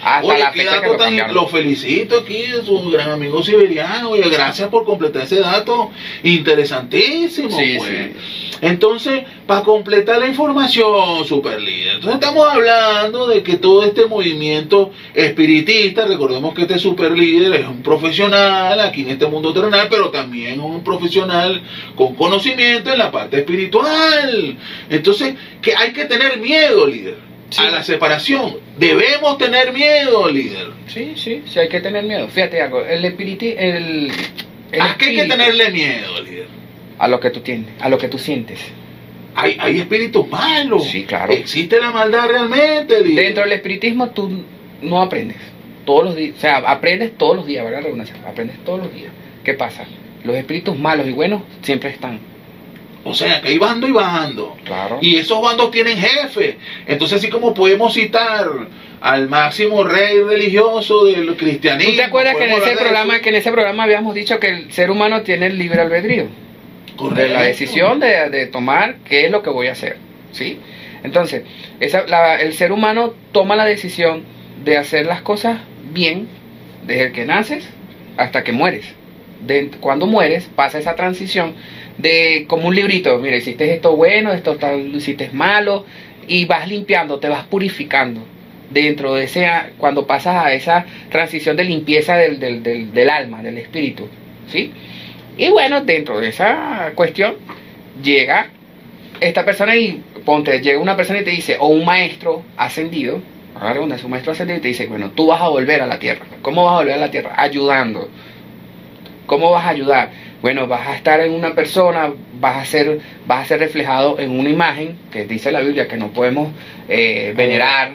Hasta 0.04 0.28
Oye, 0.28 0.40
la 0.40 0.52
qué 0.52 0.60
fecha 0.62 0.82
que 0.82 0.88
dato 0.88 0.94
lo 0.94 0.98
tan, 0.98 1.34
lo 1.34 1.48
felicito 1.48 2.20
aquí, 2.20 2.44
su 2.66 2.90
gran 2.90 3.12
amigo 3.12 3.44
siberiano. 3.44 4.12
Oye, 4.12 4.30
gracias 4.30 4.70
por 4.70 4.86
completar 4.86 5.24
ese 5.24 5.40
dato 5.40 5.92
interesantísimo. 6.24 7.50
Sí, 7.50 7.76
pues. 7.78 7.92
sí. 7.92 8.50
Entonces, 8.62 9.24
para 9.48 9.62
completar 9.62 10.20
la 10.20 10.28
información, 10.28 11.26
super 11.26 11.62
líder, 11.62 11.96
entonces 11.96 12.16
estamos 12.16 12.46
hablando 12.48 13.28
de 13.28 13.42
que 13.42 13.56
todo 13.56 13.84
este 13.84 14.06
movimiento 14.06 14.92
espiritista, 15.14 16.06
recordemos 16.06 16.54
que 16.54 16.64
este 16.64 16.78
super 16.78 17.12
líder 17.18 17.54
es 17.62 17.68
un 17.68 17.82
profesional 17.82 18.80
aquí 18.82 19.02
en 19.02 19.12
este 19.12 19.28
mundo 19.28 19.54
terrenal, 19.54 19.88
pero 19.90 20.10
también 20.10 20.60
un 20.60 20.84
profesional 20.84 21.62
con 21.96 22.16
conocimiento 22.16 22.92
en 22.92 22.98
la 22.98 23.12
parte 23.12 23.38
espiritual. 23.40 24.58
Entonces, 24.90 25.36
que 25.62 25.76
hay 25.76 25.94
que 25.94 26.06
tener 26.06 26.38
miedo, 26.40 26.86
líder, 26.86 27.29
Sí. 27.50 27.62
a 27.66 27.72
la 27.72 27.84
separación. 27.84 28.58
Debemos 28.78 29.38
tener 29.38 29.74
miedo, 29.74 30.30
líder. 30.30 30.68
Sí, 30.88 31.14
sí, 31.16 31.44
sí 31.48 31.60
hay 31.60 31.68
que 31.68 31.80
tener 31.82 32.04
miedo. 32.04 32.28
Fíjate 32.28 32.62
algo, 32.62 32.86
el 32.86 33.04
espíritu 33.06 33.46
el, 33.58 34.12
el 34.72 34.82
¿A 34.82 34.96
qué 34.98 35.06
hay 35.10 35.16
que 35.16 35.26
tenerle 35.26 35.72
miedo, 35.72 36.22
líder? 36.22 36.48
a 37.00 37.08
lo 37.08 37.20
que 37.20 37.30
tú 37.30 37.40
tienes, 37.40 37.70
a 37.80 37.90
lo 37.90 37.98
que 37.98 38.08
tú 38.10 38.18
sientes. 38.20 38.60
Hay, 39.36 39.56
hay 39.60 39.80
espíritus 39.80 40.28
malos. 40.28 40.86
Sí, 40.86 41.06
claro. 41.06 41.32
Existe 41.34 41.80
la 41.80 41.92
maldad 41.92 42.28
realmente, 42.28 43.02
líder. 43.04 43.26
Dentro 43.26 43.44
del 43.44 43.54
espiritismo 43.54 44.10
tú 44.10 44.44
no 44.82 45.02
aprendes 45.02 45.38
todos 45.86 46.04
los 46.06 46.16
días, 46.16 46.36
o 46.38 46.40
sea, 46.42 46.58
aprendes 46.58 47.18
todos 47.18 47.38
los 47.38 47.48
días, 47.48 47.64
¿verdad? 47.66 47.84
Aprendes 48.28 48.58
todos 48.64 48.80
los 48.80 48.94
días. 48.94 49.12
¿Qué 49.44 49.54
pasa? 49.54 49.86
Los 50.24 50.36
espíritus 50.36 50.78
malos 50.78 51.08
y 51.08 51.14
buenos 51.14 51.42
siempre 51.64 51.90
están. 51.90 52.20
O 53.04 53.14
sea, 53.14 53.42
que 53.42 53.50
hay 53.50 53.58
bando 53.58 53.88
y 53.88 53.92
bando. 53.92 54.58
Claro. 54.66 54.98
Y 55.02 55.18
esos 55.18 55.42
bandos 55.42 55.72
tienen 55.72 55.98
jefe. 55.98 56.58
Entonces, 56.86 57.20
así 57.20 57.30
como 57.30 57.54
podemos 57.54 57.94
citar 57.94 58.48
al 59.02 59.30
máximo 59.30 59.84
rey 59.86 60.20
religioso 60.22 61.06
del 61.06 61.36
cristianismo. 61.38 61.92
¿Tú 61.92 61.98
te 61.98 62.04
acuerdas 62.04 62.36
que 62.36 62.44
en 62.44 62.52
ese 62.52 62.70
de 62.72 62.76
programa, 62.76 63.20
que 63.20 63.30
en 63.30 63.36
ese 63.36 63.52
programa 63.52 63.84
habíamos 63.84 64.14
dicho 64.14 64.40
que 64.40 64.48
el 64.50 64.72
ser 64.74 64.92
humano 64.92 65.22
tiene 65.22 65.46
el 65.48 65.58
libre 65.58 65.82
albedrío? 65.82 66.24
de 66.24 66.96
Correcto. 66.98 67.34
la 67.34 67.44
decisión 67.44 68.00
de, 68.02 68.30
de 68.30 68.48
tomar 68.48 68.98
qué 69.06 69.26
es 69.26 69.32
lo 69.32 69.42
que 69.42 69.50
voy 69.50 69.68
a 69.68 69.72
hacer, 69.72 69.96
¿sí? 70.34 70.60
Entonces, 71.02 71.44
esa, 71.80 72.06
la- 72.08 72.36
el 72.42 72.54
ser 72.54 72.74
humano 72.74 73.14
toma 73.32 73.56
la 73.56 73.64
decisión 73.64 74.24
de 74.66 74.76
hacer 74.78 75.06
las 75.06 75.22
cosas 75.22 75.60
bien 75.94 76.28
desde 76.86 77.14
que 77.14 77.24
naces 77.24 77.70
hasta 78.18 78.44
que 78.44 78.52
mueres. 78.52 78.86
Cuando 79.80 80.06
mueres 80.06 80.50
pasa 80.56 80.80
esa 80.80 80.96
transición 80.96 81.54
de 81.98 82.46
como 82.48 82.68
un 82.68 82.76
librito, 82.76 83.18
mira, 83.20 83.38
hiciste 83.38 83.74
esto 83.74 83.96
bueno, 83.96 84.32
esto 84.34 84.56
tal, 84.58 84.96
hiciste 84.96 85.30
malo, 85.32 85.86
y 86.28 86.46
vas 86.46 86.68
limpiando, 86.68 87.20
te 87.20 87.28
vas 87.28 87.46
purificando 87.46 88.22
dentro 88.70 89.16
de 89.16 89.24
ese, 89.24 89.48
cuando 89.78 90.06
pasas 90.06 90.46
a 90.46 90.54
esa 90.54 90.86
transición 91.10 91.58
de 91.58 91.64
limpieza 91.64 92.16
del, 92.16 92.40
del, 92.40 92.94
del, 92.94 93.10
alma, 93.10 93.42
del 93.42 93.58
espíritu, 93.58 94.08
¿sí? 94.48 94.72
Y 95.38 95.50
bueno, 95.50 95.82
dentro 95.82 96.20
de 96.20 96.30
esa 96.30 96.92
cuestión 96.96 97.36
llega 98.04 98.50
esta 99.20 99.44
persona 99.44 99.76
y 99.76 100.04
ponte, 100.24 100.60
llega 100.62 100.80
una 100.80 100.96
persona 100.96 101.22
y 101.22 101.24
te 101.24 101.32
dice, 101.32 101.58
o 101.60 101.68
un 101.68 101.86
maestro 101.86 102.44
ascendido, 102.58 103.22
ahora 103.60 103.82
un 103.82 103.90
maestro 104.10 104.32
ascendido 104.32 104.60
y 104.60 104.62
te 104.62 104.68
dice, 104.70 104.86
bueno, 104.88 105.12
tú 105.12 105.28
vas 105.28 105.42
a 105.42 105.48
volver 105.48 105.82
a 105.82 105.88
la 105.88 106.00
tierra. 106.00 106.26
¿Cómo 106.42 106.66
vas 106.66 106.74
a 106.74 106.78
volver 106.78 106.94
a 106.94 106.98
la 106.98 107.12
tierra? 107.12 107.34
Ayudando. 107.36 108.10
¿Cómo 109.30 109.52
vas 109.52 109.66
a 109.66 109.70
ayudar? 109.70 110.10
Bueno, 110.42 110.66
vas 110.66 110.88
a 110.88 110.96
estar 110.96 111.20
en 111.20 111.34
una 111.34 111.54
persona, 111.54 112.12
vas 112.40 112.58
a 112.58 112.66
ser, 112.66 113.00
vas 113.28 113.44
a 113.44 113.48
ser 113.48 113.60
reflejado 113.60 114.18
en 114.20 114.32
una 114.32 114.50
imagen, 114.50 114.98
que 115.12 115.26
dice 115.26 115.52
la 115.52 115.60
Biblia 115.60 115.88
que 115.88 115.98
no 115.98 116.08
podemos 116.08 116.50
eh, 116.88 117.32
venerar 117.38 117.92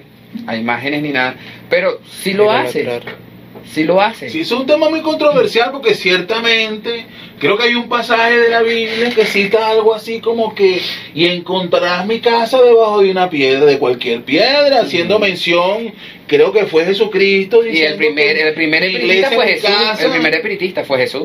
a 0.47 0.57
imágenes 0.57 1.03
ni 1.03 1.11
nada, 1.11 1.35
pero 1.69 1.99
si 2.05 2.35
lo 2.35 2.53
haces. 2.53 2.87
Sí 3.67 3.85
lo 3.85 4.01
hace. 4.01 4.31
Sí, 4.31 4.41
es 4.43 4.53
un 4.53 4.67
tema 4.67 4.89
muy 4.89 5.01
controversial 5.01 5.71
porque 5.73 5.95
ciertamente 5.95 7.07
creo 7.41 7.57
que 7.57 7.65
hay 7.65 7.75
un 7.75 7.89
pasaje 7.89 8.37
de 8.39 8.49
la 8.51 8.63
Biblia 8.63 9.11
que 9.11 9.25
cita 9.27 9.69
algo 9.71 9.95
así 9.95 10.21
como 10.21 10.55
que 10.55 10.81
y 11.15 11.27
encontrarás 11.27 12.07
mi 12.07 12.21
casa 12.21 12.61
debajo 12.63 13.01
de 13.01 13.11
una 13.11 13.29
piedra, 13.31 13.65
de 13.67 13.79
cualquier 13.79 14.23
piedra, 14.23 14.81
haciendo 14.83 15.19
mención, 15.19 15.93
creo 16.27 16.53
que 16.53 16.67
fue 16.67 16.85
Jesucristo. 16.85 17.67
Y 17.67 17.81
el 17.81 17.97
primer, 17.97 18.37
el 18.37 18.55
primer 18.55 18.85
espiritista 18.85 19.31
fue 19.33 19.53
es 19.55 19.63
Jesús. 19.63 19.77
casa. 19.77 20.05
El 20.05 20.11
primer 20.13 20.35
espiritista 20.35 20.85
fue 20.85 20.99
Jesús. 20.99 21.25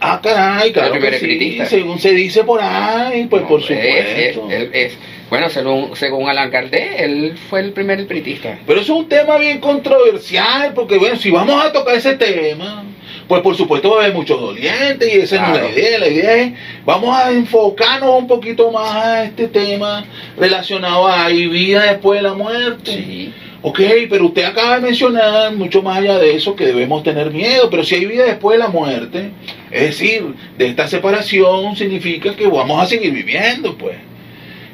Ah, 0.00 0.20
caray, 0.22 0.72
claro 0.72 0.88
El 0.94 1.00
primer 1.00 1.12
que 1.14 1.18
sí, 1.18 1.24
espiritista. 1.24 1.66
según 1.66 1.98
se 1.98 2.12
dice 2.12 2.44
por 2.44 2.60
ahí, 2.62 3.26
pues 3.28 3.42
por 3.44 3.60
es- 3.62 3.70
es- 3.70 4.34
supuesto. 4.34 4.48
él 4.50 4.70
es- 4.72 4.98
bueno, 5.30 5.50
según, 5.50 5.94
según 5.94 6.28
Alan 6.28 6.50
Kardec, 6.50 7.00
él 7.00 7.38
fue 7.50 7.60
el 7.60 7.72
primer 7.72 8.00
espiritista. 8.00 8.58
Pero 8.66 8.80
eso 8.80 8.94
es 8.94 9.00
un 9.00 9.08
tema 9.08 9.36
bien 9.36 9.60
controversial, 9.60 10.72
porque 10.74 10.96
bueno, 10.96 11.16
si 11.16 11.30
vamos 11.30 11.62
a 11.64 11.72
tocar 11.72 11.96
ese 11.96 12.16
tema, 12.16 12.84
pues 13.28 13.42
por 13.42 13.54
supuesto 13.54 13.90
va 13.90 13.96
a 13.96 14.04
haber 14.04 14.14
muchos 14.14 14.40
dolientes 14.40 15.14
y 15.14 15.18
esa 15.18 15.46
no 15.46 15.54
es 15.54 15.62
la 15.62 15.70
idea. 15.70 15.98
La 15.98 16.08
idea 16.08 16.36
es, 16.36 16.52
vamos 16.84 17.14
a 17.14 17.30
enfocarnos 17.30 18.18
un 18.18 18.26
poquito 18.26 18.72
más 18.72 18.94
a 18.94 19.24
este 19.24 19.48
tema 19.48 20.04
relacionado 20.36 21.06
a 21.06 21.26
¿hay 21.26 21.46
vida 21.46 21.82
después 21.82 22.20
de 22.20 22.22
la 22.22 22.34
muerte. 22.34 22.90
Sí. 22.90 23.32
Ok, 23.60 23.80
pero 24.08 24.26
usted 24.26 24.44
acaba 24.44 24.76
de 24.76 24.82
mencionar 24.82 25.52
mucho 25.52 25.82
más 25.82 25.98
allá 25.98 26.16
de 26.18 26.36
eso 26.36 26.54
que 26.54 26.64
debemos 26.64 27.02
tener 27.02 27.32
miedo, 27.32 27.68
pero 27.68 27.82
si 27.82 27.96
hay 27.96 28.06
vida 28.06 28.24
después 28.24 28.56
de 28.56 28.64
la 28.64 28.70
muerte, 28.70 29.30
es 29.70 29.82
decir, 29.82 30.24
de 30.56 30.68
esta 30.68 30.86
separación 30.86 31.74
significa 31.76 32.36
que 32.36 32.46
vamos 32.46 32.80
a 32.80 32.86
seguir 32.86 33.12
viviendo, 33.12 33.76
pues. 33.76 33.96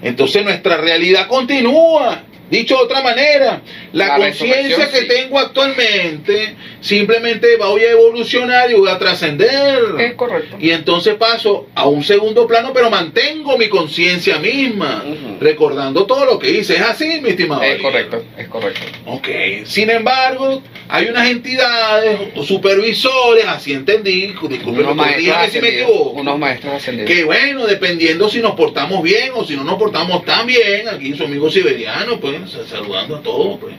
Entonces 0.04 0.44
nuestra 0.44 0.76
realidad 0.76 1.26
continúa. 1.26 2.22
Dicho 2.50 2.76
de 2.76 2.82
otra 2.82 3.02
manera, 3.02 3.62
la, 3.92 4.06
La 4.06 4.16
conciencia 4.16 4.90
que 4.90 5.00
sí. 5.00 5.08
tengo 5.08 5.38
actualmente 5.40 6.54
simplemente 6.84 7.56
voy 7.56 7.80
a 7.80 7.92
evolucionar 7.92 8.70
y 8.70 8.74
voy 8.74 8.90
a 8.90 8.98
trascender. 8.98 9.82
Es 9.98 10.14
correcto. 10.14 10.56
Y 10.60 10.70
entonces 10.70 11.14
paso 11.14 11.66
a 11.74 11.88
un 11.88 12.04
segundo 12.04 12.46
plano, 12.46 12.72
pero 12.74 12.90
mantengo 12.90 13.56
mi 13.56 13.68
conciencia 13.68 14.38
misma, 14.38 15.02
recordando 15.40 16.04
todo 16.04 16.26
lo 16.26 16.38
que 16.38 16.50
hice. 16.50 16.74
Es 16.74 16.82
así, 16.82 17.20
mi 17.22 17.30
estimado. 17.30 17.62
Es 17.62 17.80
correcto, 17.80 18.22
es 18.36 18.48
correcto. 18.48 18.82
Ok, 19.06 19.28
sin 19.64 19.88
embargo, 19.88 20.62
hay 20.88 21.06
unas 21.06 21.26
entidades 21.30 22.20
supervisores, 22.44 23.46
así 23.46 23.72
entendí, 23.72 24.26
disculpe, 24.26 24.60
Unos 24.64 24.94
maestros 24.94 25.50
si 25.50 25.60
me 25.62 25.68
equivoco, 25.68 26.20
Unos 26.20 26.38
maestros 26.38 26.74
ascendidos. 26.74 27.10
que 27.10 27.24
bueno, 27.24 27.66
dependiendo 27.66 28.28
si 28.28 28.40
nos 28.40 28.54
portamos 28.54 29.02
bien 29.02 29.30
o 29.34 29.44
si 29.44 29.56
no 29.56 29.64
nos 29.64 29.78
portamos 29.78 30.22
tan 30.26 30.46
bien, 30.46 30.86
aquí 30.88 31.14
su 31.14 31.24
amigo 31.24 31.50
siberiano, 31.50 32.20
pues, 32.20 32.36
saludando 32.68 33.16
a 33.16 33.22
todos, 33.22 33.58
pues. 33.58 33.74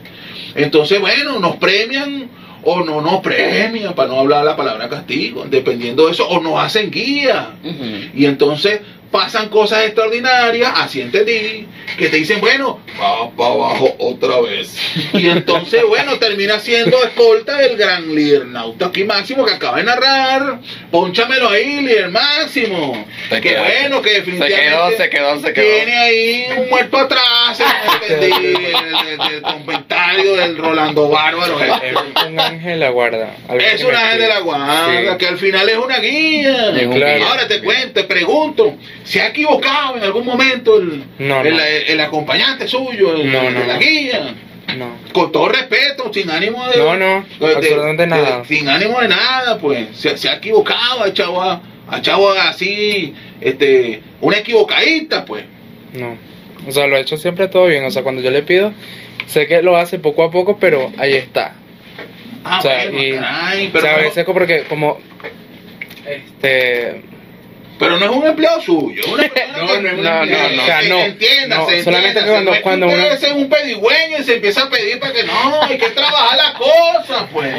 Entonces, 0.56 1.00
bueno, 1.00 1.38
nos 1.38 1.56
premian 1.56 2.28
o 2.66 2.84
no 2.84 3.00
nos 3.00 3.20
premian, 3.20 3.94
para 3.94 4.08
no 4.08 4.18
hablar 4.18 4.44
la 4.44 4.56
palabra 4.56 4.88
castigo, 4.88 5.44
dependiendo 5.48 6.06
de 6.06 6.12
eso, 6.12 6.28
o 6.28 6.40
nos 6.40 6.58
hacen 6.58 6.90
guía. 6.90 7.50
Y 8.12 8.26
entonces 8.26 8.80
pasan 9.10 9.48
cosas 9.48 9.84
extraordinarias, 9.84 10.72
así 10.76 11.00
entendí, 11.00 11.66
que 11.96 12.08
te 12.08 12.16
dicen, 12.16 12.40
bueno, 12.40 12.80
va 13.00 13.30
para 13.30 13.50
abajo 13.54 13.94
otra 13.98 14.40
vez. 14.40 14.76
Y 15.12 15.28
entonces, 15.28 15.82
bueno, 15.88 16.18
termina 16.18 16.58
siendo 16.58 17.02
escolta 17.04 17.56
del 17.58 17.76
gran 17.76 18.14
líder 18.14 18.46
nauta 18.46 18.86
aquí 18.86 19.04
Máximo 19.04 19.44
que 19.44 19.54
acaba 19.54 19.78
de 19.78 19.84
narrar. 19.84 20.60
Pónchamelo 20.90 21.48
ahí, 21.48 21.80
líder 21.80 22.10
Máximo. 22.10 23.06
Se 23.28 23.40
que 23.40 23.48
quedó. 23.50 23.62
bueno, 23.62 24.02
que 24.02 24.08
Se 24.10 24.14
definitivamente 24.16 24.62
quedó, 24.70 24.90
se 24.96 25.10
quedó, 25.10 25.40
se 25.40 25.52
quedó. 25.52 25.76
tiene 25.76 25.96
ahí 25.96 26.46
un 26.58 26.68
muerto 26.68 26.98
atrás, 26.98 27.60
entendí, 28.08 28.26
el, 28.46 28.56
el- 28.56 29.34
el 29.36 29.42
comentario 29.42 30.36
del 30.36 30.58
Rolando 30.58 31.08
Bárbaro. 31.08 31.58
Es 31.60 31.94
un 32.28 32.38
ángel 32.40 32.70
de 32.72 32.76
la 32.76 32.90
guarda. 32.90 33.34
Es 33.58 33.82
un 33.84 33.94
ángel 33.94 34.18
de 34.20 34.28
la 34.28 34.40
guarda, 34.40 34.86
Sí. 35.12 35.16
que 35.18 35.26
al 35.26 35.38
final 35.38 35.68
es 35.68 35.76
una 35.76 35.96
Claro. 35.96 36.02
guía. 36.02 37.28
Ahora 37.28 37.48
te 37.48 37.60
cuento, 37.62 38.00
te 38.00 38.04
pregunto, 38.04 38.76
¿se 39.06 39.22
ha 39.22 39.28
equivocado 39.28 39.96
en 39.96 40.02
algún 40.02 40.26
momento 40.26 40.76
el, 40.76 41.02
No, 41.18 41.40
el, 41.40 41.56
no. 41.56 41.62
el 41.62 42.00
acompañante 42.00 42.68
suyo, 42.68 43.14
el, 43.16 43.32
No, 43.32 43.50
la 43.50 43.78
guía? 43.78 44.34
No. 44.76 44.90
Con 45.12 45.32
todo 45.32 45.48
respeto, 45.48 46.12
sin 46.12 46.28
ánimo 46.30 46.66
de... 46.68 46.76
No, 46.76 46.96
no, 46.96 47.24
de- 47.40 47.46
de- 47.46 47.54
absolutamente 47.56 48.02
de- 48.02 48.08
nada. 48.08 48.44
sin 48.44 48.68
ánimo 48.68 49.00
de 49.00 49.08
nada, 49.08 49.58
pues. 49.58 49.86
Se, 49.96 50.18
se 50.18 50.28
ha 50.28 50.34
equivocado, 50.34 51.04
ha 51.04 51.08
echado, 51.08 51.40
a- 51.40 51.62
ha 51.88 51.98
echado 51.98 52.30
así, 52.32 53.14
este, 53.40 54.02
una 54.20 54.38
equivocadita, 54.38 55.24
pues. 55.24 55.44
No. 55.94 56.18
O 56.68 56.72
sea, 56.72 56.86
lo 56.88 56.96
he 56.96 57.00
hecho 57.00 57.16
siempre 57.16 57.48
todo 57.48 57.66
bien. 57.66 57.84
O 57.84 57.90
sea, 57.90 58.02
cuando 58.02 58.20
yo 58.20 58.30
le 58.30 58.42
pido, 58.42 58.72
sé 59.26 59.46
que 59.46 59.62
lo 59.62 59.76
hace 59.76 59.98
poco 60.00 60.24
a 60.24 60.30
poco, 60.32 60.58
pero 60.58 60.92
ahí 60.98 61.14
está. 61.14 61.54
Ah, 62.44 62.58
o 62.58 62.62
sea, 62.62 62.84
bueno, 62.90 63.02
y, 63.02 63.12
caray, 63.12 63.66
o 63.68 63.72
pero, 63.72 63.84
sea, 63.84 63.94
a 63.94 63.98
veces 63.98 64.24
como 64.24 64.38
porque 64.38 64.64
como 64.68 64.98
este 66.06 67.02
pero 67.78 67.98
no 67.98 68.04
es 68.06 68.10
un 68.10 68.26
empleado 68.26 68.60
suyo, 68.60 69.02
una 69.12 69.22
No, 69.56 69.66
que- 69.66 69.80
no 69.80 69.92
No, 69.92 70.22
empleado. 70.22 70.26
no, 70.26 70.62
o 70.62 70.66
sea, 70.66 70.82
no. 70.82 70.98
Entiéndase, 71.00 71.78
No, 71.78 71.84
solamente 71.84 72.20
cuando- 72.20 72.34
entiéndase. 72.54 72.62
cuando 72.62 72.86
No 72.86 72.92
uno- 72.92 73.02
es 73.06 73.22
un 73.32 73.48
pedigüeño 73.48 74.18
y 74.18 74.22
se 74.24 74.34
empieza 74.34 74.62
a 74.64 74.70
pedir 74.70 74.98
para 74.98 75.12
que 75.12 75.22
no, 75.24 75.62
hay 75.62 75.78
que 75.78 75.90
trabajar 75.90 76.36
las 76.36 76.52
cosas, 76.54 77.24
pues. 77.32 77.54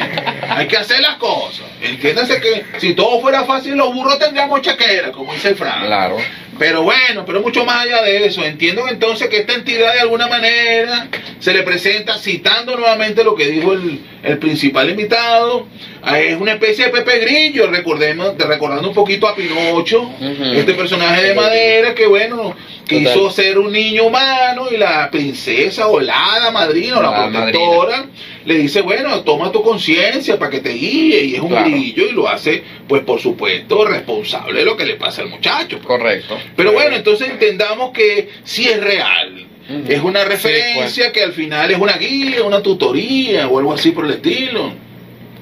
Hay 0.50 0.68
que 0.68 0.78
hacer 0.78 1.00
las 1.02 1.16
cosas. 1.16 1.66
Entiéndase 1.82 2.40
que 2.42 2.64
si 2.80 2.94
todo 2.94 3.20
fuera 3.22 3.44
fácil, 3.46 3.76
los 3.76 3.94
burros 3.94 4.18
tendríamos 4.20 4.62
chequera, 4.62 5.12
como 5.12 5.34
dice 5.34 5.50
el 5.50 5.56
Fran. 5.56 5.86
Claro. 5.86 6.18
Pero 6.60 6.82
bueno, 6.82 7.24
pero 7.24 7.42
mucho 7.42 7.64
más 7.66 7.84
allá 7.86 8.02
de 8.02 8.26
eso. 8.26 8.44
Entiendo 8.44 8.88
entonces 8.90 9.28
que 9.30 9.38
esta 9.38 9.54
entidad 9.54 9.94
de 9.94 10.00
alguna 10.02 10.26
manera 10.28 11.08
se 11.40 11.54
le 11.54 11.62
presenta 11.62 12.18
citando 12.18 12.76
nuevamente 12.76 13.24
lo 13.24 13.36
que 13.36 13.46
dijo 13.46 13.74
el, 13.74 14.02
el 14.24 14.40
principal 14.40 14.90
invitado. 14.90 15.68
Ah, 16.10 16.20
Es 16.20 16.40
una 16.40 16.54
especie 16.54 16.86
de 16.86 16.92
Pepe 16.92 17.20
Grillo, 17.20 17.68
recordemos, 17.68 18.38
de- 18.38 18.46
recordando 18.46 18.88
un 18.88 18.94
poquito 18.96 19.28
a 19.28 19.36
Pinocho, 19.36 20.10
este 20.56 20.74
personaje 20.74 21.22
de 21.28 21.36
madera 21.36 21.94
que 21.94 22.08
bueno, 22.08 22.56
quiso 22.88 23.14
Total. 23.14 23.32
ser 23.34 23.60
un 23.60 23.72
niño 23.74 24.06
humano 24.06 24.68
y 24.72 24.78
la 24.78 25.12
princesa 25.12 25.88
o 25.88 26.00
la 26.00 26.34
hada 26.36 26.52
madrina 26.52 27.00
o 27.00 27.02
la, 27.02 27.12
La 27.12 27.30
protectora 27.32 28.06
le 28.46 28.54
dice, 28.58 28.82
bueno, 28.82 29.22
toma 29.22 29.52
tu 29.52 29.62
conciencia 29.62 30.40
para 30.40 30.50
que 30.52 30.62
te 30.62 30.70
guíe 30.70 31.24
y 31.26 31.36
es 31.36 31.42
un 31.42 31.50
Claro. 31.50 31.70
grillo 31.70 32.06
y 32.10 32.14
lo 32.14 32.30
hace, 32.30 32.64
pues 32.88 33.04
por 33.04 33.20
supuesto, 33.20 33.84
responsable 33.84 34.60
de 34.60 34.66
lo 34.66 34.78
que 34.78 34.86
le 34.86 34.96
pasa 34.96 35.22
al 35.24 35.28
muchacho. 35.30 35.78
pues. 35.80 35.88
Correcto. 35.88 36.38
Pero 36.56 36.72
bueno, 36.72 36.96
entonces 36.96 37.30
entendamos 37.30 37.92
que 37.92 38.30
sí 38.46 38.70
es 38.70 38.80
real. 38.82 39.44
Es 39.90 40.02
una 40.02 40.22
Sí, 40.24 40.30
referencia 40.30 41.12
que 41.12 41.22
al 41.24 41.34
final 41.34 41.70
es 41.72 41.78
una 41.78 41.98
guía, 41.98 42.42
una 42.44 42.64
tutoría 42.64 43.50
o 43.50 43.60
algo 43.60 43.74
así 43.74 43.92
por 43.92 44.06
el 44.06 44.12
estilo. 44.12 44.72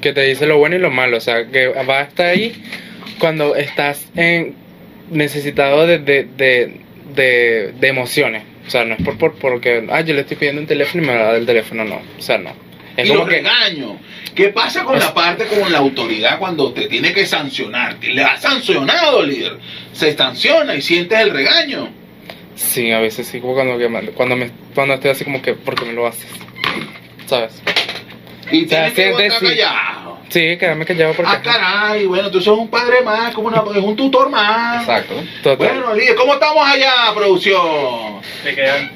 Que 0.05 0.13
te 0.13 0.21
dice 0.21 0.45
lo 0.45 0.59
bueno 0.59 0.75
y 0.75 0.79
lo 0.79 0.91
malo, 0.91 1.17
o 1.17 1.19
sea, 1.19 1.47
que 1.47 1.65
va 1.65 1.97
a 1.97 2.01
estar 2.03 2.27
ahí 2.27 2.53
cuando 3.17 3.55
estás 3.55 4.07
en 4.15 4.53
necesitado 5.09 5.87
de, 5.87 5.97
de, 5.97 6.27
de, 6.37 6.79
de, 7.15 7.73
de 7.79 7.87
emociones. 7.87 8.43
O 8.67 8.69
sea, 8.69 8.85
no 8.85 8.93
es 8.93 9.01
por, 9.01 9.17
por 9.17 9.33
porque, 9.33 9.83
ah, 9.89 10.01
yo 10.01 10.13
le 10.13 10.21
estoy 10.21 10.37
pidiendo 10.37 10.61
un 10.61 10.67
teléfono 10.67 11.03
y 11.03 11.07
me 11.07 11.15
va 11.15 11.21
a 11.21 11.25
dar 11.25 11.35
el 11.37 11.47
teléfono, 11.47 11.85
no. 11.85 12.03
O 12.19 12.21
sea, 12.21 12.37
no. 12.37 12.51
Es 12.95 13.07
y 13.07 13.09
como 13.09 13.21
los 13.21 13.29
que 13.29 13.37
regaños. 13.37 13.93
¿Qué 14.35 14.49
pasa 14.49 14.83
con 14.83 14.99
la 14.99 15.11
parte 15.11 15.47
con 15.47 15.71
la 15.71 15.79
autoridad 15.79 16.37
cuando 16.37 16.71
te 16.71 16.87
tiene 16.87 17.11
que 17.11 17.25
sancionar? 17.25 17.97
Le 18.03 18.23
has 18.23 18.43
sancionado, 18.43 19.23
líder. 19.23 19.57
Se 19.91 20.15
sanciona 20.15 20.75
y 20.75 20.83
sientes 20.83 21.19
el 21.19 21.31
regaño. 21.31 21.89
sí, 22.53 22.91
a 22.91 22.99
veces 22.99 23.25
sí, 23.25 23.39
como 23.39 23.55
cuando, 23.55 23.75
cuando, 24.13 24.35
me, 24.35 24.51
cuando 24.75 24.93
estoy 24.93 25.09
así 25.09 25.23
como 25.23 25.41
que, 25.41 25.55
¿por 25.55 25.73
qué 25.73 25.85
me 25.85 25.93
lo 25.93 26.05
haces? 26.05 26.29
¿Sabes? 27.25 27.59
Y 28.51 28.65
O 28.65 28.69
sea, 28.69 28.91
sientes, 28.91 29.33
sí. 29.39 29.47
Sí, 30.29 30.57
quédame 30.57 30.85
callado 30.85 31.13
porque... 31.13 31.31
Ah, 31.31 31.41
caray, 31.41 32.05
bueno, 32.05 32.31
tú 32.31 32.41
sos 32.41 32.57
un 32.57 32.69
padre 32.69 33.01
más, 33.01 33.33
como 33.33 33.47
una, 33.47 33.63
es 33.75 33.83
un 33.83 33.95
tutor 33.95 34.29
más. 34.29 34.81
Exacto. 34.81 35.15
Total. 35.43 35.57
Bueno, 35.57 35.93
líder, 35.93 36.15
¿cómo 36.15 36.33
estamos 36.33 36.67
allá, 36.67 37.13
producción? 37.13 38.21
Te 38.43 38.55
quedan 38.55 38.91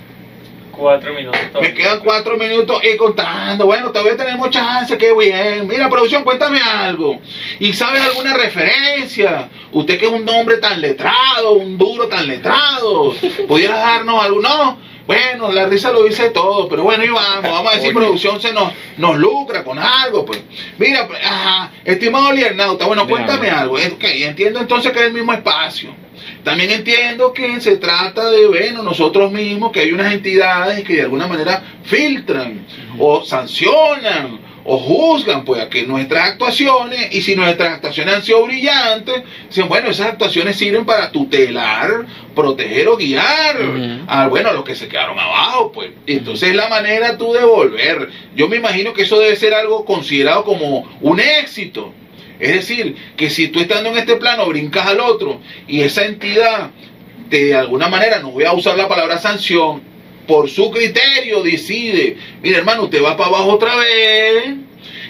cuatro 0.71 1.13
minutos. 1.13 1.61
Me 1.61 1.73
quedan 1.73 1.99
cuatro 1.99 2.37
minutos 2.37 2.81
y 2.83 2.97
contando. 2.97 3.65
Bueno, 3.65 3.91
todavía 3.91 4.17
tenemos 4.17 4.49
chance, 4.49 4.97
qué 4.97 5.13
bien. 5.13 5.67
Mira, 5.67 5.89
producción, 5.89 6.23
cuéntame 6.23 6.59
algo. 6.61 7.19
¿Y 7.59 7.73
sabes 7.73 8.01
alguna 8.01 8.33
referencia? 8.33 9.49
Usted 9.71 9.99
que 9.99 10.05
es 10.07 10.11
un 10.11 10.27
hombre 10.27 10.57
tan 10.57 10.81
letrado, 10.81 11.53
un 11.53 11.77
duro 11.77 12.07
tan 12.07 12.27
letrado. 12.27 13.13
¿Pudiera 13.47 13.77
darnos 13.77 14.23
algo? 14.23 14.41
No. 14.41 14.88
Bueno, 15.09 15.51
la 15.51 15.65
risa 15.65 15.91
lo 15.91 16.03
dice 16.03 16.29
todo, 16.29 16.69
pero 16.69 16.83
bueno, 16.83 17.03
y 17.03 17.07
vamos, 17.07 17.41
vamos 17.41 17.73
a 17.73 17.79
Oye. 17.79 17.91
producción 17.91 18.39
se 18.39 18.53
nos, 18.53 18.71
nos 18.97 19.17
lucra 19.17 19.63
con 19.63 19.79
algo, 19.79 20.23
pues. 20.23 20.39
Mira, 20.77 21.07
pues, 21.07 21.19
ajá, 21.25 21.71
estimado 21.83 22.31
Liernauta, 22.31 22.85
bueno, 22.85 23.07
cuéntame 23.07 23.49
algo. 23.49 23.77
Que 23.97 24.27
entiendo 24.27 24.59
entonces 24.59 24.91
que 24.91 24.99
es 24.99 25.05
el 25.07 25.13
mismo 25.13 25.33
espacio. 25.33 25.95
También 26.43 26.69
entiendo 26.69 27.33
que 27.33 27.59
se 27.59 27.77
trata 27.77 28.29
de, 28.29 28.45
bueno, 28.45 28.83
nosotros 28.83 29.31
mismos, 29.31 29.71
que 29.71 29.79
hay 29.79 29.91
unas 29.91 30.13
entidades 30.13 30.83
que 30.83 30.97
de 30.97 31.01
alguna 31.01 31.25
manera 31.25 31.63
filtran 31.85 32.67
o 32.99 33.25
sancionan 33.25 34.39
o 34.71 34.77
juzgan 34.77 35.45
pues 35.45 35.59
a 35.59 35.67
que 35.67 35.87
nuestras 35.87 36.29
actuaciones, 36.29 37.07
y 37.11 37.23
si 37.23 37.35
nuestras 37.35 37.73
actuaciones 37.73 38.13
han 38.13 38.23
sido 38.23 38.45
brillantes, 38.45 39.23
dicen, 39.47 39.67
bueno, 39.67 39.89
esas 39.89 40.09
actuaciones 40.09 40.57
sirven 40.57 40.85
para 40.85 41.11
tutelar, 41.11 42.05
proteger 42.35 42.87
o 42.87 42.95
guiar 42.95 43.57
a, 44.07 44.27
bueno, 44.27 44.49
a 44.49 44.53
los 44.53 44.63
que 44.63 44.75
se 44.75 44.87
quedaron 44.87 45.17
abajo, 45.17 45.71
pues. 45.71 45.89
Entonces 46.05 46.55
la 46.55 46.69
manera 46.69 47.17
tú 47.17 47.33
de 47.33 47.43
volver. 47.43 48.09
Yo 48.35 48.47
me 48.47 48.57
imagino 48.57 48.93
que 48.93 49.01
eso 49.01 49.19
debe 49.19 49.35
ser 49.37 49.55
algo 49.55 49.85
considerado 49.85 50.43
como 50.43 50.87
un 51.01 51.19
éxito. 51.19 51.91
Es 52.39 52.53
decir, 52.53 52.95
que 53.17 53.31
si 53.31 53.47
tú 53.47 53.59
estando 53.59 53.89
en 53.89 53.97
este 53.97 54.17
plano 54.17 54.45
brincas 54.45 54.85
al 54.85 54.99
otro 54.99 55.41
y 55.67 55.81
esa 55.81 56.05
entidad 56.05 56.69
de 57.27 57.55
alguna 57.55 57.87
manera, 57.87 58.19
no 58.19 58.29
voy 58.29 58.43
a 58.43 58.53
usar 58.53 58.77
la 58.77 58.87
palabra 58.87 59.17
sanción, 59.17 59.81
por 60.29 60.47
su 60.49 60.69
criterio 60.69 61.41
decide, 61.41 62.15
mira 62.43 62.59
hermano, 62.59 62.83
usted 62.83 63.03
va 63.03 63.17
para 63.17 63.29
abajo 63.29 63.49
otra 63.53 63.75
vez, 63.75 64.43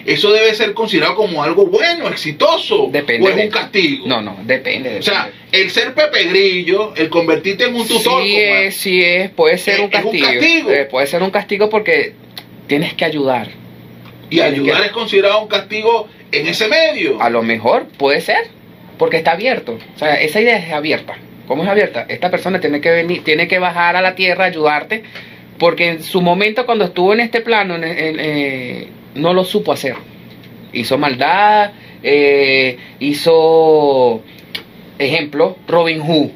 eso 0.06 0.32
debe 0.32 0.54
ser 0.54 0.72
considerado 0.72 1.14
como 1.14 1.42
algo 1.44 1.66
bueno, 1.66 2.08
exitoso, 2.08 2.88
Depende. 2.90 3.26
o 3.28 3.30
es 3.30 3.44
un 3.44 3.50
castigo. 3.50 4.06
No, 4.06 4.22
no, 4.22 4.38
depende. 4.44 4.98
O 4.98 5.02
sea, 5.02 5.30
el 5.52 5.70
ser 5.70 5.92
Pepe 5.94 6.24
Grillo, 6.24 6.94
el 6.96 7.10
convertirte 7.10 7.64
en 7.64 7.74
un 7.74 7.86
tutor, 7.86 8.22
sí 8.24 8.30
como 8.30 8.54
es, 8.56 8.76
sí 8.76 9.02
es, 9.04 9.30
puede 9.30 9.58
ser 9.58 9.74
Es- 9.74 9.80
un 9.80 9.84
es 9.92 9.92
un 9.92 10.00
castigo. 10.10 10.26
castigo. 10.26 10.70
Eh, 10.72 10.84
puede 10.86 11.06
ser 11.06 11.22
un 11.22 11.30
castigo 11.30 11.68
porque 11.68 12.14
tienes 12.66 12.94
que 12.94 13.04
ayudar. 13.04 13.48
y 14.30 14.36
tienes 14.36 14.52
ayudar 14.54 14.80
que- 14.80 14.86
es 14.86 14.92
considerado 14.92 15.42
un 15.42 15.48
castigo 15.48 16.08
en 16.32 16.46
ese 16.46 16.66
medio. 16.68 17.20
A 17.20 17.28
lo 17.30 17.42
mejor 17.42 17.86
puede 17.98 18.20
ser, 18.22 18.46
porque 18.96 19.16
está 19.18 19.32
abierto. 19.32 19.76
O 19.96 19.98
sea, 19.98 20.14
esa 20.20 20.40
idea 20.40 20.56
es 20.56 20.72
abierta. 20.72 21.16
¿Cómo 21.50 21.64
es 21.64 21.68
abierta? 21.68 22.06
Esta 22.08 22.30
persona 22.30 22.60
tiene 22.60 22.80
que 22.80 22.92
venir, 22.92 23.24
tiene 23.24 23.48
que 23.48 23.58
bajar 23.58 23.96
a 23.96 24.00
la 24.00 24.14
tierra, 24.14 24.44
ayudarte, 24.44 25.02
porque 25.58 25.88
en 25.88 26.00
su 26.04 26.22
momento 26.22 26.64
cuando 26.64 26.84
estuvo 26.84 27.12
en 27.12 27.18
este 27.18 27.40
plano 27.40 27.74
eh, 27.82 28.86
no 29.16 29.34
lo 29.34 29.42
supo 29.42 29.72
hacer. 29.72 29.96
Hizo 30.72 30.96
maldad, 30.96 31.72
eh, 32.04 32.78
hizo, 33.00 34.22
ejemplo, 34.96 35.56
Robin 35.66 35.98
Hood. 35.98 36.30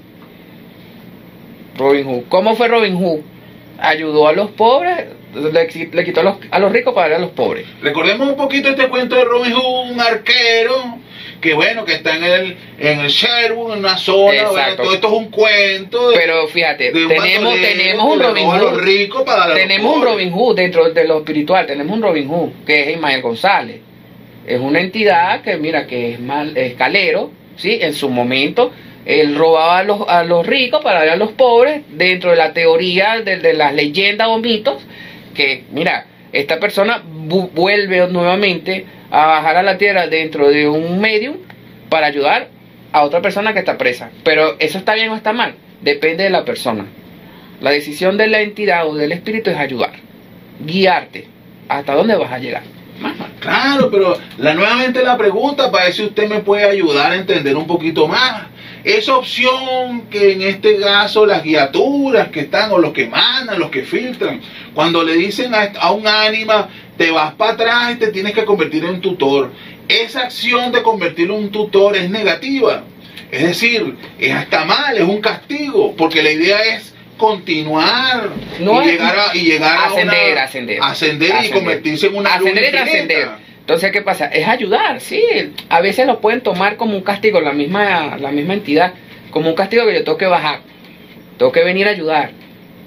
Robin 1.79 2.07
Hood. 2.07 2.25
¿Cómo 2.29 2.57
fue 2.57 2.67
Robin 2.67 2.97
Hood? 2.97 3.21
Ayudó 3.79 4.27
a 4.27 4.33
los 4.33 4.51
pobres, 4.51 5.05
le, 5.35 5.89
le 5.93 6.05
quitó 6.05 6.21
a 6.21 6.25
los, 6.25 6.37
a 6.51 6.59
los 6.59 6.73
ricos 6.73 6.95
para 6.95 7.09
darle 7.09 7.17
a 7.25 7.27
los 7.27 7.31
pobres. 7.35 7.67
Recordemos 7.83 8.29
un 8.29 8.37
poquito 8.37 8.69
este 8.69 8.89
cuento 8.89 9.17
de 9.17 9.25
Robin 9.25 9.53
Hood, 9.53 9.91
un 9.93 10.01
arquero 10.01 10.99
que 11.41 11.53
bueno, 11.53 11.85
que 11.85 11.93
está 11.93 12.17
en 12.17 12.25
el, 12.25 12.57
en 12.79 13.01
el 13.01 13.09
Sherwood, 13.09 13.75
en 13.75 13.81
una 13.81 13.99
zona, 13.99 14.25
bueno, 14.45 14.51
Exacto. 14.53 14.83
todo 14.85 14.95
esto 14.95 15.07
es 15.09 15.13
un 15.13 15.31
cuento 15.31 16.11
de, 16.11 16.17
Pero 16.17 16.49
fíjate, 16.49 16.91
de 16.91 17.03
un 17.05 17.09
tenemos, 17.09 17.55
tenemos 17.61 18.13
un 18.15 18.21
Robin 18.21 18.45
roba 18.45 18.55
a 18.55 18.59
los 18.59 18.73
Hood. 18.73 18.81
ricos 18.83 19.23
para 19.25 19.39
darle 19.41 19.53
a 19.53 19.59
los 19.59 19.69
Tenemos 19.69 19.97
un. 19.97 20.05
Robin 20.05 20.33
Hood 20.33 20.57
dentro 20.57 20.91
de 20.91 21.05
lo 21.05 21.19
espiritual, 21.19 21.67
tenemos 21.67 21.95
un 21.95 22.03
Robin 22.03 22.29
Hood, 22.29 22.51
que 22.67 22.83
es 22.83 22.89
Ismael 22.97 23.21
González. 23.21 23.81
Es 24.47 24.59
una 24.61 24.81
entidad 24.81 25.43
que, 25.43 25.57
mira, 25.59 25.87
que 25.87 26.15
es 26.15 26.21
mal, 26.21 26.57
es 26.57 26.75
calero, 26.75 27.31
¿sí? 27.57 27.79
En 27.81 27.93
su 27.93 28.09
momento, 28.09 28.73
él 29.05 29.35
robaba 29.35 29.79
a 29.81 29.83
los, 29.85 30.01
a 30.09 30.25
los 30.25 30.47
ricos 30.47 30.83
para 30.83 31.01
dar 31.01 31.11
a 31.11 31.17
los 31.17 31.33
pobres, 31.33 31.83
dentro 31.91 32.31
de 32.31 32.37
la 32.37 32.55
teoría 32.55 33.21
de, 33.23 33.37
de 33.37 33.53
las 33.53 33.75
leyendas 33.75 34.29
o 34.29 34.39
mitos, 34.39 34.83
que, 35.35 35.65
mira, 35.73 36.07
esta 36.33 36.59
persona 36.59 37.03
vu- 37.05 37.51
vuelve 37.55 38.07
nuevamente 38.09 38.87
a 39.11 39.27
bajar 39.27 39.57
a 39.57 39.63
la 39.63 39.79
tierra 39.79 40.07
dentro 40.07 40.49
de 40.51 40.69
un 40.69 41.01
medium 41.01 41.37
para 41.89 42.07
ayudar 42.07 42.49
a 42.93 43.03
otra 43.05 43.21
persona 43.21 43.53
que 43.53 43.59
está 43.61 43.77
presa. 43.79 44.11
Pero 44.25 44.57
eso 44.59 44.79
está 44.79 44.95
bien 44.95 45.11
o 45.11 45.17
está 45.17 45.33
mal, 45.33 45.55
depende 45.81 46.25
de 46.25 46.31
la 46.31 46.45
persona. 46.45 46.87
La 47.61 47.71
decisión 47.71 48.17
de 48.17 48.27
la 48.29 48.41
entidad 48.41 48.87
o 48.89 48.95
del 48.95 49.13
espíritu 49.13 49.51
es 49.51 49.57
ayudar, 49.57 49.93
guiarte 50.61 51.27
hasta 51.69 51.95
dónde 51.95 52.17
vas 52.17 52.33
a 52.33 52.39
llegar. 52.39 52.63
Claro, 53.41 53.91
pero 53.91 54.17
la, 54.39 54.55
nuevamente 54.55 55.03
la 55.03 55.17
pregunta 55.19 55.71
para 55.71 55.85
ver 55.85 55.93
si 55.95 56.05
usted 56.05 56.29
me 56.29 56.41
puede 56.41 56.65
ayudar 56.65 57.13
a 57.13 57.17
entender 57.17 57.57
un 57.57 57.67
poquito 57.67 58.07
más. 58.09 58.47
Esa 58.85 59.17
opción 59.17 60.03
que 60.11 60.33
en 60.33 60.43
este 60.43 60.79
caso 60.79 61.25
las 61.25 61.43
guiaturas 61.43 62.29
que 62.29 62.41
están 62.41 62.71
o 62.71 62.79
los 62.79 62.93
que 62.93 63.07
mandan, 63.07 63.59
los 63.59 63.71
que 63.71 63.83
filtran, 63.83 64.41
cuando 64.75 65.03
le 65.03 65.15
dicen 65.15 65.55
a, 65.55 65.73
a 65.81 65.91
un 65.93 66.07
ánima, 66.07 66.69
te 66.99 67.11
vas 67.11 67.33
para 67.35 67.53
atrás 67.53 67.93
y 67.93 67.97
te 67.97 68.09
tienes 68.09 68.35
que 68.35 68.45
convertir 68.45 68.85
en 68.85 68.91
un 68.91 69.01
tutor. 69.01 69.51
Esa 69.89 70.21
acción 70.25 70.71
de 70.71 70.83
convertirlo 70.83 71.35
en 71.37 71.45
un 71.45 71.51
tutor 71.51 71.97
es 71.97 72.11
negativa. 72.11 72.85
Es 73.31 73.43
decir, 73.43 73.97
es 74.19 74.33
hasta 74.35 74.65
mal, 74.65 74.97
es 74.97 75.03
un 75.03 75.21
castigo, 75.21 75.95
porque 75.97 76.23
la 76.23 76.31
idea 76.31 76.61
es 76.77 76.95
continuar 77.17 78.31
No 78.61 78.83
y, 78.83 78.85
es- 78.87 78.93
llegar 78.93 79.17
a, 79.19 79.37
y 79.37 79.41
llegar 79.45 79.77
a 79.79 79.85
ascender, 79.87 80.33
una- 80.33 80.43
ascender, 80.43 80.79
ascender 80.83 81.29
y 81.29 81.33
ascender. 81.33 81.59
convertirse 81.59 82.07
en 82.09 82.17
una 82.17 82.39
luz 82.39 82.49
Ascender 82.51 82.75
y 82.75 82.79
infinita. 82.79 83.39
Entonces, 83.65 83.93
¿qué 83.93 84.03
pasa? 84.03 84.27
Es 84.27 84.47
ayudar, 84.47 85.01
sí. 85.01 85.23
A 85.71 85.81
veces 85.81 86.07
lo 86.07 86.21
pueden 86.21 86.43
tomar 86.43 86.77
como 86.77 86.95
un 86.97 87.03
castigo, 87.03 87.41
la 87.41 87.53
misma, 87.53 88.19
la 88.21 88.31
misma 88.31 88.53
entidad, 88.55 88.93
como 89.31 89.49
un 89.49 89.55
castigo 89.55 89.87
que 89.87 89.95
yo 89.95 90.05
tengo 90.05 90.19
que 90.19 90.27
bajar, 90.27 90.61
tengo 91.39 91.51
que 91.51 91.65
venir 91.65 91.87
a 91.89 91.91
ayudar, 91.93 92.31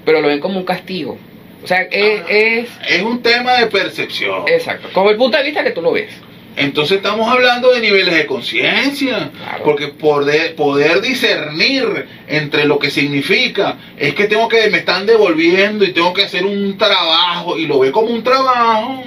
pero 0.04 0.20
lo 0.20 0.28
ven 0.28 0.38
como 0.38 0.58
un 0.58 0.64
castigo. 0.64 1.18
O 1.64 1.66
sea, 1.66 1.82
es, 1.82 2.20
Ah. 2.20 2.24
es 2.28 2.68
Es 2.88 3.02
un 3.02 3.20
tema 3.22 3.54
de 3.54 3.66
percepción. 3.66 4.44
exacto, 4.46 4.88
como 4.92 5.10
el 5.10 5.16
punto 5.16 5.36
de 5.36 5.42
vista 5.42 5.64
que 5.64 5.72
tú 5.72 5.82
lo 5.82 5.90
ves. 5.92 6.10
Entonces 6.56 6.96
estamos 6.98 7.28
hablando 7.28 7.72
de 7.72 7.80
niveles 7.80 8.14
de 8.14 8.26
conciencia, 8.26 9.30
Claro. 9.36 9.64
porque 9.64 9.88
poder, 9.88 10.54
poder 10.54 11.00
discernir 11.00 12.06
entre 12.28 12.64
lo 12.66 12.78
que 12.78 12.90
significa 12.90 13.78
es 13.96 14.14
que 14.14 14.24
tengo 14.28 14.48
que 14.48 14.68
me 14.70 14.78
están 14.78 15.06
devolviendo 15.06 15.84
y 15.84 15.92
tengo 15.92 16.12
que 16.14 16.22
hacer 16.24 16.44
un 16.46 16.76
trabajo 16.78 17.56
y 17.58 17.66
lo 17.66 17.80
ve 17.80 17.90
como 17.90 18.08
un 18.08 18.22
trabajo. 18.22 19.04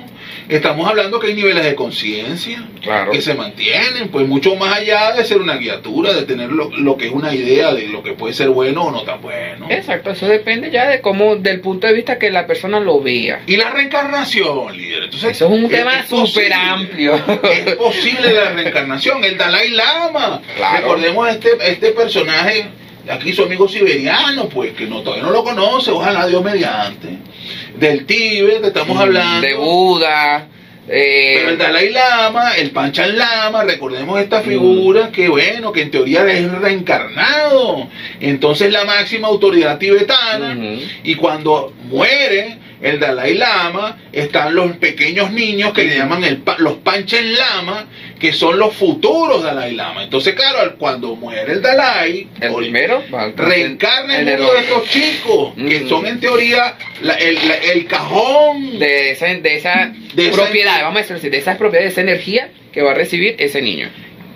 Estamos 0.50 0.88
hablando 0.90 1.20
que 1.20 1.28
hay 1.28 1.34
niveles 1.34 1.64
de 1.64 1.76
conciencia 1.76 2.64
Claro. 2.82 3.12
que 3.12 3.22
se 3.22 3.34
mantienen, 3.36 4.10
pues 4.10 4.28
mucho 4.28 4.56
más 4.56 4.78
allá 4.78 5.14
de 5.14 5.24
ser 5.26 5.38
una 5.40 5.56
guiatura, 5.56 6.14
de 6.14 6.24
tener 6.24 6.52
lo, 6.52 6.70
lo 6.78 6.98
que 6.98 7.08
es 7.08 7.12
una 7.12 7.34
idea 7.34 7.74
de 7.74 7.88
lo 7.88 8.02
que 8.04 8.14
puede 8.14 8.34
ser 8.34 8.50
bueno 8.50 8.84
o 8.84 8.92
no 8.92 9.04
tan 9.04 9.22
bueno. 9.22 9.68
Exacto, 9.70 10.12
eso 10.12 10.28
depende 10.28 10.72
ya 10.72 10.90
de 10.90 11.02
cómo, 11.02 11.36
del 11.36 11.62
punto 11.62 11.88
de 11.88 11.94
vista 11.94 12.18
que 12.18 12.30
la 12.32 12.48
persona 12.48 12.80
lo 12.80 13.00
vea. 13.02 13.42
Y 13.48 13.56
la 13.58 13.70
reencarnación, 13.72 14.76
líder. 14.76 15.04
Entonces, 15.06 15.32
Eso 15.32 15.46
es 15.46 15.52
un 15.52 15.66
es- 15.66 15.72
tema 15.72 16.06
súper 16.08 16.54
amplio. 16.54 17.16
Es 17.44 17.76
posible 17.76 18.34
la 18.34 18.50
reencarnación. 18.52 19.24
El 19.24 19.38
Dalai 19.38 19.70
Lama. 19.70 20.42
Claro. 20.56 20.78
Recordemos 20.82 21.30
este, 21.30 21.50
este 21.68 21.92
personaje, 21.92 22.66
aquí 23.10 23.34
su 23.34 23.44
amigo 23.44 23.68
siberiano, 23.68 24.48
pues, 24.50 24.74
que 24.74 24.86
no, 24.88 25.02
todavía 25.02 25.24
no 25.26 25.32
lo 25.32 25.44
conoce, 25.44 25.92
ojalá 25.92 26.28
Dios 26.28 26.44
mediante. 26.44 27.10
Del 27.78 28.06
Tíbet, 28.06 28.64
estamos 28.64 28.98
hablando. 29.00 29.46
De 29.48 29.54
Buda. 29.56 30.48
eh, 30.88 31.34
Pero 31.38 31.50
el 31.52 31.58
Dalai 31.58 31.90
Lama, 31.92 32.52
el 32.58 32.72
Panchan 32.72 33.18
Lama, 33.18 33.64
recordemos 33.64 34.20
esta 34.20 34.42
figura 34.42 35.12
que 35.12 35.30
bueno, 35.30 35.72
que 35.72 35.82
en 35.84 35.92
teoría 35.92 36.26
es 36.32 36.52
reencarnado. 36.52 37.88
Entonces 38.20 38.72
la 38.72 38.86
máxima 38.86 39.28
autoridad 39.28 39.78
tibetana. 39.78 40.58
Y 41.04 41.16
cuando 41.16 41.74
muere 41.86 42.58
el 42.82 43.00
Dalai 43.00 43.36
Lama, 43.36 43.98
están 44.12 44.56
los 44.56 44.76
pequeños 44.78 45.32
niños 45.32 45.72
que 45.72 45.84
le 45.86 45.98
llaman 45.98 46.24
el, 46.24 46.42
los 46.58 46.78
Panchen 46.78 47.36
Lama, 47.36 47.86
que 48.22 48.32
son 48.34 48.60
los 48.60 48.76
futuros 48.76 49.42
Dalai 49.42 49.74
Lama. 49.74 50.04
Entonces, 50.04 50.36
claro, 50.36 50.76
cuando 50.78 51.16
muere 51.16 51.54
el 51.54 51.62
Dalai, 51.62 52.28
el 52.40 52.54
primero 52.54 53.04
reencarna 53.36 54.20
en 54.20 54.28
en 54.28 54.36
el 54.36 54.42
uno 54.42 54.54
de 54.54 54.60
estos 54.60 54.88
chicos, 54.90 55.54
que 55.56 55.78
Ujú. 55.80 55.90
son 55.90 56.06
en 56.06 56.20
teoría 56.20 56.76
la- 57.02 57.16
el, 57.16 57.36
la- 57.48 57.56
el 57.56 57.88
cajón 57.88 58.78
de 58.78 59.12
esa, 59.12 59.26
de 59.26 59.56
esa 59.56 59.92
De 60.14 60.30
propiedad, 60.30 60.82
vamos 60.84 60.98
a 60.98 61.00
decirlo 61.00 61.18
así, 61.18 61.30
de 61.30 61.38
esas 61.40 61.58
propiedades, 61.58 61.96
de 61.96 62.02
esa 62.02 62.10
energía 62.12 62.52
que 62.72 62.84
va 62.84 62.92
a 62.92 62.94
recibir 62.94 63.36
ese 63.40 63.60
niño. 63.62 63.90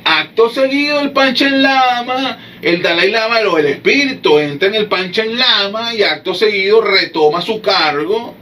Acto 0.04 0.50
seguido, 0.50 1.00
el 1.02 1.12
Panchen 1.12 1.62
Lama, 1.64 2.40
el 2.62 2.82
Dalai 2.82 3.10
Lama 3.12 3.40
o 3.48 3.58
el 3.58 3.68
espíritu 3.68 4.38
entra 4.40 4.68
en 4.68 4.76
el 4.76 4.86
Panchen 4.88 5.38
Lama 5.38 5.94
y 5.96 6.04
acto 6.04 6.34
seguido 6.34 6.82
retoma 6.82 7.42
su 7.42 7.62
cargo 7.62 8.36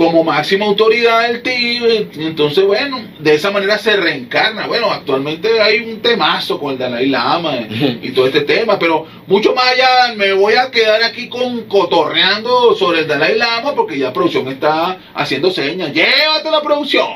como 0.00 0.24
máxima 0.24 0.64
autoridad 0.64 1.28
del 1.28 1.42
Tíbet. 1.42 2.16
Y 2.16 2.24
Entonces, 2.24 2.64
bueno, 2.64 3.02
de 3.18 3.34
esa 3.34 3.50
manera 3.50 3.76
se 3.76 3.98
reencarna. 3.98 4.66
Bueno, 4.66 4.90
actualmente 4.90 5.60
hay 5.60 5.80
un 5.80 6.00
temazo 6.00 6.58
con 6.58 6.72
el 6.72 6.78
Dalai 6.78 7.04
Lama 7.04 7.58
y 8.02 8.10
todo 8.12 8.24
este 8.26 8.40
tema, 8.40 8.78
pero 8.78 9.06
mucho 9.26 9.54
más 9.54 9.66
allá 9.66 10.14
me 10.16 10.32
voy 10.32 10.54
a 10.54 10.70
quedar 10.70 11.02
aquí 11.02 11.28
con 11.28 11.64
cotorreando 11.64 12.74
sobre 12.76 13.00
el 13.00 13.08
Dalai 13.08 13.36
Lama 13.36 13.74
porque 13.74 13.98
ya 13.98 14.10
producción 14.10 14.48
está 14.48 14.96
haciendo 15.12 15.50
señas. 15.50 15.92
Llévate 15.92 16.50
la 16.50 16.62
producción. 16.62 17.06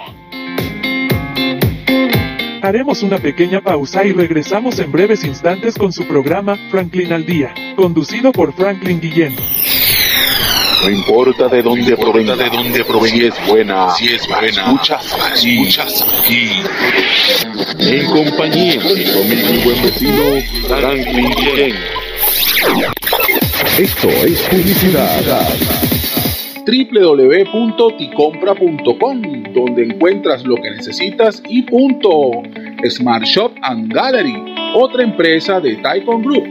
Haremos 2.61 3.03
una 3.03 3.16
pequeña 3.16 3.62
pausa 3.62 4.05
y 4.05 4.12
regresamos 4.12 4.78
en 4.78 4.93
breves 4.93 5.24
instantes 5.24 5.76
con 5.76 5.91
su 5.91 6.07
programa 6.07 6.59
Franklin 6.70 7.14
al 7.14 7.24
Día, 7.24 7.55
conducido 7.76 8.30
por 8.30 8.53
Franklin 8.53 9.01
Guillén. 9.01 9.35
No 10.85 10.91
importa 10.91 11.49
de 11.49 11.62
dónde 11.62 11.97
provenga, 11.97 12.37
de 12.37 12.51
dónde 12.51 12.85
provenga, 12.85 13.16
si 13.16 13.24
es 13.24 13.49
buena, 13.49 13.89
si 13.89 14.05
es 14.05 14.28
buena, 14.28 14.49
escuchas 14.49 15.16
aquí, 15.18 15.53
escuchas 15.53 16.03
aquí. 16.03 16.51
En 17.78 18.05
compañía 18.11 18.74
de 18.74 19.12
conmigo 19.14 19.49
mi 19.51 19.59
buen 19.64 19.82
vecino 19.82 20.43
Franklin 20.68 21.30
Guillén. 21.39 21.74
Esto 23.78 24.11
es 24.11 24.43
publicidad. 24.43 25.49
www.ticompra.com, 26.66 29.22
donde 29.55 29.85
encuentras 29.85 30.45
lo 30.45 30.57
que 30.57 30.70
necesitas 30.70 31.43
y 31.49 31.62
punto. 31.62 32.43
Smart 32.91 33.24
Shop 33.24 33.53
and 33.62 33.91
Gallery, 33.91 34.37
otra 34.74 35.03
empresa 35.03 35.61
de 35.61 35.76
Taikon 35.76 36.22
Group. 36.22 36.45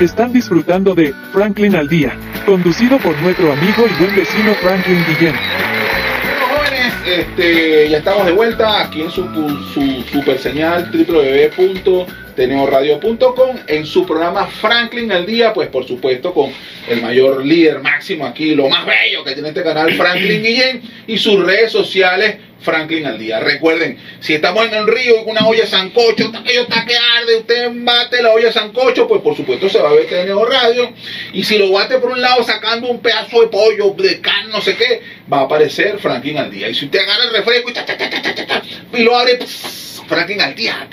Están 0.00 0.30
disfrutando 0.30 0.94
de 0.94 1.14
Franklin 1.32 1.74
al 1.74 1.88
Día, 1.88 2.14
conducido 2.44 2.98
por 2.98 3.18
nuestro 3.22 3.50
amigo 3.50 3.86
y 3.88 3.92
buen 3.98 4.14
vecino 4.14 4.52
Franklin 4.56 5.02
Guillén. 5.06 5.32
Bueno, 5.32 6.48
jóvenes, 6.54 6.92
este, 7.06 7.88
ya 7.88 7.96
estamos 7.96 8.26
de 8.26 8.32
vuelta 8.32 8.82
aquí 8.82 9.00
en 9.00 9.10
su, 9.10 9.24
su 9.72 10.04
super 10.12 10.38
señal 10.38 10.90
www.teneoradio.com 10.92 13.56
en 13.66 13.86
su 13.86 14.04
programa 14.04 14.46
Franklin 14.46 15.10
al 15.12 15.24
Día, 15.24 15.54
pues 15.54 15.70
por 15.70 15.86
supuesto 15.86 16.34
con 16.34 16.50
el 16.90 17.00
mayor 17.00 17.42
líder 17.42 17.80
máximo 17.80 18.26
aquí, 18.26 18.54
lo 18.54 18.68
más 18.68 18.84
bello 18.84 19.24
que 19.24 19.32
tiene 19.32 19.48
este 19.48 19.62
canal, 19.62 19.94
Franklin 19.94 20.42
Guillén, 20.42 20.82
y 21.06 21.16
sus 21.16 21.42
redes 21.42 21.72
sociales 21.72 22.36
Franklin 22.60 23.06
al 23.06 23.18
día. 23.18 23.38
Recuerden, 23.40 23.98
si 24.20 24.34
estamos 24.34 24.66
en 24.66 24.74
el 24.74 24.86
río 24.86 25.18
con 25.24 25.30
una 25.36 25.46
olla 25.46 25.62
de 25.62 25.66
sancocho, 25.68 26.32
aquello 26.34 26.62
está 26.62 26.84
que 26.84 26.94
arde, 26.96 27.36
usted 27.36 27.68
bate 27.74 28.22
la 28.22 28.32
olla 28.32 28.46
de 28.46 28.52
sancocho, 28.52 29.06
pues 29.06 29.20
por 29.22 29.36
supuesto 29.36 29.68
se 29.68 29.78
va 29.78 29.90
a 29.90 29.92
ver 29.92 30.06
TNO 30.06 30.44
Radio. 30.46 30.92
Y 31.32 31.44
si 31.44 31.58
lo 31.58 31.70
bate 31.70 31.98
por 31.98 32.10
un 32.10 32.20
lado 32.20 32.42
sacando 32.42 32.88
un 32.88 33.00
pedazo 33.00 33.40
de 33.42 33.48
pollo, 33.48 33.94
de 33.96 34.20
carne, 34.20 34.50
no 34.50 34.60
sé 34.60 34.76
qué, 34.76 35.02
va 35.32 35.40
a 35.40 35.42
aparecer 35.42 35.98
Franklin 35.98 36.38
al 36.38 36.50
día. 36.50 36.68
Y 36.68 36.74
si 36.74 36.86
usted 36.86 36.98
agarra 37.00 37.24
el 37.24 37.32
refresco 37.32 37.70
y, 37.70 39.02
lo 39.02 39.16
abre, 39.16 39.36
pss, 39.38 40.02
Franklin 40.08 40.40
al 40.40 40.54
día. 40.54 40.88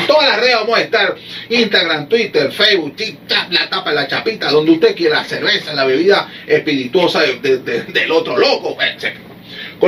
En 0.00 0.06
todas 0.06 0.28
las 0.28 0.40
redes 0.40 0.54
vamos 0.56 0.78
a 0.78 0.82
estar, 0.82 1.14
Instagram, 1.50 2.08
Twitter, 2.08 2.50
Facebook, 2.52 2.96
la 3.50 3.68
tapa, 3.70 3.92
la 3.92 4.06
chapita, 4.08 4.50
donde 4.50 4.72
usted 4.72 4.94
quiera, 4.94 5.16
la 5.16 5.24
cerveza, 5.24 5.72
la 5.72 5.84
bebida 5.84 6.28
espirituosa 6.46 7.20
de- 7.22 7.38
de- 7.38 7.58
de- 7.58 7.82
del 7.84 8.10
otro 8.10 8.36
loco, 8.36 8.76
etc. 8.82 9.14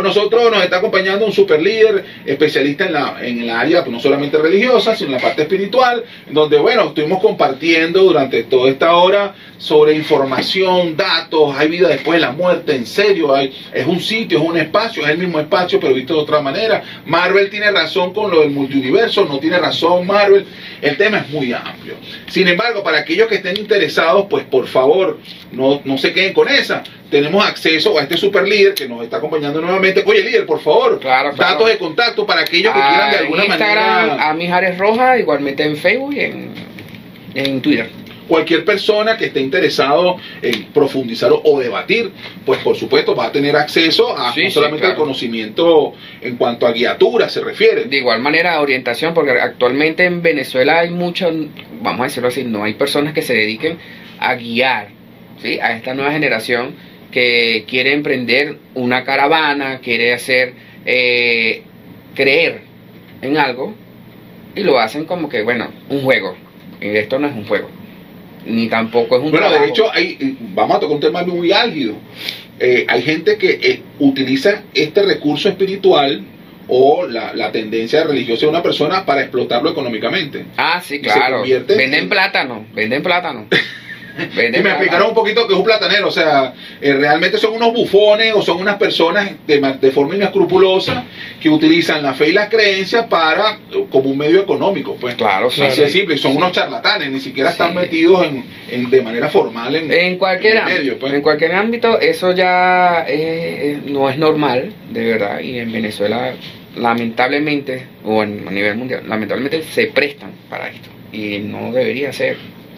Nosotros 0.03 0.51
nos 0.51 0.63
está 0.63 0.79
acompañando 0.79 1.27
un 1.27 1.33
super 1.33 1.61
líder, 1.61 2.05
especialista 2.25 2.87
en 2.87 2.93
la, 2.93 3.17
en 3.21 3.41
el 3.43 3.51
área 3.51 3.83
pues, 3.83 3.93
no 3.93 4.01
solamente 4.01 4.39
religiosa, 4.39 4.95
sino 4.95 5.11
en 5.11 5.17
la 5.17 5.23
parte 5.23 5.43
espiritual, 5.43 6.05
donde, 6.31 6.59
bueno, 6.59 6.89
estuvimos 6.89 7.21
compartiendo 7.21 8.03
durante 8.03 8.45
toda 8.45 8.71
esta 8.71 8.95
hora 8.97 9.35
sobre 9.59 9.95
información, 9.95 10.97
datos, 10.97 11.55
hay 11.57 11.69
vida 11.69 11.89
después 11.89 12.17
de 12.21 12.27
la 12.27 12.33
muerte, 12.33 12.75
en 12.75 12.87
serio, 12.87 13.35
hay, 13.35 13.55
es 13.73 13.87
un 13.87 14.01
sitio, 14.01 14.39
es 14.39 14.45
un 14.45 14.57
espacio, 14.59 15.03
es 15.05 15.09
el 15.11 15.19
mismo 15.19 15.41
espacio, 15.41 15.81
pero 15.81 15.95
visto 15.95 16.15
de 16.15 16.21
otra 16.21 16.41
manera. 16.41 16.83
Marvel 17.07 17.49
tiene 17.51 17.71
razón 17.71 18.13
con 18.13 18.31
lo 18.31 18.41
del 18.41 18.51
multiuniverso, 18.51 19.25
no 19.25 19.39
tiene 19.39 19.59
razón 19.59 20.07
Marvel, 20.07 20.47
el 20.83 20.97
tema 20.97 21.19
es 21.19 21.31
muy 21.31 21.53
amplio. 21.53 21.95
Sin 22.29 22.49
embargo, 22.49 22.83
para 22.83 22.99
aquellos 22.99 23.29
que 23.29 23.37
estén 23.37 23.57
interesados, 23.57 24.27
pues 24.29 24.45
por 24.45 24.67
favor, 24.67 25.19
no, 25.53 25.81
no 25.85 25.97
se 25.99 26.13
queden 26.13 26.35
con 26.35 26.49
esa. 26.49 26.83
Tenemos 27.11 27.47
acceso 27.47 27.99
a 27.99 28.03
este 28.03 28.17
super 28.17 28.47
líder 28.47 28.75
que 28.75 28.89
nos 28.89 29.03
está 29.05 29.19
acompañando 29.19 29.61
nuevamente. 29.61 30.03
Oye, 30.07 30.23
líder, 30.25 30.45
por 30.45 30.61
favor, 30.61 30.99
Claro, 30.99 31.33
claro. 31.33 31.53
datos 31.53 31.69
de 31.69 31.79
contacto 31.79 32.27
para 32.27 32.41
aquellos 32.43 32.75
que 32.75 32.81
quieran 32.81 33.11
de 33.13 33.17
alguna 33.19 33.45
Instagram, 33.47 34.07
manera. 34.09 34.29
a 34.29 34.35
Mijares 34.35 34.77
Roja, 34.77 35.17
igualmente 35.19 35.63
en 35.63 35.77
Facebook 35.77 36.15
y 36.15 36.21
en, 36.21 36.51
en 37.35 37.61
Twitter. 37.63 37.91
Cualquier 38.29 38.65
persona 38.65 39.17
que 39.17 39.27
esté 39.27 39.41
interesado 39.41 40.17
en 40.43 40.65
profundizar 40.73 41.31
o- 41.33 41.59
debatir, 41.61 42.11
pues 42.45 42.59
por 42.61 42.77
supuesto 42.77 43.15
va 43.15 43.27
a 43.27 43.33
tener 43.33 43.55
acceso 43.57 44.17
a 44.17 44.33
Sí, 44.33 44.45
no 44.45 44.49
sí, 44.49 44.55
solamente 44.55 44.85
al 44.87 44.93
claro. 44.93 45.05
conocimiento 45.05 45.93
en 46.21 46.37
cuanto 46.37 46.67
a 46.67 46.73
guiatura 46.73 47.29
se 47.29 47.41
refiere. 47.43 47.85
De 47.85 47.97
igual 47.99 48.21
manera, 48.21 48.61
orientación, 48.61 49.15
porque 49.15 49.33
actualmente 49.33 50.05
en 50.05 50.23
Venezuela 50.23 50.81
hay 50.81 50.91
mucho, 50.91 51.31
vamos 51.81 52.01
a 52.01 52.05
decirlo 52.05 52.29
así, 52.29 52.45
no 52.45 52.65
hay 52.65 52.75
personas 52.75 53.15
que 53.15 53.23
se 53.23 53.35
dediquen 53.35 53.79
a 54.19 54.35
guiar 54.35 54.89
¿sí? 55.43 55.59
a 55.61 55.77
esta 55.77 55.95
nueva 55.95 56.11
generación 56.13 56.75
que 57.13 57.65
quiere 57.69 57.93
emprender 57.93 58.57
una 58.75 59.05
caravana, 59.05 59.79
quiere 59.79 60.13
hacer, 60.13 60.53
eh, 60.85 61.63
creer 62.15 62.61
en 63.23 63.37
algo 63.39 63.75
y 64.55 64.63
lo 64.63 64.79
hacen 64.79 65.05
como 65.05 65.29
que, 65.29 65.43
bueno, 65.43 65.71
un 65.89 66.03
juego. 66.03 66.37
Y 66.81 66.89
esto 66.89 67.19
no 67.19 67.29
es 67.29 67.35
un 67.35 67.47
juego, 67.47 67.71
ni 68.47 68.69
tampoco 68.69 69.17
es 69.17 69.23
un 69.23 69.31
Bueno, 69.31 69.51
de 69.51 69.67
hecho, 69.67 69.93
hay, 69.93 70.37
vamos 70.55 70.77
a 70.77 70.81
tocar 70.81 70.95
un 70.95 71.01
tema 71.01 71.23
muy 71.25 71.53
álgido. 71.53 71.95
Eh, 72.59 72.87
hay 72.89 73.03
gente 73.03 73.37
que 73.37 73.51
eh, 73.63 73.83
utiliza 73.99 74.63
este 74.73 75.03
recurso 75.03 75.49
espiritual 75.49 76.23
o 76.69 77.07
la, 77.07 77.33
la 77.35 77.53
tendencia 77.53 78.05
religiosa 78.05 78.47
de 78.47 78.51
una 78.51 78.63
persona 78.63 79.05
para 79.05 79.21
explotarlo 79.21 79.71
económicamente. 79.71 80.47
Ah, 80.57 80.81
sí, 80.83 81.01
claro. 81.01 81.43
Venden 81.43 81.95
en- 81.95 82.09
plátano, 82.09 82.67
venden 82.75 83.03
plátano. 83.03 83.47
Y 84.19 84.63
me 84.63 84.71
explicaron 84.71 85.09
un 85.09 85.15
poquito 85.15 85.47
que 85.47 85.53
es 85.53 85.59
un 85.59 85.65
platanero, 85.65 86.09
o 86.09 86.11
sea, 86.11 86.55
eh, 86.81 86.93
realmente 86.95 87.37
son 87.39 87.55
unos 87.55 87.73
bufones 87.73 88.33
o 88.35 88.41
son 88.43 88.59
unas 88.61 88.77
personas 88.77 89.31
de, 89.47 89.59
de 89.81 89.91
forma 89.91 90.15
inescrupulosa 90.15 91.05
que 91.41 91.49
utilizan 91.51 92.03
la 92.03 92.15
fe 92.15 92.29
y 92.31 92.33
las 92.33 92.49
creencias 92.49 93.07
para 93.07 93.59
eh, 93.73 93.85
como 93.91 94.11
un 94.11 94.19
medio 94.19 94.41
económico, 94.41 94.97
pues. 95.01 95.15
Claro, 95.17 95.51
sí. 95.51 95.63
Así 95.63 95.83
de 95.83 95.91
simple, 95.91 96.17
son 96.17 96.37
unos 96.37 96.53
charlatanes, 96.53 97.11
ni 97.11 97.21
siquiera 97.21 97.51
están 97.51 97.71
Sí. 97.73 97.77
metidos 97.77 98.27
en, 98.27 98.45
en- 98.71 98.91
de 98.91 99.03
manera 99.03 99.29
formal 99.29 99.75
en, 99.77 99.93
En 99.93 100.17
cualquier, 100.17 100.55
en 100.55 100.59
ámbito, 100.63 100.79
medio, 100.79 100.99
pues. 100.99 101.13
en 101.13 101.21
cualquier 101.23 101.53
ámbito, 101.55 102.01
eso 102.01 102.33
ya 102.33 103.05
eh, 103.09 103.81
no 103.87 104.09
es 104.09 104.17
normal, 104.17 104.73
de 104.91 105.05
verdad, 105.05 105.41
y 105.41 105.59
en 105.59 105.71
Venezuela, 105.73 106.33
lamentablemente, 106.77 107.85
o 108.05 108.23
en- 108.23 108.47
a 108.49 108.51
nivel 108.51 108.77
mundial, 108.77 109.03
lamentablemente 109.07 109.63
se 109.63 109.89
prestan 109.89 110.31
para 110.49 110.69
esto, 110.69 110.89
y 111.13 111.39
no 111.41 111.73
debería 111.73 112.13
ser. 112.13 112.37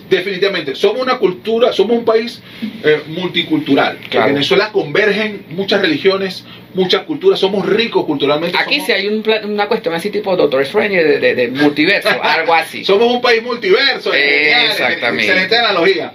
Definitivamente, 0.09 0.75
somos 0.75 1.03
una 1.03 1.19
cultura, 1.19 1.73
somos 1.73 1.99
un 1.99 2.05
país 2.05 2.41
eh, 2.83 3.03
multicultural. 3.09 3.99
Claro. 4.09 4.29
En 4.29 4.35
Venezuela 4.35 4.71
convergen 4.73 5.45
muchas 5.51 5.81
religiones, 5.83 6.45
muchas 6.75 7.03
culturas, 7.03 7.39
somos 7.39 7.67
ricos 7.67 8.05
culturalmente. 8.07 8.57
Aquí 8.57 8.75
somos, 8.77 8.87
sí 8.87 8.93
hay 8.93 9.07
un 9.09 9.23
una 9.45 9.67
cuestión 9.69 9.95
así 9.95 10.11
tipo 10.11 10.35
Doctor 10.37 10.63
Strange 10.63 11.03
de, 11.05 11.19
de- 11.21 11.35
de 11.35 11.49
multiverso, 11.49 12.09
algo 12.23 12.55
así. 12.55 12.85
somos 12.85 13.13
un 13.13 13.21
país 13.21 13.43
multiverso. 13.43 14.13
Exactamente. 14.15 15.25
Excelente 15.27 15.57
analogía. 15.59 16.13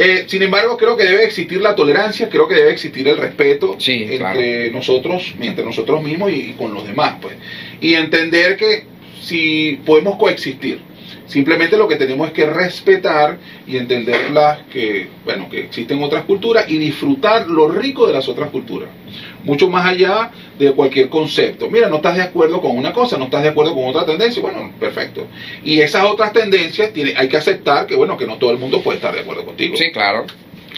Eh, 0.00 0.24
sin 0.28 0.42
embargo, 0.42 0.76
creo 0.76 0.96
que 0.96 1.04
debe 1.04 1.24
existir 1.24 1.60
la 1.60 1.74
tolerancia, 1.74 2.28
creo 2.28 2.46
que 2.46 2.54
debe 2.54 2.70
existir 2.72 3.06
el 3.08 3.16
respeto 3.16 3.76
Sí, 3.80 4.02
entre 4.04 4.18
claro. 4.18 4.40
nosotros, 4.72 5.34
entre 5.40 5.64
nosotros 5.64 6.02
mismos 6.04 6.30
y, 6.30 6.34
y 6.50 6.52
con 6.52 6.72
los 6.72 6.86
demás, 6.86 7.14
pues. 7.20 7.34
Y 7.80 7.94
entender 7.94 8.56
que 8.56 8.84
si 9.20 9.80
podemos 9.84 10.16
coexistir, 10.16 10.80
simplemente 11.26 11.76
lo 11.76 11.88
que 11.88 11.96
tenemos 11.96 12.28
es 12.28 12.32
que 12.32 12.46
respetar 12.46 13.38
y 13.66 13.76
entender 13.76 14.30
las 14.30 14.62
que, 14.64 15.08
bueno, 15.24 15.48
que 15.48 15.60
existen 15.60 16.02
otras 16.02 16.24
culturas 16.24 16.66
y 16.68 16.78
disfrutar 16.78 17.48
lo 17.48 17.68
rico 17.68 18.06
de 18.06 18.12
las 18.12 18.28
otras 18.28 18.50
culturas. 18.50 18.88
Mucho 19.44 19.68
más 19.68 19.86
allá 19.86 20.30
de 20.58 20.72
cualquier 20.72 21.08
concepto. 21.08 21.70
Mira, 21.70 21.88
no 21.88 21.96
estás 21.96 22.16
de 22.16 22.22
acuerdo 22.22 22.60
con 22.60 22.76
una 22.76 22.92
cosa, 22.92 23.16
no 23.16 23.24
estás 23.24 23.42
de 23.42 23.50
acuerdo 23.50 23.74
con 23.74 23.86
otra 23.86 24.04
tendencia, 24.04 24.42
bueno, 24.42 24.72
perfecto. 24.78 25.26
Y 25.64 25.80
esas 25.80 26.04
otras 26.04 26.32
tendencias 26.32 26.92
tiene, 26.92 27.14
hay 27.16 27.28
que 27.28 27.36
aceptar 27.36 27.86
que, 27.86 27.94
bueno, 27.94 28.16
que 28.16 28.26
no 28.26 28.36
todo 28.36 28.50
el 28.50 28.58
mundo 28.58 28.82
puede 28.82 28.96
estar 28.96 29.14
de 29.14 29.20
acuerdo 29.20 29.44
contigo. 29.44 29.76
Sí, 29.76 29.90
claro, 29.92 30.26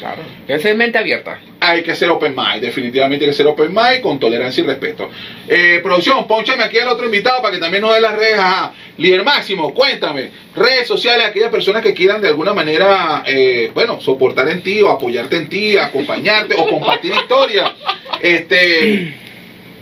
claro. 0.00 0.22
Debe 0.48 0.60
ser 0.60 0.76
mente 0.76 0.98
abierta. 0.98 1.38
Hay 1.60 1.82
que 1.82 1.94
ser 1.94 2.08
open 2.08 2.34
mind, 2.34 2.62
definitivamente 2.62 3.26
hay 3.26 3.30
que 3.30 3.36
ser 3.36 3.46
open 3.46 3.68
mind 3.68 4.00
con 4.00 4.18
tolerancia 4.18 4.64
y 4.64 4.66
respeto. 4.66 5.10
Eh, 5.46 5.80
producción, 5.82 6.26
ponchame 6.26 6.64
aquí 6.64 6.78
al 6.78 6.88
otro 6.88 7.04
invitado 7.04 7.42
para 7.42 7.54
que 7.54 7.60
también 7.60 7.82
nos 7.82 7.94
dé 7.94 8.00
las 8.00 8.16
redes. 8.16 8.38
Ajá. 8.38 8.72
Líder 8.96 9.22
Máximo, 9.22 9.72
cuéntame, 9.72 10.30
redes 10.56 10.88
sociales, 10.88 11.26
aquellas 11.26 11.50
personas 11.50 11.82
que 11.82 11.94
quieran 11.94 12.20
de 12.20 12.28
alguna 12.28 12.54
manera, 12.54 13.22
eh, 13.26 13.70
bueno, 13.74 14.00
soportar 14.00 14.48
en 14.48 14.62
ti 14.62 14.82
o 14.82 14.90
apoyarte 14.90 15.36
en 15.36 15.48
ti, 15.48 15.76
acompañarte 15.76 16.54
o 16.56 16.68
compartir 16.68 17.12
historia. 17.22 17.74
Este, 18.20 19.14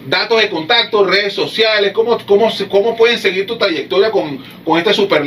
datos 0.06 0.40
de 0.40 0.48
contacto, 0.48 1.04
redes 1.04 1.32
sociales, 1.32 1.92
cómo, 1.92 2.18
cómo, 2.26 2.48
cómo 2.68 2.96
pueden 2.96 3.18
seguir 3.18 3.46
tu 3.46 3.56
trayectoria 3.56 4.10
con, 4.10 4.42
con 4.64 4.78
este 4.78 4.94
super 4.94 5.22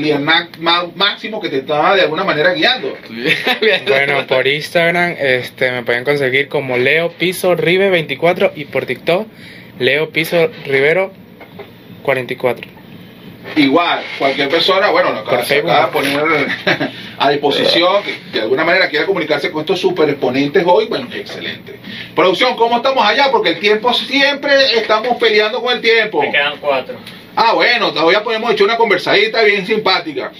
máximo 0.95 1.41
que 1.41 1.49
te 1.49 1.59
está 1.59 1.95
de 1.95 2.01
alguna 2.01 2.23
manera 2.23 2.53
guiando. 2.53 2.95
Bueno, 3.87 4.25
por 4.27 4.47
Instagram 4.47 5.15
este, 5.19 5.71
me 5.71 5.83
pueden 5.83 6.03
conseguir 6.03 6.47
como 6.47 6.77
Leo 6.77 7.11
Piso 7.11 7.55
Rive 7.55 7.89
24 7.89 8.53
y 8.55 8.65
por 8.65 8.85
TikTok 8.85 9.27
Leo 9.79 10.09
Piso 10.09 10.49
Rivero 10.65 11.11
44. 12.03 12.80
Igual, 13.55 14.03
cualquier 14.17 14.49
persona, 14.49 14.89
bueno, 14.89 15.11
lo 15.11 15.19
acaba, 15.19 15.43
de 15.43 15.91
poner 15.91 16.47
a 17.17 17.29
disposición, 17.29 18.03
que 18.03 18.19
de 18.31 18.41
alguna 18.41 18.63
manera 18.63 18.89
quiera 18.89 19.05
comunicarse 19.05 19.51
con 19.51 19.61
estos 19.61 19.79
super 19.79 20.09
exponentes 20.09 20.63
hoy, 20.65 20.85
bueno, 20.85 21.07
excelente. 21.13 21.75
Producción, 22.15 22.55
¿cómo 22.55 22.77
estamos 22.77 23.05
allá? 23.05 23.29
Porque 23.31 23.49
el 23.49 23.59
tiempo 23.59 23.93
siempre 23.93 24.77
estamos 24.77 25.17
peleando 25.17 25.61
con 25.61 25.73
el 25.73 25.81
tiempo. 25.81 26.21
Me 26.21 26.31
quedan 26.31 26.57
cuatro. 26.59 26.97
Ah, 27.35 27.53
bueno, 27.53 27.93
todavía 27.93 28.23
podemos 28.23 28.51
echar 28.51 28.65
una 28.65 28.77
conversadita 28.77 29.41
bien 29.43 29.65
simpática. 29.65 30.31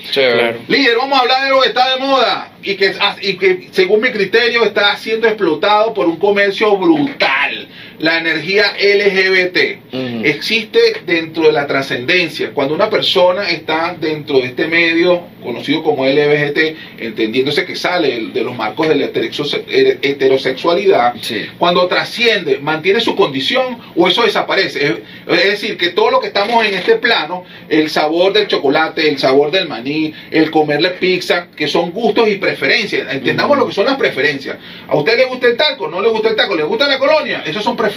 Líder, 0.68 0.98
vamos 0.98 1.18
a 1.18 1.22
hablar 1.22 1.44
de 1.46 1.50
lo 1.50 1.62
que 1.62 1.70
está 1.70 1.96
de 1.96 2.02
moda 2.02 2.52
y 2.62 2.76
que, 2.76 2.94
ah, 3.00 3.16
y 3.22 3.38
que 3.38 3.70
según 3.72 4.02
mi 4.02 4.12
criterio 4.12 4.64
está 4.64 4.96
siendo 4.98 5.28
explotado 5.28 5.94
por 5.94 6.08
un 6.08 6.18
comercio 6.18 6.76
brutal. 6.78 7.68
La 8.02 8.18
energía 8.18 8.64
LGBT 8.80 9.80
Ujú. 9.94 10.22
existe 10.26 10.80
dentro 11.06 11.44
de 11.44 11.52
la 11.52 11.68
trascendencia. 11.68 12.52
Cuando 12.52 12.74
una 12.74 12.90
persona 12.90 13.50
está 13.50 13.96
dentro 14.00 14.40
de 14.40 14.46
este 14.48 14.68
medio 14.68 15.22
conocido 15.44 15.84
como 15.84 16.06
LBGT, 16.06 16.76
entendiéndose 17.00 17.66
que 17.66 17.76
sale 17.76 18.28
de 18.34 18.44
los 18.44 18.56
marcos 18.56 18.88
de 18.90 18.96
la 18.96 19.06
heterose- 19.08 19.64
heterosexualidad, 20.02 21.14
Sí. 21.22 21.46
cuando 21.58 21.88
trasciende, 21.88 22.58
mantiene 22.60 23.00
su 23.02 23.16
condición 23.16 23.78
o 23.96 24.08
eso 24.08 24.24
desaparece. 24.24 24.98
Es, 25.28 25.44
decir, 25.52 25.78
que 25.78 25.90
todo 25.90 26.10
lo 26.12 26.20
que 26.20 26.28
estamos 26.28 26.66
en 26.66 26.74
este 26.74 26.96
plano, 26.96 27.44
el 27.70 27.90
sabor 27.90 28.34
del 28.34 28.48
chocolate, 28.48 29.10
el 29.10 29.18
sabor 29.20 29.52
del 29.52 29.68
maní, 29.68 30.14
el 30.32 30.50
comerle 30.52 30.90
pizza, 30.92 31.48
que 31.56 31.68
son 31.68 31.92
gustos 31.92 32.28
y 32.30 32.36
preferencias. 32.36 33.12
Entendamos 33.14 33.58
lo 33.58 33.68
que 33.68 33.74
son 33.74 33.86
las 33.86 33.96
preferencias. 33.98 34.58
A 34.88 34.96
usted 34.96 35.18
le 35.18 35.26
gusta 35.26 35.48
el 35.48 35.58
taco, 35.58 35.88
no 35.88 36.02
le 36.02 36.10
gusta 36.10 36.30
el 36.30 36.36
taco, 36.36 36.56
le 36.56 36.64
gusta 36.64 36.88
la 36.88 36.98
colonia, 36.98 37.44
eso 37.46 37.62
son 37.62 37.76
preferencias. 37.76 37.91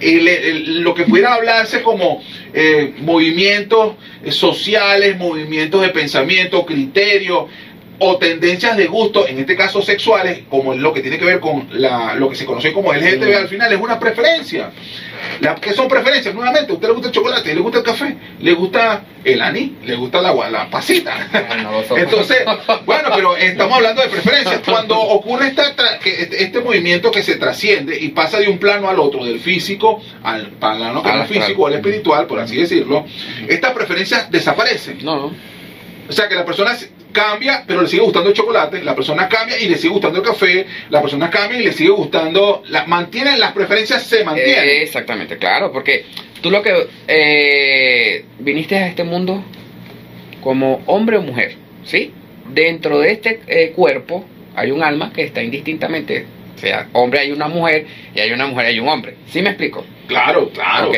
El- 0.00 0.28
el- 0.28 0.80
lo 0.82 0.94
que 0.94 1.04
pudiera 1.04 1.34
hablarse 1.34 1.82
como 1.82 2.22
eh, 2.54 2.94
movimientos 2.98 3.94
eh, 4.24 4.32
sociales, 4.32 5.16
movimientos 5.18 5.82
de 5.82 5.88
pensamiento, 5.90 6.64
criterios 6.64 7.44
o 8.00 8.16
tendencias 8.16 8.76
de 8.76 8.86
gusto, 8.86 9.26
en 9.26 9.40
este 9.40 9.56
caso 9.56 9.82
sexuales, 9.82 10.42
como 10.48 10.72
lo 10.74 10.92
que 10.94 11.00
tiene 11.00 11.18
que 11.18 11.24
ver 11.24 11.40
con 11.40 11.66
la, 11.72 12.14
lo 12.14 12.28
que 12.30 12.36
se 12.36 12.44
conoce 12.44 12.72
como 12.72 12.92
LGTB, 12.92 13.36
al 13.36 13.48
final 13.48 13.72
es 13.72 13.80
una 13.80 13.98
preferencia. 13.98 14.70
La, 15.40 15.54
¿Qué 15.54 15.72
son 15.72 15.88
preferencias? 15.88 16.34
Nuevamente, 16.34 16.72
a 16.72 16.74
usted 16.74 16.88
le 16.88 16.94
gusta 16.94 17.08
el 17.08 17.14
chocolate, 17.14 17.54
le 17.54 17.60
gusta 17.60 17.78
el 17.78 17.84
café, 17.84 18.16
le 18.40 18.52
gusta 18.54 19.04
el 19.24 19.40
aní, 19.42 19.76
le 19.84 19.96
gusta 19.96 20.20
la, 20.20 20.32
la 20.50 20.70
pasita. 20.70 21.28
Entonces, 21.96 22.38
bueno, 22.84 23.10
pero 23.14 23.36
estamos 23.36 23.76
hablando 23.76 24.02
de 24.02 24.08
preferencias. 24.08 24.60
Cuando 24.64 24.98
ocurre 24.98 25.48
esta 25.48 25.68
este, 26.04 26.42
este 26.42 26.60
movimiento 26.60 27.10
que 27.10 27.22
se 27.22 27.36
trasciende 27.36 27.98
y 27.98 28.08
pasa 28.08 28.38
de 28.38 28.48
un 28.48 28.58
plano 28.58 28.88
al 28.88 28.98
otro, 28.98 29.24
del 29.24 29.40
físico 29.40 30.02
al 30.22 30.48
plano 30.48 31.02
Al 31.04 31.26
físico, 31.26 31.66
al 31.66 31.74
espiritual, 31.74 32.26
por 32.26 32.38
así 32.40 32.56
decirlo, 32.56 33.04
estas 33.48 33.72
preferencias 33.72 34.30
desaparecen. 34.30 35.04
No. 35.04 35.32
O 36.08 36.12
sea 36.12 36.28
que 36.28 36.34
la 36.34 36.44
persona 36.44 36.76
cambia, 37.18 37.64
pero 37.66 37.82
le 37.82 37.88
sigue 37.88 38.02
gustando 38.02 38.30
el 38.30 38.36
chocolate, 38.36 38.82
la 38.82 38.94
persona 38.94 39.28
cambia 39.28 39.58
y 39.58 39.68
le 39.68 39.76
sigue 39.76 39.92
gustando 39.92 40.20
el 40.20 40.24
café, 40.24 40.66
la 40.88 41.00
persona 41.02 41.28
cambia 41.28 41.58
y 41.58 41.64
le 41.64 41.72
sigue 41.72 41.90
gustando, 41.90 42.62
la, 42.68 42.86
mantienen 42.86 43.40
las 43.40 43.52
preferencias 43.52 44.04
se 44.04 44.22
mantienen. 44.24 44.68
Eh, 44.68 44.82
exactamente, 44.82 45.36
claro, 45.36 45.72
porque 45.72 46.04
tú 46.40 46.50
lo 46.50 46.62
que 46.62 46.86
eh, 47.08 48.24
viniste 48.38 48.76
a 48.76 48.86
este 48.86 49.02
mundo 49.02 49.42
como 50.42 50.80
hombre 50.86 51.16
o 51.16 51.22
mujer, 51.22 51.56
¿sí? 51.84 52.12
Dentro 52.52 53.00
de 53.00 53.10
este 53.12 53.40
eh, 53.48 53.72
cuerpo 53.72 54.24
hay 54.54 54.70
un 54.70 54.82
alma 54.82 55.12
que 55.12 55.24
está 55.24 55.42
indistintamente, 55.42 56.24
o 56.54 56.58
sea, 56.58 56.88
hombre 56.92 57.20
hay 57.20 57.32
una 57.32 57.48
mujer 57.48 57.84
y 58.14 58.20
hay 58.20 58.30
una 58.30 58.46
mujer 58.46 58.66
y 58.66 58.68
hay 58.68 58.80
un 58.80 58.88
hombre, 58.88 59.16
¿sí 59.26 59.42
me 59.42 59.50
explico? 59.50 59.84
Claro, 60.06 60.50
claro. 60.50 60.90
Ok, 60.90 60.96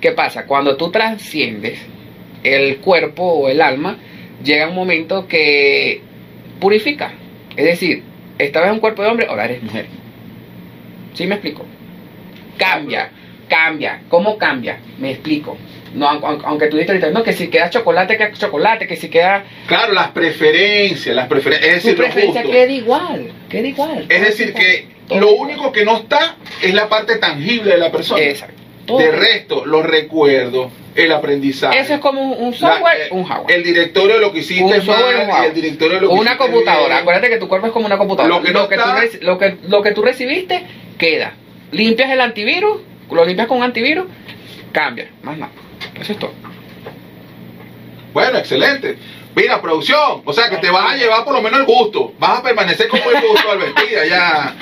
¿qué 0.00 0.12
pasa? 0.12 0.46
Cuando 0.46 0.76
tú 0.76 0.90
trasciendes 0.90 1.78
el 2.42 2.78
cuerpo 2.78 3.24
o 3.24 3.48
el 3.50 3.60
alma, 3.60 3.98
llega 4.44 4.68
un 4.68 4.74
momento 4.74 5.26
que 5.28 6.00
purifica, 6.60 7.12
es 7.56 7.64
decir, 7.64 8.02
estabas 8.38 8.68
en 8.68 8.74
un 8.74 8.80
cuerpo 8.80 9.02
de 9.02 9.08
hombre, 9.08 9.26
ahora 9.28 9.44
eres 9.46 9.62
mujer. 9.62 9.86
¿Sí 11.14 11.26
me 11.26 11.34
explico? 11.36 11.64
Cambia, 12.56 13.10
cambia. 13.48 14.02
¿Cómo 14.08 14.36
cambia? 14.38 14.78
Me 14.98 15.10
explico. 15.12 15.56
No, 15.94 16.06
aun- 16.08 16.22
aun- 16.22 16.42
aunque 16.44 16.66
tú 16.68 16.76
dices 16.76 16.90
ahorita, 16.90 17.10
no, 17.10 17.22
que 17.24 17.32
si 17.32 17.48
queda 17.48 17.68
chocolate, 17.68 18.16
queda 18.16 18.32
chocolate, 18.32 18.86
que 18.86 18.94
si 18.96 19.08
queda... 19.08 19.44
Claro, 19.66 19.92
las 19.92 20.08
preferencias, 20.12 21.16
las 21.16 21.26
preferencias, 21.26 21.68
es 21.68 21.82
decir, 21.82 21.96
preferencia 21.96 22.42
queda 22.44 22.70
igual, 22.72 23.32
queda 23.48 23.66
igual. 23.66 24.06
Es 24.08 24.20
decir, 24.20 24.52
que 24.54 24.86
lo 25.16 25.32
único 25.32 25.72
que 25.72 25.84
no 25.84 25.96
está 25.96 26.36
es 26.62 26.72
la 26.74 26.88
parte 26.88 27.16
tangible 27.16 27.72
de 27.72 27.78
la 27.78 27.90
persona. 27.90 28.22
Exacto. 28.22 28.59
De 28.98 29.10
resto, 29.12 29.64
los 29.66 29.84
recuerdos, 29.84 30.72
el 30.94 31.12
aprendizaje. 31.12 31.78
Eso 31.78 31.94
es 31.94 32.00
como 32.00 32.20
un, 32.22 32.52
software, 32.54 33.00
eh, 33.02 33.08
un 33.10 33.24
hardware. 33.24 33.56
El 33.56 33.62
directorio 33.62 34.14
de 34.16 34.20
lo 34.20 34.32
que 34.32 34.40
hiciste 34.40 34.64
Un 34.64 34.72
software, 34.82 35.26
mal 35.28 35.40
un 35.40 35.46
el 35.46 35.54
directorio 35.54 35.94
de 35.96 36.00
lo 36.02 36.08
que 36.08 36.14
una 36.14 36.22
hiciste 36.32 36.38
computadora. 36.38 36.86
bien. 36.88 36.98
Acuérdate 37.00 37.28
que 37.30 37.36
tu 37.38 37.48
cuerpo 37.48 37.66
es 37.68 37.72
como 37.72 37.86
una 37.86 37.98
computadora. 37.98 38.34
Lo 38.36 38.42
que 38.42 38.52
no 38.52 38.66
tú 38.66 38.74
está- 38.74 39.00
lo, 39.20 39.38
que, 39.38 39.56
lo 39.68 39.82
que 39.82 39.92
tú 39.92 40.02
recibiste, 40.02 40.62
queda. 40.98 41.34
Limpias 41.72 42.10
el 42.10 42.20
antivirus, 42.20 42.80
lo 43.10 43.24
limpias 43.24 43.46
con 43.48 43.58
un 43.58 43.64
antivirus, 43.64 44.06
cambia. 44.72 45.08
Más 45.22 45.38
nada. 45.38 45.52
Eso 46.00 46.12
es 46.12 46.18
todo. 46.18 46.32
Bueno, 48.12 48.38
excelente. 48.38 48.96
Mira, 49.34 49.62
producción, 49.62 50.22
o 50.24 50.32
sea 50.32 50.50
que 50.50 50.56
te 50.56 50.70
vas 50.70 50.92
a 50.92 50.96
llevar 50.96 51.24
por 51.24 51.34
lo 51.34 51.40
menos 51.40 51.60
el 51.60 51.66
gusto, 51.66 52.12
vas 52.18 52.40
a 52.40 52.42
permanecer 52.42 52.88
con 52.88 52.98
el 52.98 53.20
gusto 53.22 53.50
al 53.50 53.58
vestir 53.58 53.88
ya 54.08 54.54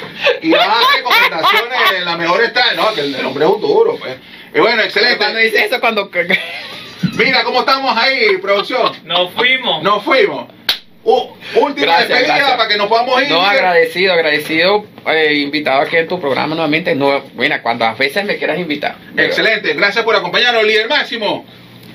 y 0.42 0.50
vas 0.50 0.62
a 0.62 0.68
dar 0.68 0.78
recomendaciones 0.96 1.92
en 1.96 2.04
la 2.04 2.16
mejor 2.16 2.42
está, 2.42 2.74
no, 2.74 2.92
que 2.94 3.00
el, 3.00 3.14
el 3.14 3.24
hombre 3.26 3.44
es 3.46 3.50
un 3.50 3.60
duro, 3.62 3.96
pues. 3.96 4.16
Y 4.54 4.60
bueno, 4.60 4.82
Cuando 4.82 4.82
excelente. 4.84 5.36
dice 5.42 5.64
eso, 5.64 5.80
cuando. 5.80 6.10
Mira 7.16 7.44
cómo 7.44 7.60
estamos 7.60 7.96
ahí, 7.96 8.36
producción. 8.38 8.92
Nos 9.04 9.32
fuimos. 9.32 9.82
Nos 9.82 10.02
fuimos. 10.04 10.46
Última 11.04 11.86
Gracias, 11.86 12.08
despedida 12.08 12.36
gracias. 12.36 12.56
para 12.56 12.68
que 12.68 12.76
nos 12.76 12.86
podamos 12.88 13.22
ir. 13.22 13.30
No, 13.30 13.40
agradecido, 13.40 14.12
agradecido, 14.12 14.84
eh, 15.06 15.34
invitado 15.34 15.80
aquí 15.80 15.96
en 15.96 16.06
tu 16.08 16.20
programa 16.20 16.54
nuevamente. 16.54 16.94
No, 16.94 17.20
bueno, 17.34 17.56
cuantas 17.62 17.96
veces 17.96 18.24
me 18.24 18.36
quieras 18.36 18.58
invitar. 18.58 18.96
Excelente, 19.16 19.72
gracias 19.74 20.04
por 20.04 20.14
acompañarnos, 20.16 20.64
líder 20.64 20.88
máximo. 20.88 21.46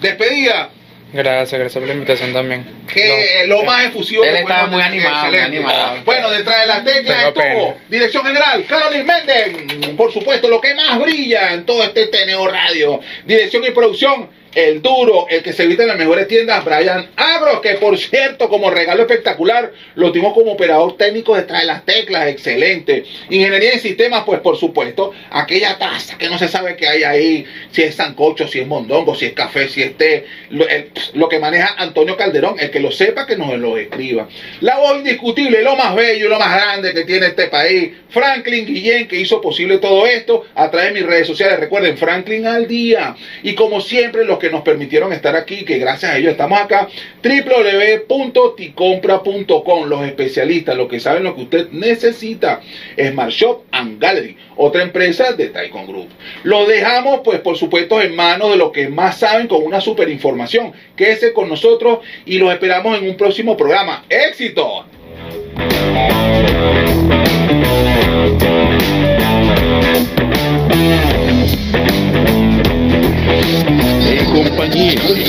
Despedida, 0.01 0.69
Gracias, 1.13 1.59
gracias 1.59 1.79
por 1.79 1.87
la 1.87 1.93
invitación 1.93 2.33
también. 2.33 2.65
que 2.91 3.45
No, 3.47 3.57
lo 3.57 3.63
más 3.63 3.85
efusivo. 3.85 4.23
Él 4.23 4.35
estaba 4.37 4.65
muy 4.65 4.81
animado, 4.81 5.27
muy 5.27 5.35
Excelente. 5.35 5.57
animado. 5.57 6.01
Bueno, 6.05 6.31
detrás 6.31 6.61
de 6.61 6.67
las 6.67 6.83
teclas 6.83 7.17
Tengo 7.17 7.27
estuvo 7.27 7.73
pena. 7.73 7.85
Dirección 7.87 8.25
General, 8.25 8.65
Carolyn 8.67 9.05
Méndez. 9.05 9.95
Por 9.95 10.11
supuesto, 10.11 10.47
lo 10.49 10.59
que 10.59 10.73
más 10.73 10.99
brilla 10.99 11.53
en 11.53 11.65
todo 11.65 11.83
este 11.83 12.07
TNO 12.07 12.47
Radio. 12.47 12.99
Dirección 13.25 13.63
y 13.63 13.69
producción, 13.71 14.27
el 14.55 14.81
duro, 14.81 15.27
el 15.29 15.43
que 15.43 15.53
se 15.53 15.65
viste 15.67 15.83
en 15.83 15.89
las 15.89 15.97
mejores 15.97 16.27
tiendas, 16.27 16.63
Brian 16.65 17.09
Agro, 17.15 17.61
que 17.61 17.75
por 17.75 17.97
cierto, 17.97 18.49
como 18.49 18.69
regalo 18.69 19.03
espectacular, 19.03 19.71
lo 19.95 20.11
tuvimos 20.11 20.33
como 20.33 20.53
operador 20.53 20.97
técnico 20.97 21.35
detrás 21.35 21.61
de 21.61 21.67
las 21.67 21.85
teclas, 21.85 22.27
excelente. 22.27 23.05
Ingeniería 23.29 23.73
en 23.73 23.79
sistemas, 23.79 24.23
pues 24.25 24.39
por 24.41 24.57
supuesto, 24.57 25.11
aquella 25.31 25.77
taza 25.77 26.17
que 26.17 26.29
no 26.29 26.37
se 26.37 26.47
sabe 26.47 26.75
qué 26.75 26.87
hay 26.87 27.03
ahí, 27.03 27.45
si 27.71 27.83
es 27.83 27.95
sancocho, 27.95 28.47
si 28.47 28.59
es 28.59 28.67
mondongo, 28.67 29.15
si 29.15 29.25
es 29.25 29.33
café, 29.33 29.67
si 29.67 29.81
es 29.81 29.97
té, 29.97 30.25
lo, 30.49 30.65
lo 31.13 31.29
que 31.29 31.39
maneja 31.39 31.75
Antonio 31.77 32.17
Calderón, 32.17 32.59
el 32.59 32.71
que 32.71 32.79
lo 32.79 32.91
sepa, 32.91 33.25
que 33.25 33.37
nos 33.37 33.57
lo 33.57 33.77
escriba. 33.77 34.27
La 34.61 34.77
voz 34.77 34.97
indiscutible, 34.97 35.61
lo 35.61 35.75
más 35.75 35.95
bello 35.95 36.23
lo 36.29 36.39
más 36.39 36.53
grande 36.55 36.93
que 36.93 37.03
tiene 37.03 37.27
este 37.27 37.47
país, 37.47 37.91
Franklin 38.09 38.65
Guillén, 38.65 39.07
que 39.07 39.17
hizo 39.17 39.41
posible 39.41 39.77
todo 39.77 40.05
esto 40.05 40.45
a 40.55 40.69
través 40.69 40.93
de 40.93 40.99
mis 40.99 41.09
redes 41.09 41.27
sociales. 41.27 41.59
Recuerden, 41.59 41.97
Franklin 41.97 42.45
al 42.45 42.67
día. 42.67 43.15
Y 43.41 43.55
como 43.55 43.81
siempre, 43.81 44.23
los 44.25 44.39
que 44.43 44.49
nos 44.49 44.61
permitieron 44.61 45.13
estar 45.13 45.37
aquí, 45.37 45.63
que 45.63 45.77
gracias 45.77 46.11
a 46.11 46.17
ellos 46.17 46.33
estamos 46.33 46.59
acá, 46.59 46.89
www.ticompra.com, 47.23 49.87
los 49.87 50.05
especialistas, 50.05 50.75
los 50.75 50.89
que 50.89 50.99
saben 50.99 51.23
lo 51.23 51.33
que 51.33 51.43
usted 51.43 51.69
necesita, 51.71 52.59
Smart 52.97 53.31
Shop 53.31 53.61
and 53.71 54.01
Gallery, 54.01 54.35
otra 54.57 54.83
empresa 54.83 55.31
de 55.31 55.47
Taikon 55.47 55.87
Group. 55.87 56.09
Lo 56.43 56.65
dejamos, 56.65 57.21
pues, 57.23 57.39
por 57.39 57.55
supuesto, 57.55 58.01
en 58.01 58.17
manos 58.17 58.51
de 58.51 58.57
los 58.57 58.73
que 58.73 58.89
más 58.89 59.19
saben 59.19 59.47
con 59.47 59.63
una 59.63 59.79
super 59.79 60.09
información. 60.09 60.73
Quédese 60.97 61.31
con 61.31 61.47
nosotros 61.47 61.99
y 62.25 62.37
los 62.37 62.51
esperamos 62.51 62.97
en 62.97 63.07
un 63.07 63.15
próximo 63.15 63.55
programa. 63.55 64.03
¡Éxito! 64.09 64.85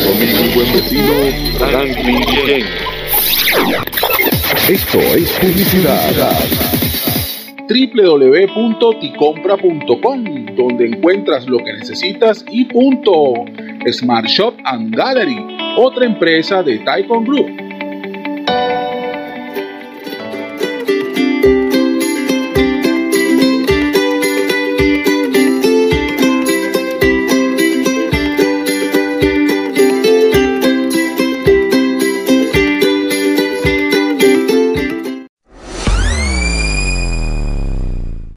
Y 0.04 0.54
buen 0.54 0.70
vecino 0.72 1.12
Franklin. 1.58 2.22
Esto 4.68 5.00
es 5.00 5.32
publicidad. 5.40 6.12
www.ticompra.com, 7.68 10.24
donde 10.56 10.86
encuentras 10.86 11.46
lo 11.46 11.58
que 11.58 11.72
necesitas 11.72 12.44
y 12.50 12.64
punto. 12.66 13.32
Smart 13.90 14.26
Shop 14.26 14.54
and 14.64 14.94
Gallery, 14.94 15.38
otra 15.78 16.04
empresa 16.04 16.62
de 16.62 16.80
Taikon 16.80 17.24
Group. 17.24 17.48